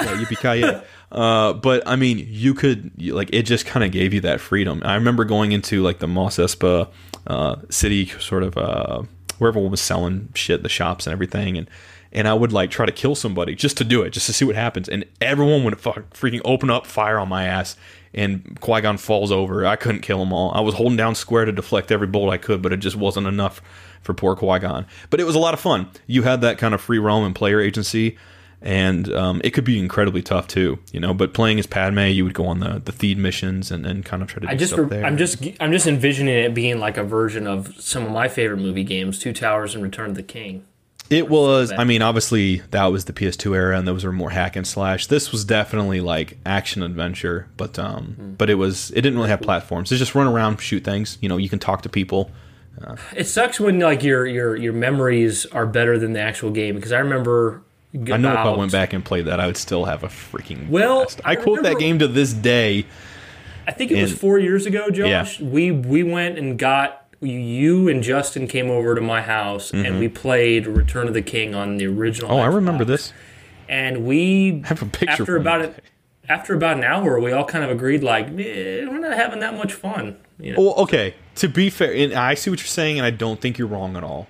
[0.00, 4.20] Yeah, yippee Uh, but I mean, you could like it just kind of gave you
[4.22, 4.82] that freedom.
[4.84, 6.88] I remember going into like the Mos Espa
[7.26, 9.02] uh, city, sort of uh,
[9.38, 11.68] where everyone was selling shit, the shops and everything, and
[12.12, 14.44] and I would like try to kill somebody just to do it, just to see
[14.44, 17.76] what happens, and everyone would fuck, freaking open up fire on my ass.
[18.12, 19.64] And Qui Gon falls over.
[19.64, 20.50] I couldn't kill them all.
[20.52, 23.28] I was holding down square to deflect every bolt I could, but it just wasn't
[23.28, 23.62] enough
[24.02, 24.84] for poor Qui Gon.
[25.10, 25.88] But it was a lot of fun.
[26.08, 28.18] You had that kind of free roam and player agency
[28.62, 31.14] and um, it could be incredibly tough too, you know.
[31.14, 34.22] But playing as Padme, you would go on the the Theed missions and, and kind
[34.22, 35.04] of try to do I just stuff there.
[35.04, 38.58] I'm just I'm just envisioning it being like a version of some of my favorite
[38.58, 40.64] movie games, Two Towers and Return of the King.
[41.08, 41.72] it was.
[41.72, 45.06] I mean, obviously that was the PS2 era, and those were more hack and slash.
[45.08, 48.32] This was definitely like action adventure, but um, Hmm.
[48.34, 49.90] but it was it didn't really have platforms.
[49.90, 51.16] It's just run around, shoot things.
[51.22, 52.30] You know, you can talk to people.
[53.14, 56.92] It sucks when like your your your memories are better than the actual game because
[56.92, 57.62] I remember.
[57.94, 60.68] I know if I went back and played that, I would still have a freaking
[60.68, 61.20] Well, blast.
[61.24, 62.86] I, I quote that game to this day.
[63.66, 65.40] I think it was four years ago, Josh.
[65.40, 65.46] Yeah.
[65.46, 70.08] We we went and got you and Justin came over to my house and we
[70.08, 72.30] played Return of the King on the original.
[72.30, 72.38] Mm-hmm.
[72.40, 73.12] Oh, I remember this.
[73.68, 75.70] And we I have a picture after about it.
[75.78, 75.84] it
[76.28, 79.54] after about an hour, we all kind of agreed like "Eh, we're not having that
[79.54, 80.16] much fun.
[80.38, 81.14] You know, Well, okay.
[81.36, 83.96] To be fair, and I see what you're saying, and I don't think you're wrong
[83.96, 84.28] at all.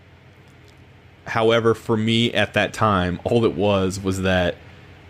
[1.31, 4.57] However, for me at that time, all it was was that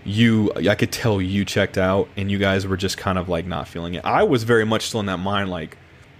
[0.04, 3.46] you, I could tell you checked out, and you guys were just kind of like
[3.46, 4.04] not feeling it.
[4.04, 5.76] I was very much still in that mind, like,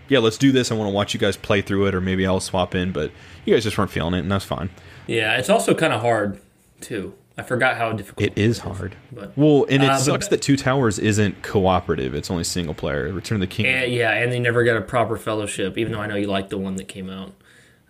[0.09, 0.71] yeah, let's do this.
[0.71, 3.11] I want to watch you guys play through it, or maybe I'll swap in, but
[3.45, 4.71] you guys just weren't feeling it, and that's fine.
[5.07, 6.41] yeah, it's also kind of hard
[6.81, 7.15] too.
[7.39, 8.97] I forgot how difficult It is hard.
[9.11, 12.75] But Well, and it Uh, but- sucks that Two Towers isn't cooperative; it's only single
[12.75, 13.11] player.
[13.13, 13.67] Return of the King.
[13.67, 16.49] and, yeah, and they never got a proper fellowship, even though I know you like
[16.51, 17.33] the one that came out.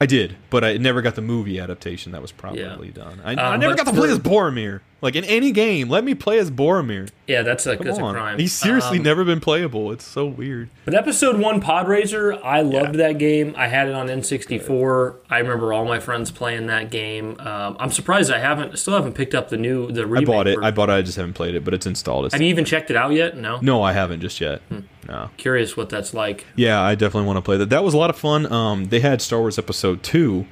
[0.01, 2.93] I did, but I never got the movie adaptation that was probably Yeah.
[2.95, 3.21] done.
[3.25, 4.81] I, I Um, never got to play as Boromir.
[5.03, 7.09] Like in any game, let me play as Boromir.
[7.27, 8.39] Yeah, that's a that's a crime.
[8.39, 9.91] He's seriously Um, never been playable.
[9.93, 10.69] It's so weird.
[10.85, 13.09] But episode one, Pod Racer, I loved Yeah.
[13.09, 13.55] that game.
[13.57, 15.15] I had it on N64.
[15.31, 17.37] I remember all my friends playing that game.
[17.41, 20.59] Um, I'm surprised I haven't, still haven't picked up the new the I bought it.
[20.63, 20.93] I bought it.
[20.95, 22.27] I just haven't played it, but it's installed.
[22.27, 23.37] It's, have you even checked it out yet?
[23.37, 23.59] No.
[23.63, 24.61] no, I haven't just yet.
[24.69, 24.81] Hmm.
[25.09, 25.31] No.
[25.39, 26.47] Curious what that's like.
[26.57, 27.71] Yeah, I definitely want to play that.
[27.71, 28.51] That was a lot of fun.
[28.53, 30.47] Um, they had Star Wars Episode Two,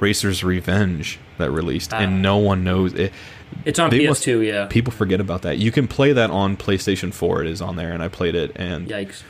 [0.00, 1.98] Racer's Revenge, that released, Ah.
[1.98, 3.12] and no one knows it.
[3.64, 4.08] It's on They PS2.
[4.08, 4.66] must- yeah.
[4.66, 5.58] People forget about that.
[5.58, 7.42] You can play that on PlayStation 4.
[7.42, 9.22] It is on there, and I played it, and Yikes.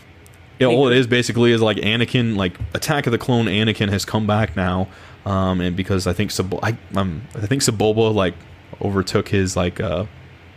[0.58, 3.46] Yeah, all it is basically is like Anakin, like Attack of the Clone.
[3.46, 4.88] Anakin has come back now,
[5.24, 8.34] um, and because I think Sab- I, um, I think Sebulba like
[8.82, 10.04] overtook his like uh,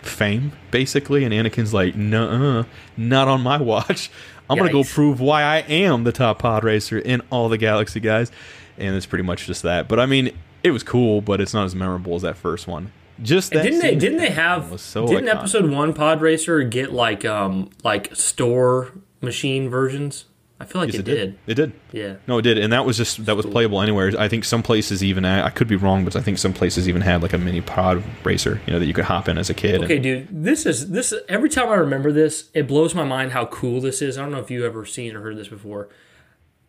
[0.02, 2.65] fame basically, and Anakin's like, no,
[2.98, 4.10] not on my watch.
[4.49, 7.99] I'm gonna go prove why I am the top pod racer in all the galaxy,
[8.02, 8.30] guys.
[8.77, 9.88] And it's pretty much just that.
[9.88, 12.91] But I mean, it was cool, but it's not as memorable as that first one.
[13.22, 13.64] Just that.
[13.64, 13.95] didn't they?
[13.95, 14.80] Didn't they have?
[14.80, 15.35] so didn't iconic.
[15.40, 18.91] episode one Pod Racer get like um like store
[19.22, 20.26] machine versions?
[20.60, 21.40] I feel like Yes, it, did.
[21.45, 21.73] It did.
[21.91, 22.15] Yeah.
[22.26, 24.14] No, it did, and that was just that was playable anywhere.
[24.18, 27.02] I think some places even I could be wrong, but I think some places even
[27.02, 29.53] had like a mini pod racer, you know, that you could hop in as a
[29.53, 29.76] kid.
[29.76, 31.14] and- Okay, dude, this is this.
[31.27, 34.18] Every time I remember this, it blows my mind how cool this is.
[34.18, 35.90] I don't know if you ever seen or heard this before.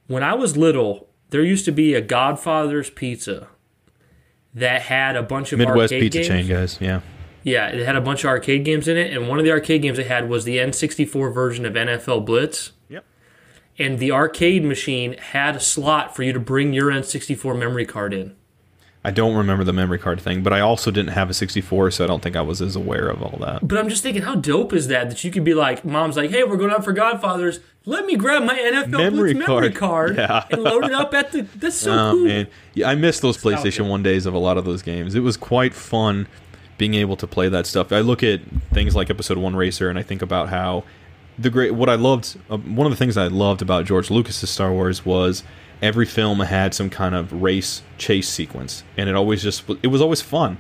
[0.09, 3.49] When I was little, there used to be a Godfather's Pizza
[4.55, 6.29] that had a bunch of Midwest arcade pizza games.
[6.29, 7.01] chain guys, yeah.
[7.43, 9.83] Yeah, it had a bunch of arcade games in it, and one of the arcade
[9.83, 12.73] games it had was the N64 version of NFL Blitz.
[12.89, 13.05] Yep.
[13.79, 18.15] And the arcade machine had a slot for you to bring your N64 memory card
[18.15, 18.35] in.
[19.07, 22.05] I don't remember the memory card thing, but I also didn't have a 64, so
[22.05, 23.67] I don't think I was as aware of all that.
[23.69, 25.11] But I'm just thinking, how dope is that?
[25.11, 27.61] That you could be like, mom's like, hey, we're going out for Godfathers.
[27.85, 30.17] Let me grab my NFL Memory Blitz memory card.
[30.17, 30.45] card Yeah.
[30.51, 31.43] and load it up at the.
[31.43, 32.25] That's so Oh cool.
[32.25, 33.37] man, yeah, I missed those.
[33.37, 35.15] PlayStation One days of a lot of those games.
[35.15, 36.27] It was quite fun
[36.79, 37.93] being able to play that stuff.
[37.93, 38.41] I look at
[38.73, 40.85] things like Episode One Racer, and I think about how
[41.39, 41.73] the great.
[41.75, 45.05] What I loved, uh, one of the things I loved about George Lucas's Star Wars
[45.05, 45.43] was
[45.83, 50.01] every film had some kind of race chase sequence, and it always just it was
[50.01, 50.59] always fun.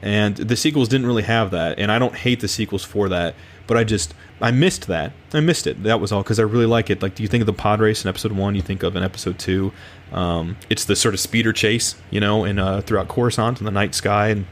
[0.00, 3.34] And the sequels didn't really have that, and I don't hate the sequels for that.
[3.66, 5.12] But I just I missed that.
[5.34, 5.82] I missed it.
[5.82, 7.02] That was all because I really like it.
[7.02, 8.54] Like, do you think of the pod race in episode one?
[8.54, 9.72] You think of in episode two?
[10.12, 13.70] Um, it's the sort of speeder chase, you know, in uh, throughout Coruscant in the
[13.70, 14.46] night sky, and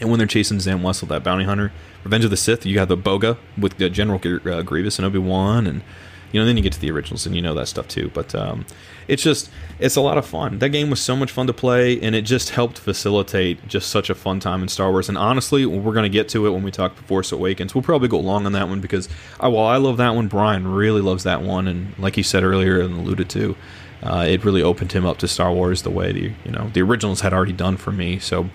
[0.00, 1.72] and when they're chasing Zam Wesell, that bounty hunter.
[2.04, 5.18] Revenge of the Sith, you got the Boga with the General uh, Grievous and Obi
[5.18, 5.82] Wan, and
[6.30, 8.10] you know then you get to the originals and you know that stuff too.
[8.14, 8.66] But um,
[9.08, 10.58] it's just it's a lot of fun.
[10.58, 14.10] That game was so much fun to play, and it just helped facilitate just such
[14.10, 15.08] a fun time in Star Wars.
[15.08, 17.74] And honestly, we're gonna get to it when we talk Force Awakens.
[17.74, 19.08] We'll probably go long on that one because
[19.42, 22.42] uh, while I love that one, Brian really loves that one, and like he said
[22.42, 23.56] earlier and alluded to.
[24.02, 26.82] Uh, it really opened him up to Star Wars the way the you know the
[26.82, 28.18] originals had already done for me.
[28.18, 28.50] So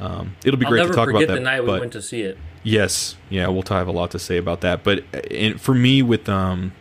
[0.00, 1.34] um, it'll be I'll great to talk about that.
[1.34, 2.38] the night we but- went to see it.
[2.66, 4.82] Yes, yeah, we'll have a lot to say about that.
[4.82, 6.72] But uh, for me, with um,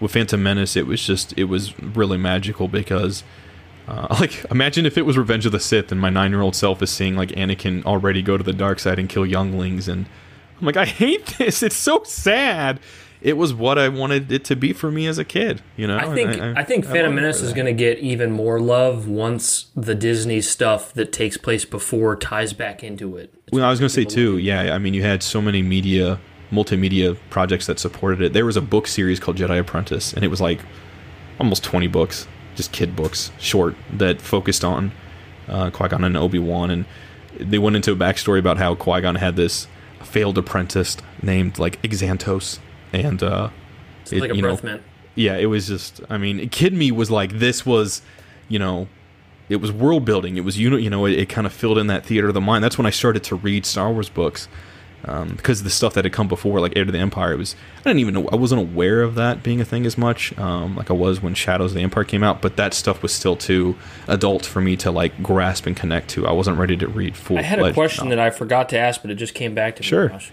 [0.00, 3.22] with Phantom Menace, it was just it was really magical because,
[3.88, 6.56] uh, like, imagine if it was Revenge of the Sith and my nine year old
[6.56, 10.06] self is seeing like Anakin already go to the dark side and kill younglings, and
[10.58, 11.62] I'm like, I hate this.
[11.62, 12.80] It's so sad.
[13.22, 15.62] It was what I wanted it to be for me as a kid.
[15.76, 18.58] You know, I think I, think Phantom it Menace is going to get even more
[18.58, 23.34] love once the Disney stuff that takes place before ties back into it.
[23.52, 24.38] Well, I was going to say too.
[24.38, 26.18] Yeah, I mean, you had so many media,
[26.50, 28.32] multimedia projects that supported it.
[28.32, 30.60] There was a book series called Jedi Apprentice, and it was like
[31.38, 34.92] almost twenty books, just kid books, short that focused on
[35.48, 36.84] uh, Qui Gon and Obi Wan, and
[37.38, 39.66] they went into a backstory about how Qui Gon had this
[40.02, 42.58] failed apprentice named like Exantos,
[42.92, 43.50] and uh,
[44.10, 44.82] it- like a you know, mint.
[45.14, 46.00] yeah, it was just.
[46.10, 48.02] I mean, kid me was like this was,
[48.48, 48.88] you know,
[49.48, 50.36] it was world building.
[50.36, 52.34] It was you know, you know, it, it kind of filled in that theater of
[52.34, 52.64] the mind.
[52.64, 54.48] That's when I started to read Star Wars books,
[55.04, 57.56] um, because the stuff that had come before, like Heir to the Empire, it was
[57.78, 60.76] I didn't even know I wasn't aware of that being a thing as much, um,
[60.76, 62.42] like I was when Shadows of the Empire came out.
[62.42, 63.76] But that stuff was still too
[64.08, 66.26] adult for me to like grasp and connect to.
[66.26, 67.38] I wasn't ready to read full.
[67.38, 69.82] I had a question that I forgot to ask, but it just came back to
[69.82, 69.86] me.
[69.86, 70.08] Sure.
[70.08, 70.32] Josh.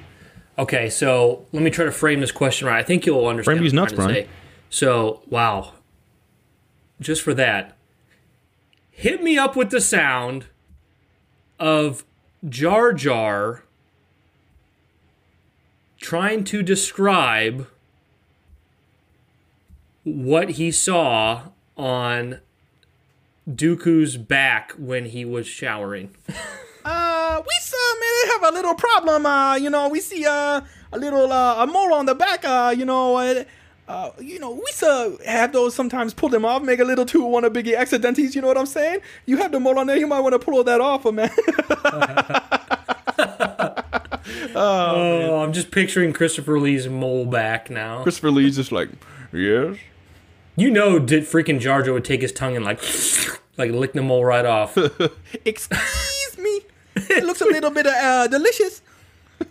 [0.60, 2.80] Okay, so let me try to frame this question right.
[2.80, 3.58] I think you'll understand.
[3.58, 4.12] Frame these nuts, Brian.
[4.12, 4.28] say.
[4.70, 5.74] So, wow.
[7.00, 7.78] Just for that,
[8.90, 10.48] hit me up with the sound
[11.60, 12.04] of
[12.50, 13.64] Jar Jar
[16.08, 17.68] trying to describe
[20.06, 21.42] what he saw
[21.76, 22.40] on
[23.46, 26.16] Dooku's back when he was showering.
[26.90, 29.26] Uh, we uh, may have a little problem.
[29.26, 30.62] Uh, you know, we see uh,
[30.94, 32.46] a little uh, a mole on the back.
[32.46, 33.44] Uh, you know, uh,
[33.90, 37.26] uh, you know, we uh, have those sometimes pull them off, make a little too
[37.26, 38.34] one of biggie accidentes.
[38.36, 39.02] You know what I'm saying?
[39.26, 41.30] You have the mole on there, you might want to pull that off, uh, man.
[44.56, 48.04] Oh, I'm just picturing Christopher Lee's mole back now.
[48.04, 48.90] Christopher Lee's just like,
[49.32, 49.78] yes.
[50.56, 52.82] You know, did freaking Jar Jar would take his tongue and like,
[53.58, 54.78] like lick the mole right off.
[55.46, 56.62] Excuse me.
[56.96, 58.82] It looks a little bit uh, delicious.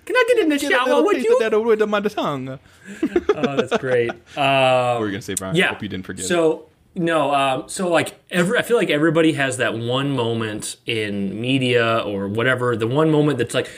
[0.05, 1.39] Can I get in the Get a shower with taste you?
[1.39, 2.48] that over with my tongue.
[2.48, 4.11] Oh, that's great.
[4.35, 5.55] What were you gonna say, Brian?
[5.55, 5.69] Yeah.
[5.69, 6.27] Hope you didn't forget.
[6.27, 6.66] So
[6.97, 11.98] no, um, so like every, I feel like everybody has that one moment in media
[11.98, 12.74] or whatever.
[12.74, 13.69] The one moment that's like,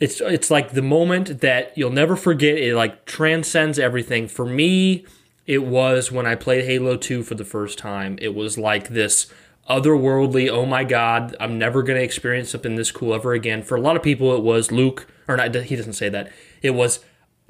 [0.00, 2.56] it's it's like the moment that you'll never forget.
[2.58, 4.26] It like transcends everything.
[4.28, 5.04] For me,
[5.46, 8.18] it was when I played Halo Two for the first time.
[8.20, 9.26] It was like this
[9.68, 10.48] otherworldly.
[10.48, 13.62] Oh my god, I'm never gonna experience something this cool ever again.
[13.62, 15.54] For a lot of people, it was Luke, or not.
[15.54, 16.32] He doesn't say that.
[16.62, 17.00] It was.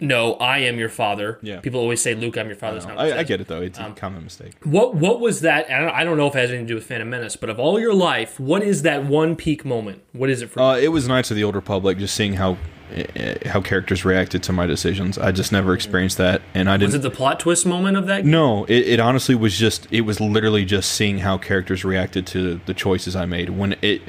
[0.00, 1.38] No, I am your father.
[1.42, 1.60] Yeah.
[1.60, 3.60] People always say, "Luke, I'm your father." Not I, I get it though.
[3.62, 4.52] It's Um, a common mistake.
[4.64, 5.70] What what was that?
[5.70, 7.50] I don't, I don't know if it has anything to do with Phantom Menace, but
[7.50, 10.02] of all your life, what is that one peak moment?
[10.12, 10.60] What is it for?
[10.60, 12.56] Uh, it was Knights of the Old Republic, just seeing how
[12.96, 15.16] uh, how characters reacted to my decisions.
[15.18, 16.88] I just never experienced that, and I didn't.
[16.88, 18.24] Was it the plot twist moment of that?
[18.24, 22.60] No, it, it honestly was just it was literally just seeing how characters reacted to
[22.66, 23.50] the choices I made.
[23.50, 24.02] When it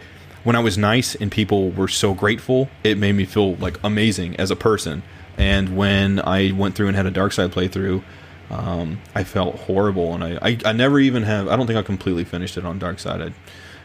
[0.43, 4.35] when I was nice and people were so grateful, it made me feel like amazing
[4.38, 5.03] as a person.
[5.41, 8.03] And when I went through and had a dark side playthrough,
[8.51, 11.47] um, I felt horrible, and I, I I never even have.
[11.47, 13.22] I don't think I completely finished it on dark side.
[13.22, 13.34] I,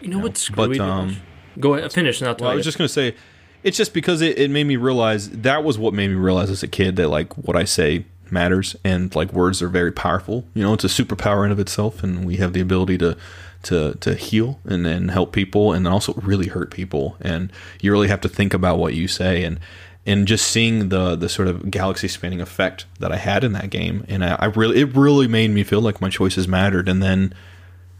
[0.02, 1.16] You know what's but, um,
[1.58, 3.14] Go ahead, finish, I'll Well, I was just gonna say,
[3.62, 6.62] it's just because it, it made me realize that was what made me realize as
[6.62, 10.44] a kid that like what I say matters and like words are very powerful.
[10.52, 13.16] You know, it's a superpower in of itself, and we have the ability to
[13.62, 17.16] to to heal and and help people, and then also really hurt people.
[17.22, 17.50] And
[17.80, 19.58] you really have to think about what you say and.
[20.06, 23.70] And just seeing the the sort of galaxy spanning effect that I had in that
[23.70, 26.88] game, and I, I really it really made me feel like my choices mattered.
[26.88, 27.34] And then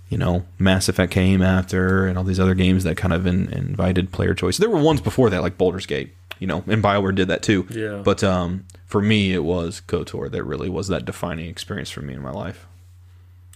[0.08, 3.52] you know, Mass Effect came after, and all these other games that kind of in,
[3.52, 4.56] invited player choice.
[4.56, 7.66] There were ones before that, like Baldur's Gate, you know, and Bioware did that too.
[7.70, 8.02] Yeah.
[8.04, 12.14] But um, for me, it was KOTOR that really was that defining experience for me
[12.14, 12.66] in my life.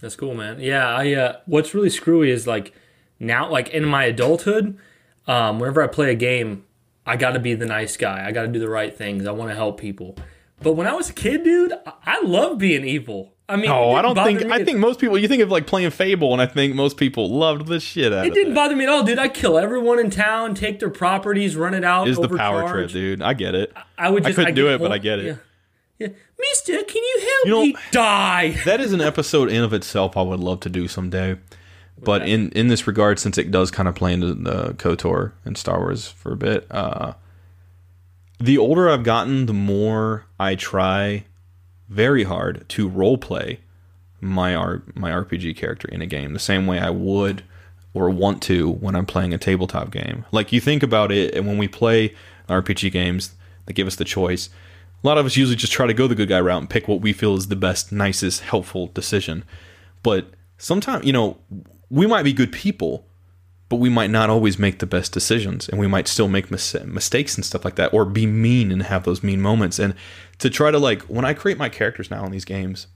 [0.01, 0.59] That's cool, man.
[0.59, 1.13] Yeah, I.
[1.13, 2.73] Uh, what's really screwy is like
[3.19, 4.77] now, like in my adulthood,
[5.27, 6.65] um, whenever I play a game,
[7.05, 8.25] I got to be the nice guy.
[8.27, 9.25] I got to do the right things.
[9.27, 10.15] I want to help people.
[10.61, 13.33] But when I was a kid, dude, I, I love being evil.
[13.49, 14.43] I mean, Oh, I don't think.
[14.51, 15.17] I think most people.
[15.17, 18.25] You think of like playing Fable, and I think most people loved the shit out
[18.25, 18.55] It of didn't it.
[18.55, 19.19] bother me at all, dude.
[19.19, 22.07] I kill everyone in town, take their properties, run it out.
[22.07, 23.21] Is the power trip, dude?
[23.21, 23.73] I get it.
[23.97, 25.25] I would I couldn't I'd do it, but I get it.
[25.25, 26.07] Yeah.
[26.07, 26.07] yeah.
[26.39, 28.55] Mister, can you help You know- me die?
[28.65, 31.37] that is an episode in of itself I would love to do someday.
[32.03, 35.57] But in in this regard, since it does kind of play into the KOTOR and
[35.57, 37.13] Star Wars for a bit, uh,
[38.39, 41.25] the older I've gotten, the more I try
[41.89, 43.59] very hard to role play
[44.19, 47.43] my R- my RPG character in a game the same way I would
[47.93, 50.25] or want to when I'm playing a tabletop game.
[50.31, 52.15] Like you think about it, and when we play
[52.47, 54.49] RPG games that give us the choice,
[55.03, 56.87] a lot of us usually just try to go the good guy route and pick
[56.87, 59.43] what we feel is the best, nicest, helpful decision.
[60.03, 61.37] But sometimes, you know,
[61.91, 63.05] we might be good people,
[63.67, 66.73] but we might not always make the best decisions and we might still make mis-
[66.85, 69.77] mistakes and stuff like that or be mean and have those mean moments.
[69.77, 69.93] And
[70.39, 72.87] to try to like when i create my characters now in these games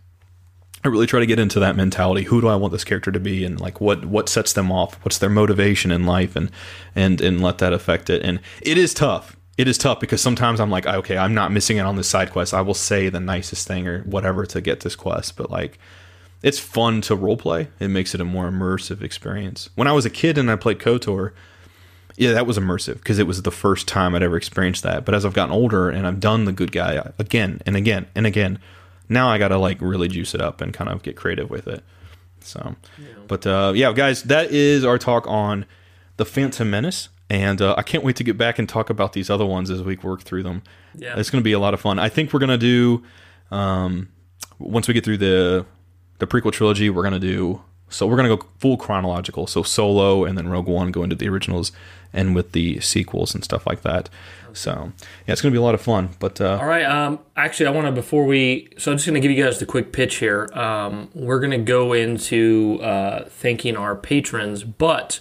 [0.83, 3.19] i really try to get into that mentality who do i want this character to
[3.19, 3.45] be?
[3.45, 4.95] And like what what sets them off?
[5.05, 6.35] What's their motivation in life?
[6.35, 6.49] And
[6.95, 8.21] and and let that affect it.
[8.23, 9.37] And it is tough.
[9.57, 12.31] It is tough because sometimes i'm like okay i'm not missing out on this side
[12.31, 12.53] quest.
[12.53, 15.37] I will say the nicest thing or whatever to get this quest.
[15.37, 15.79] But like
[16.41, 17.67] it's fun to roleplay.
[17.79, 19.69] It makes it a more immersive experience.
[19.75, 21.31] When I was a kid and I played KOTOR,
[22.17, 25.05] yeah, that was immersive because it was the first time I'd ever experienced that.
[25.05, 28.25] But as I've gotten older and I've done the good guy again and again and
[28.25, 28.59] again,
[29.09, 31.67] now I got to like really juice it up and kind of get creative with
[31.67, 31.83] it.
[32.39, 32.75] So,
[33.27, 35.65] but uh, yeah, guys, that is our talk on
[36.17, 39.31] The Phantom Menace, and uh, I can't wait to get back and talk about these
[39.31, 40.61] other ones as we work through them.
[40.95, 41.17] Yeah.
[41.17, 41.97] It's going to be a lot of fun.
[41.97, 43.03] I think we're going to do
[43.49, 44.09] um,
[44.59, 45.65] once we get through the
[46.19, 49.47] the prequel trilogy, we're to do so we're to go full chronological.
[49.47, 51.71] So Solo and then Rogue One go into the originals
[52.11, 54.09] and with the sequels and stuff like that.
[54.53, 54.91] So
[55.27, 56.09] yeah, it's to be a lot of fun.
[56.19, 56.85] But uh, All right.
[56.85, 58.69] Um, actually, I want to before we.
[58.77, 60.49] So I'm just to give you guys the quick pitch here.
[60.53, 65.19] Um, we're to go into uh, thanking our patrons, but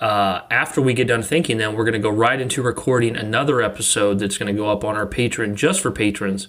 [0.00, 3.60] uh, after we get done thanking them, we're going to go right into recording another
[3.60, 6.48] episode that's going to go up on our Patreon just for patrons.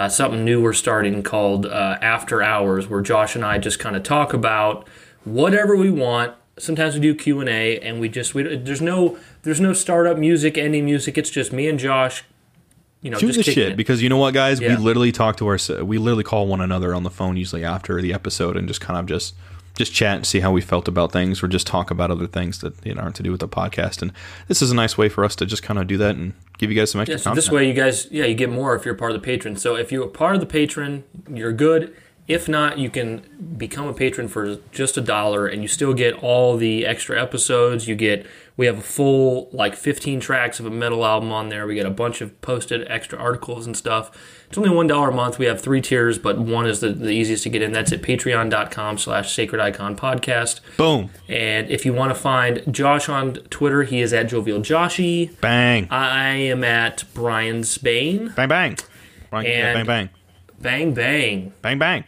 [0.00, 3.94] Uh, something new we're starting called uh, After Hours, where Josh and I just kind
[3.94, 4.88] of talk about
[5.24, 6.32] whatever we want.
[6.58, 10.16] Sometimes we do Q and A, and we just we there's no there's no startup
[10.16, 11.18] music, ending music.
[11.18, 12.24] It's just me and Josh
[13.02, 13.76] you know, shoot just the shit it.
[13.76, 14.76] because you know what, guys, Yeah.
[14.76, 18.00] we literally talk to our we literally call one another on the phone usually after
[18.00, 19.34] the episode and just kind of just
[19.76, 22.60] just chat and see how we felt about things or just talk about other things
[22.60, 24.02] that you know aren't to do with the podcast.
[24.02, 24.12] And
[24.48, 26.70] this is a nice way for us to just kind of do that and give
[26.70, 28.84] you guys some extra Yeah, so this way you guys, yeah, you get more if
[28.84, 29.56] you're part of the patron.
[29.56, 31.96] So if you're a part of the patron, you're good.
[32.30, 36.14] If not, you can become a patron for just a dollar, and you still get
[36.22, 37.88] all the extra episodes.
[37.88, 38.24] You get
[38.56, 41.66] we have a full like 15 tracks of a metal album on there.
[41.66, 44.10] We get a bunch of posted extra articles and stuff.
[44.48, 45.38] It's only one dollar a month.
[45.38, 47.72] We have three tiers, but one is the, the easiest to get in.
[47.72, 50.60] That's at Patreon.com/slash Sacred Icon Podcast.
[50.76, 55.38] Boom, And if you want to find Josh on Twitter, he is at Jovial Joshy.
[55.40, 58.32] bang, I am at Brian Spain.
[58.36, 58.76] bang, bang,
[59.32, 60.08] bang, And- bang, bang,
[60.60, 61.52] Bang bang.
[61.62, 62.04] bang, bang.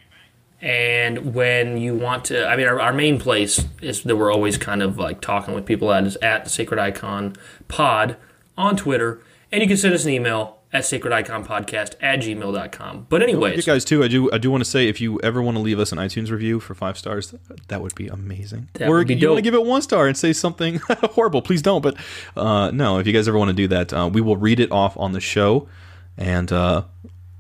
[0.62, 4.56] And when you want to, I mean, our, our main place is that we're always
[4.56, 7.34] kind of like talking with people at is at Sacred Icon
[7.66, 8.16] Pod
[8.56, 9.20] on Twitter,
[9.50, 13.06] and you can send us an email at sacrediconpodcast at gmail.com.
[13.08, 14.04] But You anyways, guys too.
[14.04, 14.30] I do.
[14.32, 16.60] I do want to say if you ever want to leave us an iTunes review
[16.60, 17.34] for five stars,
[17.66, 18.68] that would be amazing.
[18.74, 21.60] That or be you want to give it one star and say something horrible, please
[21.60, 21.82] don't.
[21.82, 21.96] But
[22.36, 24.70] uh, no, if you guys ever want to do that, uh, we will read it
[24.70, 25.68] off on the show.
[26.16, 26.84] And uh,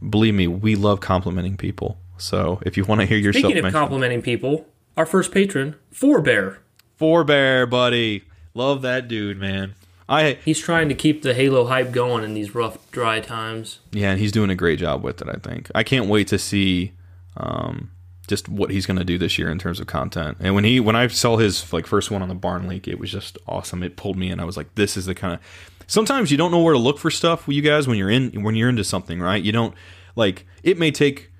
[0.08, 1.98] believe me, we love complimenting people.
[2.22, 4.66] So if you want to hear yourself speaking of mentioned, complimenting people,
[4.96, 6.58] our first patron, Forebear,
[6.98, 8.24] Forebear, buddy,
[8.54, 9.74] love that dude, man.
[10.08, 13.80] I he's trying to keep the Halo hype going in these rough, dry times.
[13.90, 15.28] Yeah, and he's doing a great job with it.
[15.28, 16.92] I think I can't wait to see
[17.36, 17.90] um,
[18.28, 20.36] just what he's going to do this year in terms of content.
[20.38, 23.00] And when he when I saw his like first one on the Barn Leak, it
[23.00, 23.82] was just awesome.
[23.82, 24.38] It pulled me in.
[24.38, 25.40] I was like, this is the kind of.
[25.88, 27.48] Sometimes you don't know where to look for stuff.
[27.48, 29.42] You guys, when you're in when you're into something, right?
[29.42, 29.74] You don't
[30.14, 31.30] like it may take.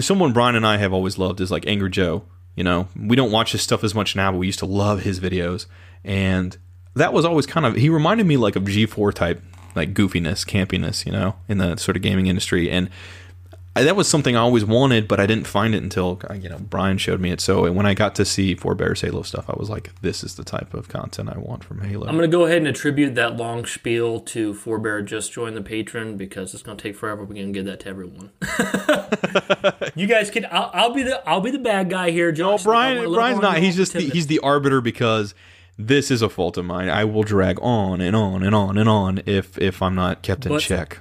[0.00, 2.24] Someone Brian and I have always loved is like Angry Joe.
[2.56, 5.02] You know, we don't watch his stuff as much now, but we used to love
[5.02, 5.66] his videos,
[6.04, 6.56] and
[6.94, 7.76] that was always kind of.
[7.76, 9.42] He reminded me like of G4 type
[9.74, 12.90] like goofiness, campiness, you know, in the sort of gaming industry, and
[13.74, 16.48] I, that was something I always wanted, but I didn't find it until uh, you
[16.50, 17.40] know Brian showed me it.
[17.40, 20.44] So when I got to see Forebear's Halo stuff, I was like, this is the
[20.44, 22.06] type of content I want from Halo.
[22.06, 25.62] I'm going to go ahead and attribute that long spiel to Forebear just join the
[25.62, 27.22] patron because it's going to take forever.
[27.22, 28.30] We're going to give that to everyone.
[29.94, 30.46] you guys can.
[30.50, 31.26] I'll, I'll be the.
[31.26, 32.66] I'll be the bad guy here, Josh.
[32.66, 33.58] Well, I want a Brian, Brian's not.
[33.58, 35.34] He's just the, he's the arbiter because
[35.78, 36.90] this is a fault of mine.
[36.90, 40.44] I will drag on and on and on and on if if I'm not kept
[40.44, 40.98] in But- check.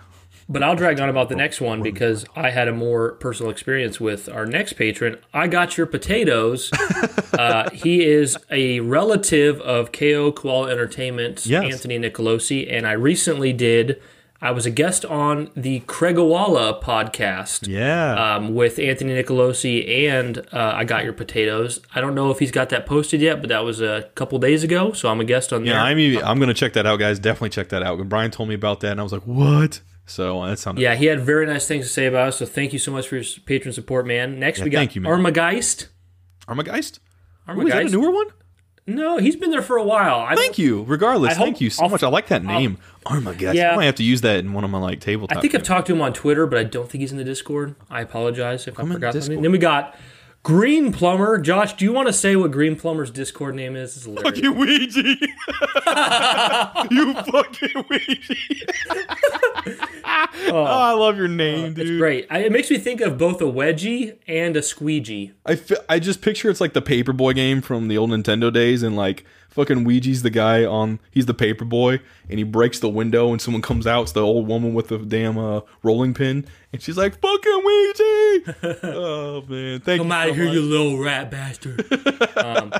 [0.51, 4.01] But I'll drag on about the next one because I had a more personal experience
[4.01, 5.15] with our next patron.
[5.33, 6.69] I got your potatoes.
[7.33, 11.71] uh, he is a relative of KO Koala Entertainment, Yes.
[11.73, 14.01] Anthony Nicolosi, and I recently did.
[14.43, 17.67] I was a guest on the Craigawala podcast.
[17.67, 18.35] Yeah.
[18.35, 21.79] um, with Anthony Nicolosi and uh, I Got Your Potatoes.
[21.95, 24.63] I don't know if he's got that posted yet, but that was a couple days
[24.63, 25.75] ago, so I'm a guest on there.
[25.75, 27.19] yeah, I'm I'm gonna check that out, guys.
[27.19, 27.99] Definitely check that out.
[27.99, 29.79] When Brian told me about that, and I was like, what?
[30.05, 32.45] So uh, that sounded yeah, he had very nice things to say about us, so
[32.45, 34.39] thank you so much for your patron support, man.
[34.39, 35.11] Next, we got thank you, man.
[35.11, 35.87] Armageist.
[36.47, 36.99] Armageist.
[37.49, 38.27] Ooh, is that a newer one?
[38.87, 40.19] No, he's been there for a while.
[40.21, 40.83] I Thank you.
[40.83, 42.01] Regardless, I hope- thank you so I'll- much.
[42.03, 42.77] I like that name.
[43.05, 43.55] Armageddon.
[43.55, 43.73] Yeah.
[43.73, 45.37] I might have to use that in one of my like tabletop.
[45.37, 47.23] I think I've talked to him on Twitter, but I don't think he's in the
[47.23, 47.75] Discord.
[47.89, 49.13] I apologize if I the forgot.
[49.13, 49.41] something.
[49.41, 49.95] Then we got
[50.43, 51.37] Green Plumber.
[51.37, 53.95] Josh, do you want to say what Green Plumber's Discord name is?
[53.95, 54.39] It's hilarious.
[54.39, 55.01] fucking Ouija.
[56.91, 58.35] you fucking Ouija.
[60.47, 61.99] oh, I love your name, dude.
[61.99, 62.27] Great.
[62.29, 65.33] I, it makes me think of both a wedgie and a squeegee.
[65.45, 68.83] I, fi- I just picture it's like the Paperboy game from the old Nintendo days,
[68.83, 70.99] and like fucking Ouija's the guy on.
[71.11, 71.99] He's the Paperboy,
[72.29, 74.03] and he breaks the window, and someone comes out.
[74.03, 78.79] It's the old woman with the damn uh, rolling pin, and she's like, "Fucking Ouija!"
[78.95, 80.13] oh man, thank Come you.
[80.13, 80.53] out so of here, much.
[80.53, 82.37] you little rat bastard.
[82.37, 82.73] um,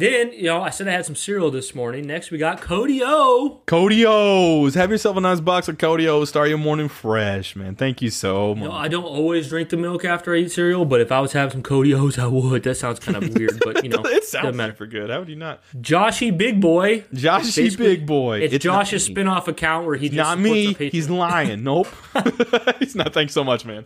[0.00, 2.06] Then, you know, I said I had some cereal this morning.
[2.06, 3.60] Next, we got Cody O.
[3.66, 4.74] Cody O's.
[4.74, 6.30] Have yourself a nice box of Cody O's.
[6.30, 7.76] Start your morning fresh, man.
[7.76, 8.62] Thank you so much.
[8.62, 11.20] You know, I don't always drink the milk after I eat cereal, but if I
[11.20, 12.62] was having some Cody O's, I would.
[12.62, 14.72] That sounds kind of weird, but you know, it sounds doesn't matter.
[14.72, 15.10] super good.
[15.10, 15.62] How would you not?
[15.76, 17.00] Joshy Big Boy.
[17.12, 18.40] Joshy Big Boy.
[18.40, 20.72] It's, not Josh's spinoff account where he just Not me.
[20.72, 21.62] He's lying.
[21.62, 21.88] Nope.
[22.78, 23.12] He's not.
[23.12, 23.84] Thanks so much, man.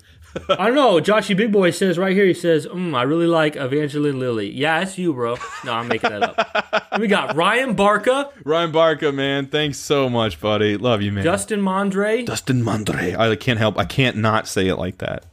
[0.48, 1.00] I don't know.
[1.00, 2.26] Joshy Big Boy says right here.
[2.26, 5.36] He says, mm, "I really like Evangeline Lilly." Yeah, it's you, bro.
[5.64, 7.00] No, I'm making that up.
[7.00, 9.46] We got Ryan Barca, Ryan Barca, man.
[9.46, 10.76] Thanks so much, buddy.
[10.76, 11.24] Love you, man.
[11.24, 13.16] Dustin Mondre, Dustin Mondre.
[13.16, 13.78] I can't help.
[13.78, 15.24] I can't not say it like that.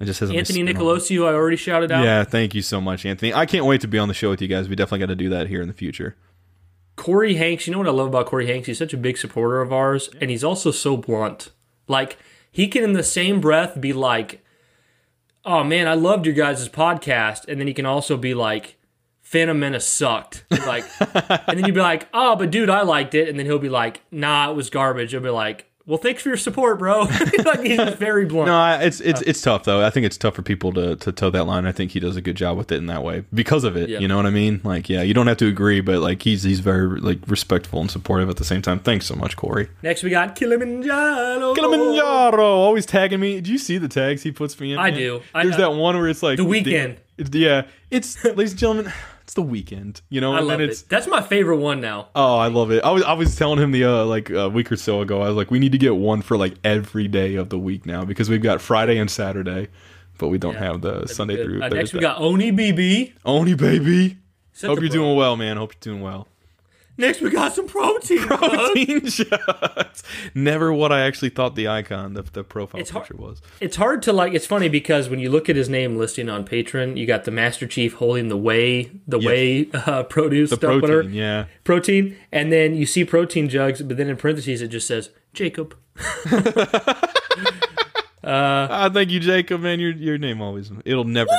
[0.00, 0.62] It just has Anthony.
[0.62, 2.04] Nicolosi, I already shouted out.
[2.04, 3.34] Yeah, thank you so much, Anthony.
[3.34, 4.66] I can't wait to be on the show with you guys.
[4.66, 6.16] We definitely got to do that here in the future.
[6.96, 7.66] Corey Hanks.
[7.66, 8.66] You know what I love about Corey Hanks?
[8.66, 11.50] He's such a big supporter of ours, and he's also so blunt.
[11.86, 12.16] Like
[12.50, 14.42] he can, in the same breath, be like,
[15.44, 18.76] "Oh man, I loved your guys' podcast," and then he can also be like,
[19.30, 23.28] "Phantom Menace sucked." Like, and then you'd be like, "Oh, but dude, I liked it,"
[23.28, 26.28] and then he'll be like, "Nah, it was garbage." I'll be like, "Well, thanks for
[26.30, 27.02] your support, bro."
[27.44, 28.46] like he's very blunt.
[28.48, 29.84] No, it's it's it's tough though.
[29.84, 31.64] I think it's tough for people to to toe that line.
[31.66, 33.88] I think he does a good job with it in that way because of it.
[33.88, 34.00] Yeah.
[34.00, 34.60] You know what I mean?
[34.64, 37.90] Like, yeah, you don't have to agree, but like he's he's very like respectful and
[37.90, 38.78] supportive at the same time.
[38.80, 39.68] Thanks so much, Corey.
[39.82, 41.54] Next, we got Kilimanjaro.
[41.54, 43.40] Kilimanjaro always tagging me.
[43.40, 44.78] Do you see the tags he puts me in?
[44.78, 44.98] I man?
[44.98, 45.22] do.
[45.34, 46.96] There's I- that one where it's like The Weeknd.
[47.18, 48.92] It's, yeah, it's ladies and gentlemen,
[49.30, 50.02] it's the weekend.
[50.08, 50.88] You know, I and love then it's it.
[50.88, 52.08] That's my favorite one now.
[52.16, 52.82] Oh, I love it.
[52.82, 55.22] I was I was telling him the uh, like a week or so ago.
[55.22, 57.86] I was like, we need to get one for like every day of the week
[57.86, 59.68] now because we've got Friday and Saturday,
[60.18, 63.12] but we don't have the Sunday through Uh, next, we got Oni BB.
[63.24, 64.18] Oni baby.
[64.62, 64.98] Hope you're bro.
[64.98, 65.56] doing well, man.
[65.58, 66.26] Hope you're doing well.
[66.96, 68.18] Next, we got some protein.
[68.26, 70.02] Protein shots.
[70.34, 73.40] Never what I actually thought the icon, the, the profile It's hard- picture was.
[73.60, 74.34] It's hard to like.
[74.34, 77.30] It's funny because when you look at his name listing on Patreon, you got the
[77.30, 81.46] Master Chief holding the whey, the whey uh, produce The stuff, protein, whatever, yeah.
[81.64, 85.74] protein, and then you see protein jugs, but then in parentheses it just says Jacob.
[88.22, 89.80] I thank you, Jacob, man.
[89.80, 91.30] Your your name always it'll never.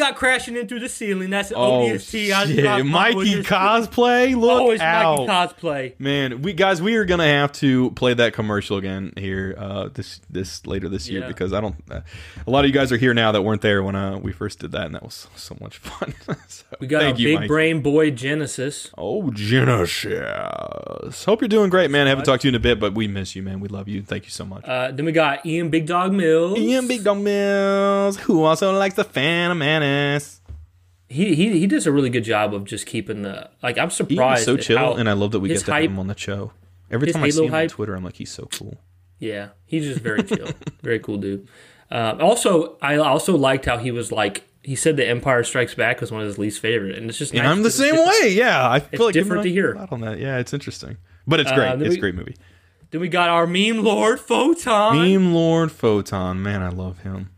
[0.00, 1.30] Got crashing in through the ceiling?
[1.30, 2.46] That's Oh ODST.
[2.46, 4.34] Shit, Mikey cosplay.
[4.36, 5.26] Look Oh, it's out.
[5.26, 6.00] Mikey cosplay.
[6.00, 10.20] Man, we guys, we are gonna have to play that commercial again here uh, this
[10.28, 11.28] this later this year Yeah.
[11.28, 11.76] because I don't.
[11.90, 12.00] Uh,
[12.46, 14.58] a lot of you guys are here now that weren't there when uh, we first
[14.58, 16.14] did that, and that was so much fun.
[16.48, 17.48] so, We got a big Mike.
[17.48, 18.90] brain boy Genesis.
[18.98, 21.24] Oh, Genesis.
[21.24, 22.06] Hope you're doing great, man.
[22.06, 23.60] I haven't talked to you in a bit, but we miss you, man.
[23.60, 24.02] We love you.
[24.02, 24.64] Thank you so much.
[24.66, 26.58] Uh, then we got Ian Big Dog Mills.
[26.58, 29.60] Ian Big Dog Mills, who also likes the Phantom
[29.90, 30.40] Menace.
[31.08, 33.78] He, he he does a really good job of just keeping the like.
[33.78, 34.44] I'm He's surprised.
[34.44, 36.52] so chill, and I love that we get to hype- have him on the show.
[36.90, 38.78] Every time I see Halo him on Twitter, I'm like, he's so cool.
[39.18, 40.48] Yeah, he's just very chill,
[40.82, 41.48] very cool dude.
[41.90, 46.00] Um, also, I also liked how he was like he said the Empire Strikes Back
[46.00, 48.30] was one of his least favorite, and it's just And nice I'm the same way.
[48.32, 49.76] Yeah, I feel like different to hear.
[49.90, 50.20] on that.
[50.20, 50.96] Yeah, it's interesting,
[51.26, 51.70] but it's great.
[51.78, 52.36] then it's we- a great movie.
[52.92, 54.96] Then we got our meme lord Photon.
[54.96, 57.30] Meme Lord Photon, man, I love him,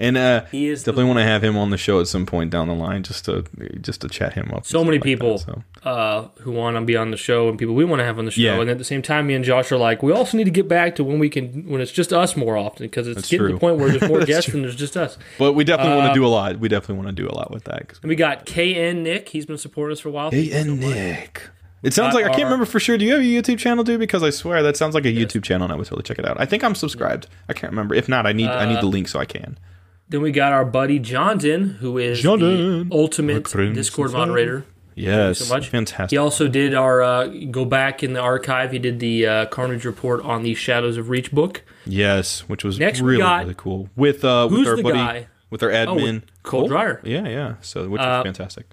[0.00, 2.50] and uh, He is definitely want to have him on the show at some point
[2.50, 3.44] down the line, just to
[3.80, 4.66] just to chat him up.
[4.66, 5.88] so many stuff like people that, so.
[5.88, 8.24] uh, who want to be on the show and people we want to have on
[8.24, 8.40] the show.
[8.40, 8.60] Yeah.
[8.60, 10.66] And at the same time, me and Josh are like, we also need to get
[10.68, 13.52] back to when we can when it's just us more often because it's getting to
[13.54, 14.56] the point where there's more guests true.
[14.58, 15.18] and there's just us.
[15.38, 16.58] But we definitely want Uh, to do a lot.
[16.58, 17.92] We definitely want to do a lot with that.
[18.02, 19.28] And we got KN Nick.
[19.28, 20.30] He's been supporting us for a while.
[20.30, 21.42] Hey, and Nick.
[21.82, 22.98] It sounds Uh, like I can't remember for sure.
[22.98, 24.00] Do you have a YouTube channel, dude?
[24.00, 26.28] Because I swear that sounds like a YouTube channel, and I would totally check it
[26.28, 26.36] out.
[26.38, 27.26] I think I'm subscribed.
[27.48, 27.94] I can't remember.
[27.94, 29.56] If not, I need I Uh, need the link so I can.
[30.10, 34.64] Then we got our buddy Johnson, who is the ultimate Discord moderator.
[34.96, 35.68] Yes, so much.
[35.68, 36.10] fantastic.
[36.10, 38.72] He also did our uh, go back in the archive.
[38.72, 41.62] He did the uh, Carnage report on the Shadows of Reach book.
[41.86, 45.26] Yes, which was Next really really cool with uh with our buddy guy?
[45.48, 47.00] with our Oh, admin Cole Dreyer.
[47.04, 47.54] Yeah, yeah.
[47.62, 48.66] So which Uh, was fantastic.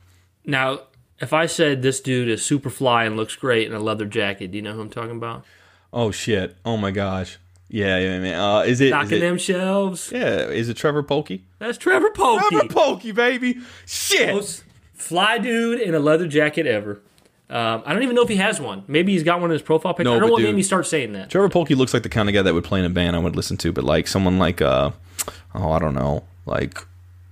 [0.43, 0.81] Now,
[1.22, 4.51] if I said this dude is super fly and looks great in a leather jacket,
[4.51, 5.45] do you know who I'm talking about?
[5.93, 6.57] Oh shit!
[6.65, 7.38] Oh my gosh!
[7.69, 8.39] Yeah, yeah, man.
[8.39, 10.10] Uh, is it Knocking it them shelves.
[10.14, 11.41] yeah, is it Trevor Polkey?
[11.60, 12.48] That's Trevor Polkey.
[12.49, 13.57] Trevor Polkey, baby.
[13.85, 14.34] Shit.
[14.34, 14.64] Most
[14.94, 17.02] fly dude in a leather jacket ever.
[17.49, 18.84] Um, I don't even know if he has one.
[18.88, 20.06] Maybe he's got one in his profile picture.
[20.10, 21.30] No, I don't know what dude- made me start saying that.
[21.30, 23.19] Trevor Polkey looks like the kind of guy that would play in a band I
[23.19, 24.91] would listen to, but like someone like uh
[25.56, 26.77] oh I don't know like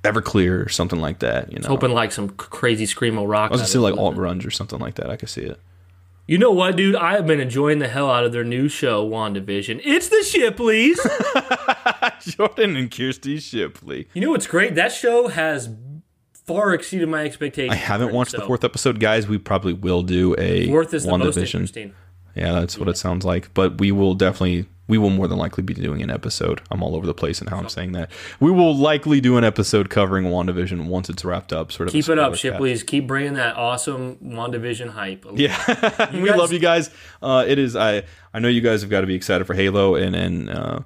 [0.03, 1.51] Everclear or something like that.
[1.51, 3.51] You know, Hoping like some crazy screamo rock.
[3.51, 5.09] I was gonna say like alt grunge or something like that.
[5.09, 5.59] I could see it.
[6.27, 6.95] You know what, dude?
[6.95, 9.81] I have been enjoying the hell out of their new show, WandaVision.
[9.83, 10.97] It's the Shipleys.
[12.35, 14.07] Jordan and Kirsty Shipley.
[14.13, 14.73] you know what's great?
[14.73, 15.69] That show has
[16.33, 17.73] far exceeded my expectations.
[17.73, 19.27] I haven't watched the fourth episode, guys.
[19.27, 21.53] We probably will do a Fourth is the most WandaVision.
[21.53, 21.93] interesting.
[22.33, 23.53] Yeah, that's what it sounds like.
[23.53, 26.61] But we will definitely we will more than likely be doing an episode.
[26.69, 28.11] I'm all over the place in how I'm saying that.
[28.39, 31.71] We will likely do an episode covering WandaVision once it's wrapped up.
[31.71, 32.35] Sort of Keep it up.
[32.35, 32.83] Shipley's.
[32.83, 35.25] Keep bringing that awesome WandaVision hype.
[35.35, 35.57] Yeah,
[36.13, 36.89] we guys- love you guys.
[37.21, 38.03] Uh, it is I
[38.33, 40.79] I know you guys have got to be excited for Halo and and uh,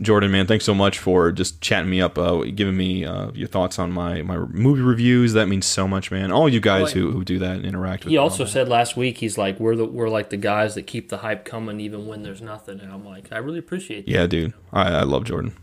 [0.00, 3.48] Jordan, man, thanks so much for just chatting me up, uh, giving me uh, your
[3.48, 5.32] thoughts on my my movie reviews.
[5.34, 6.32] That means so much, man.
[6.32, 8.10] All you guys who, who do that and interact with.
[8.10, 11.08] He also said last week he's like we're the we're like the guys that keep
[11.08, 14.10] the hype coming even when there's nothing, and I'm like I really appreciate that.
[14.10, 15.54] yeah, dude, I, I love Jordan.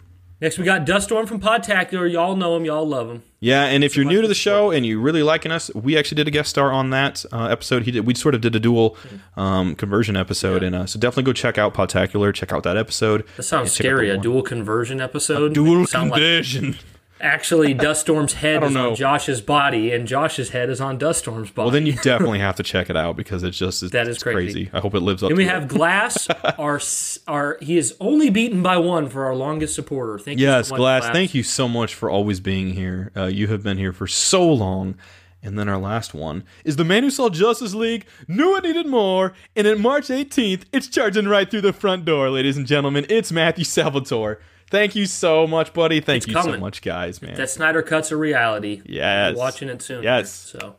[0.41, 2.11] Next we got Duststorm from Podtacular.
[2.11, 3.21] Y'all know him, y'all love him.
[3.39, 6.15] Yeah, and if you're new to the show and you really liking us, we actually
[6.15, 7.83] did a guest star on that uh, episode.
[7.83, 8.07] He did.
[8.07, 8.97] We sort of did a dual
[9.37, 12.33] um, conversion episode, and uh, so definitely go check out Podtacular.
[12.33, 13.23] Check out that episode.
[13.37, 14.09] That sounds And check out scary.
[14.09, 15.53] A one- dual conversion episode.
[15.53, 16.75] dual Sound like-
[17.21, 18.89] actually, Duststorm's head is know.
[18.89, 21.65] on Josh's body, and Josh's head is on Duststorm's body.
[21.65, 24.15] Well, then you definitely have to check it out because it's just it's, That is
[24.15, 24.69] it's crazy.
[24.73, 25.29] I hope it lives up.
[25.29, 25.51] Then to we it.
[25.51, 26.29] have Glass.
[26.57, 26.81] our
[27.27, 30.19] our he is only beaten by one for our longest supporter.
[30.19, 30.47] Thank you.
[30.47, 33.11] Yes, so much, Glass, thank you so much for always being here.
[33.15, 34.95] Uh, you have been here for so long.
[35.43, 38.85] And then our last one is the man who saw Justice League, knew it needed
[38.85, 43.07] more, and at March 18th, it's charging right through the front door, ladies and gentlemen.
[43.09, 44.39] It's Matthew Salvatore.
[44.71, 45.99] Thank you so much, buddy.
[45.99, 47.35] Thank It's you so much, guys, man.
[47.35, 48.81] That Snyder Cut's a reality.
[48.85, 49.33] Yes.
[49.35, 50.01] We're watching it soon.
[50.01, 50.31] Yes.
[50.31, 50.75] So,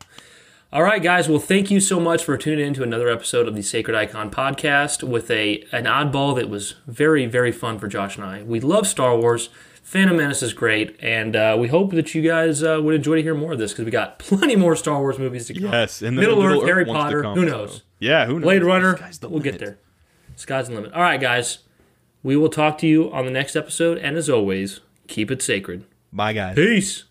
[0.71, 1.29] all right, guys.
[1.29, 4.31] Well, thank you so much for tuning in to another episode of the Sacred Icon
[4.31, 8.41] podcast with a an oddball that was very very fun for Josh and I.
[8.43, 9.49] We love Star Wars.
[9.83, 13.21] Phantom Menace is great, and uh, we hope that you guys uh, would enjoy to
[13.21, 15.71] hear more of this because we got plenty more Star Wars movies to come.
[15.71, 17.83] yes, and Middle Middle Earth, Harry Potter, come, who so- knows?
[17.99, 18.43] Yeah, who knows?
[18.43, 18.97] Blade Runner.
[19.21, 19.77] We'll get there.
[20.35, 20.93] Sky's the limit.
[20.93, 21.59] All right, guys.
[22.23, 25.83] We will talk to you on the next episode, and as always, keep it sacred.
[26.11, 26.55] Bye, guys.
[26.55, 27.03] Peace.